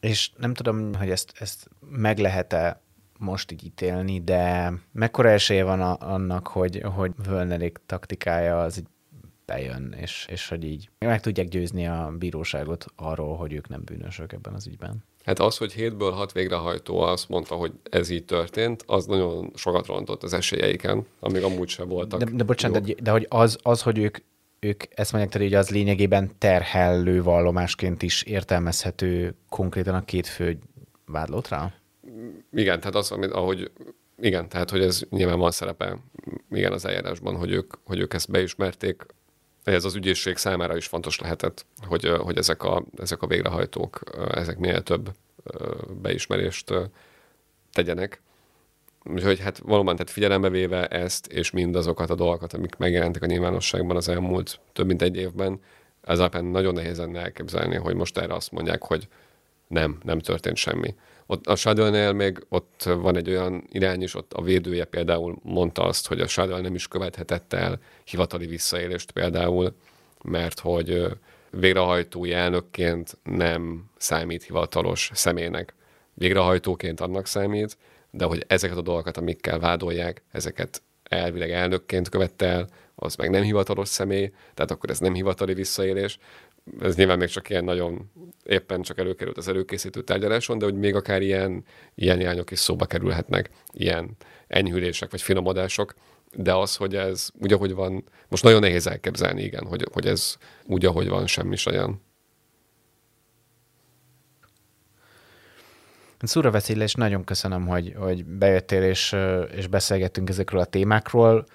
És 0.00 0.30
nem 0.36 0.54
tudom, 0.54 0.94
hogy 0.94 1.10
ezt, 1.10 1.32
ezt 1.38 1.68
meg 1.90 2.18
lehet-e 2.18 2.80
most 3.18 3.52
így 3.52 3.64
ítélni, 3.64 4.20
de 4.20 4.72
mekkora 4.92 5.28
esélye 5.28 5.64
van 5.64 5.80
a, 5.80 5.96
annak, 6.00 6.46
hogy, 6.46 6.82
hogy 6.94 7.12
Völnerék 7.26 7.78
taktikája 7.86 8.60
az 8.60 8.78
így 8.78 8.86
bejön, 9.44 9.94
és, 10.00 10.26
és 10.30 10.48
hogy 10.48 10.64
így 10.64 10.90
meg 10.98 11.20
tudják 11.20 11.48
győzni 11.48 11.86
a 11.86 12.12
bíróságot 12.18 12.84
arról, 12.96 13.36
hogy 13.36 13.52
ők 13.52 13.68
nem 13.68 13.82
bűnösök 13.84 14.32
ebben 14.32 14.54
az 14.54 14.66
ügyben. 14.66 15.04
Hát 15.24 15.38
az, 15.38 15.56
hogy 15.56 15.72
hétből 15.72 16.10
hat 16.10 16.32
végrehajtó 16.32 17.00
azt 17.00 17.28
mondta, 17.28 17.54
hogy 17.54 17.72
ez 17.90 18.10
így 18.10 18.24
történt, 18.24 18.84
az 18.86 19.06
nagyon 19.06 19.50
sokat 19.54 19.86
rontott 19.86 20.22
az 20.22 20.32
esélyeiken, 20.32 21.06
amíg 21.20 21.42
amúgy 21.42 21.68
sem 21.68 21.88
voltak. 21.88 22.22
De, 22.22 22.30
de 22.30 22.44
bocsánat, 22.44 22.82
de, 22.82 22.94
de 23.02 23.10
hogy 23.10 23.26
az, 23.28 23.58
az, 23.62 23.82
hogy 23.82 23.98
ők 23.98 24.18
ők 24.60 24.84
ezt 24.90 25.12
mondják, 25.12 25.32
tehát, 25.32 25.48
hogy 25.48 25.56
az 25.56 25.70
lényegében 25.70 26.30
terhellő 26.38 27.22
vallomásként 27.22 28.02
is 28.02 28.22
értelmezhető 28.22 29.34
konkrétan 29.48 29.94
a 29.94 30.04
két 30.04 30.26
fő 30.26 30.58
vádlótra? 31.06 31.72
Igen, 32.52 32.78
tehát 32.78 32.94
az, 32.94 33.10
amit, 33.10 33.30
ahogy 33.30 33.70
igen, 34.18 34.48
tehát 34.48 34.70
hogy 34.70 34.82
ez 34.82 35.02
nyilván 35.10 35.38
van 35.38 35.50
szerepe 35.50 35.98
igen 36.50 36.72
az 36.72 36.84
eljárásban, 36.84 37.36
hogy 37.36 37.50
ők, 37.50 37.74
hogy 37.84 37.98
ők 37.98 38.14
ezt 38.14 38.30
beismerték. 38.30 39.06
Ez 39.64 39.84
az 39.84 39.94
ügyészség 39.94 40.36
számára 40.36 40.76
is 40.76 40.86
fontos 40.86 41.18
lehetett, 41.18 41.66
hogy, 41.86 42.08
hogy 42.08 42.36
ezek, 42.36 42.62
a, 42.62 42.84
ezek 42.96 43.22
a 43.22 43.26
végrehajtók, 43.26 44.00
ezek 44.34 44.58
minél 44.58 44.82
több 44.82 45.10
beismerést 46.02 46.72
tegyenek. 47.72 48.22
Úgyhogy 49.12 49.40
hát 49.40 49.58
valóban 49.58 49.96
tehát 49.96 50.10
figyelembe 50.12 50.48
véve 50.48 50.86
ezt, 50.86 51.26
és 51.26 51.50
mindazokat 51.50 52.10
a 52.10 52.14
dolgokat, 52.14 52.52
amik 52.52 52.76
megjelentek 52.76 53.22
a 53.22 53.26
nyilvánosságban 53.26 53.96
az 53.96 54.08
elmúlt 54.08 54.60
több 54.72 54.86
mint 54.86 55.02
egy 55.02 55.16
évben, 55.16 55.60
ez 56.00 56.18
alapján 56.18 56.44
nagyon 56.44 56.74
nehéz 56.74 56.98
lenne 56.98 57.20
elképzelni, 57.20 57.76
hogy 57.76 57.94
most 57.94 58.18
erre 58.18 58.34
azt 58.34 58.52
mondják, 58.52 58.82
hogy 58.82 59.08
nem, 59.66 59.98
nem 60.02 60.18
történt 60.18 60.56
semmi. 60.56 60.94
Ott 61.26 61.46
a 61.46 61.56
shadow 61.56 62.12
még 62.12 62.46
ott 62.48 62.82
van 62.82 63.16
egy 63.16 63.30
olyan 63.30 63.64
irány 63.68 64.02
is, 64.02 64.14
ott 64.14 64.32
a 64.32 64.42
védője 64.42 64.84
például 64.84 65.38
mondta 65.42 65.82
azt, 65.82 66.06
hogy 66.06 66.20
a 66.20 66.26
Shadow 66.26 66.60
nem 66.60 66.74
is 66.74 66.88
követhetett 66.88 67.52
el 67.52 67.80
hivatali 68.04 68.46
visszaélést 68.46 69.10
például, 69.10 69.74
mert 70.22 70.60
hogy 70.60 71.06
végrehajtói 71.50 72.32
elnökként 72.32 73.18
nem 73.22 73.90
számít 73.96 74.42
hivatalos 74.42 75.10
személynek. 75.14 75.74
Végrehajtóként 76.14 77.00
annak 77.00 77.26
számít, 77.26 77.76
de 78.10 78.24
hogy 78.24 78.44
ezeket 78.46 78.76
a 78.76 78.82
dolgokat, 78.82 79.16
amikkel 79.16 79.58
vádolják, 79.58 80.22
ezeket 80.32 80.82
elvileg 81.02 81.50
elnökként 81.50 82.08
követte 82.08 82.46
el, 82.46 82.68
az 82.94 83.14
meg 83.14 83.30
nem 83.30 83.42
hivatalos 83.42 83.88
személy, 83.88 84.32
tehát 84.54 84.70
akkor 84.70 84.90
ez 84.90 84.98
nem 84.98 85.14
hivatali 85.14 85.54
visszaélés. 85.54 86.18
Ez 86.80 86.96
nyilván 86.96 87.18
még 87.18 87.28
csak 87.28 87.50
ilyen 87.50 87.64
nagyon 87.64 88.10
éppen 88.44 88.82
csak 88.82 88.98
előkerült 88.98 89.36
az 89.36 89.48
előkészítő 89.48 90.02
tárgyaláson, 90.02 90.58
de 90.58 90.64
hogy 90.64 90.74
még 90.74 90.94
akár 90.94 91.22
ilyen, 91.22 91.64
ilyen 91.94 92.20
irányok 92.20 92.50
is 92.50 92.58
szóba 92.58 92.86
kerülhetnek, 92.86 93.50
ilyen 93.72 94.16
enyhülések 94.46 95.10
vagy 95.10 95.22
finomodások, 95.22 95.94
de 96.36 96.54
az, 96.54 96.76
hogy 96.76 96.96
ez 96.96 97.28
úgy, 97.40 97.52
ahogy 97.52 97.74
van, 97.74 98.04
most 98.28 98.42
nagyon 98.42 98.60
nehéz 98.60 98.86
elképzelni, 98.86 99.42
igen, 99.42 99.66
hogy, 99.66 99.86
hogy 99.92 100.06
ez 100.06 100.36
úgy, 100.64 100.84
ahogy 100.84 101.08
van, 101.08 101.26
semmi 101.26 101.56
olyan. 101.70 102.02
Szúra 106.26 106.50
Veszélyes, 106.50 106.94
nagyon 106.94 107.24
köszönöm, 107.24 107.66
hogy, 107.66 107.94
hogy 107.98 108.24
bejöttél 108.24 108.82
és, 108.82 109.16
és 109.54 109.66
beszélgettünk 109.66 110.28
ezekről 110.28 110.60
a 110.60 110.64
témákról. 110.64 111.46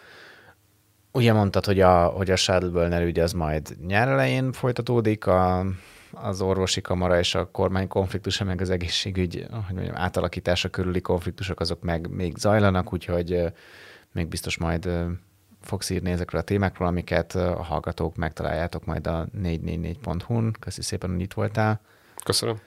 Ugye 1.12 1.34
mondtad, 1.34 1.66
hogy 1.66 1.80
a, 1.80 2.06
hogy 2.06 2.32
a 2.32 2.36
Shuttle 2.36 3.04
ügy 3.04 3.20
az 3.20 3.32
majd 3.32 3.76
nyár 3.88 4.08
elején 4.08 4.52
folytatódik, 4.52 5.26
a, 5.26 5.66
az 6.12 6.42
orvosi 6.42 6.82
kamara 6.82 7.20
és 7.20 7.36
a 7.36 7.52
kormány 7.52 7.88
konfliktusa, 7.88 8.44
meg 8.44 8.62
az 8.62 8.70
egészségügy 8.70 9.46
hogy 9.52 9.76
mondjam, 9.76 9.96
átalakítása 9.96 10.70
körüli 10.70 11.02
konfliktusok, 11.02 11.60
azok 11.60 11.82
meg 11.82 12.10
még 12.10 12.38
zajlanak, 12.38 12.94
úgyhogy 12.94 13.44
még 14.12 14.28
biztos 14.28 14.58
majd 14.58 14.90
fogsz 15.62 15.90
írni 15.90 16.12
ezekről 16.12 16.42
a 16.42 16.44
témákról, 16.44 16.88
amiket 16.88 17.36
a 17.36 17.64
hallgatók 17.64 18.16
megtaláljátok 18.16 18.86
majd 18.86 19.08
a 19.08 19.28
444.hu-n. 19.44 20.56
Köszi 20.60 20.82
szépen, 20.82 21.12
hogy 21.12 21.22
itt 21.22 21.34
voltál. 21.34 21.82
Köszönöm. 22.24 22.60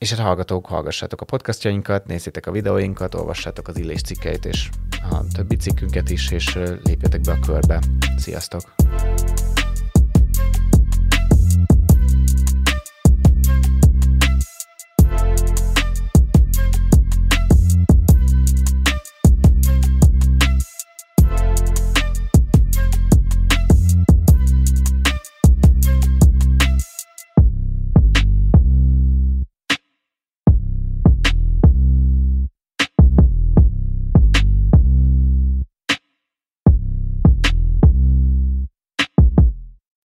És 0.00 0.10
hát 0.10 0.18
hallgatók, 0.18 0.66
hallgassátok 0.66 1.20
a 1.20 1.24
podcastjainkat, 1.24 2.06
nézzétek 2.06 2.46
a 2.46 2.50
videóinkat, 2.50 3.14
olvassátok 3.14 3.68
az 3.68 3.78
illés 3.78 4.00
cikkeit 4.00 4.44
és 4.44 4.68
a 5.10 5.26
többi 5.34 5.56
cikkünket 5.56 6.10
is, 6.10 6.30
és 6.30 6.58
lépjetek 6.82 7.20
be 7.20 7.32
a 7.32 7.38
körbe. 7.46 7.82
Sziasztok! 8.16 8.62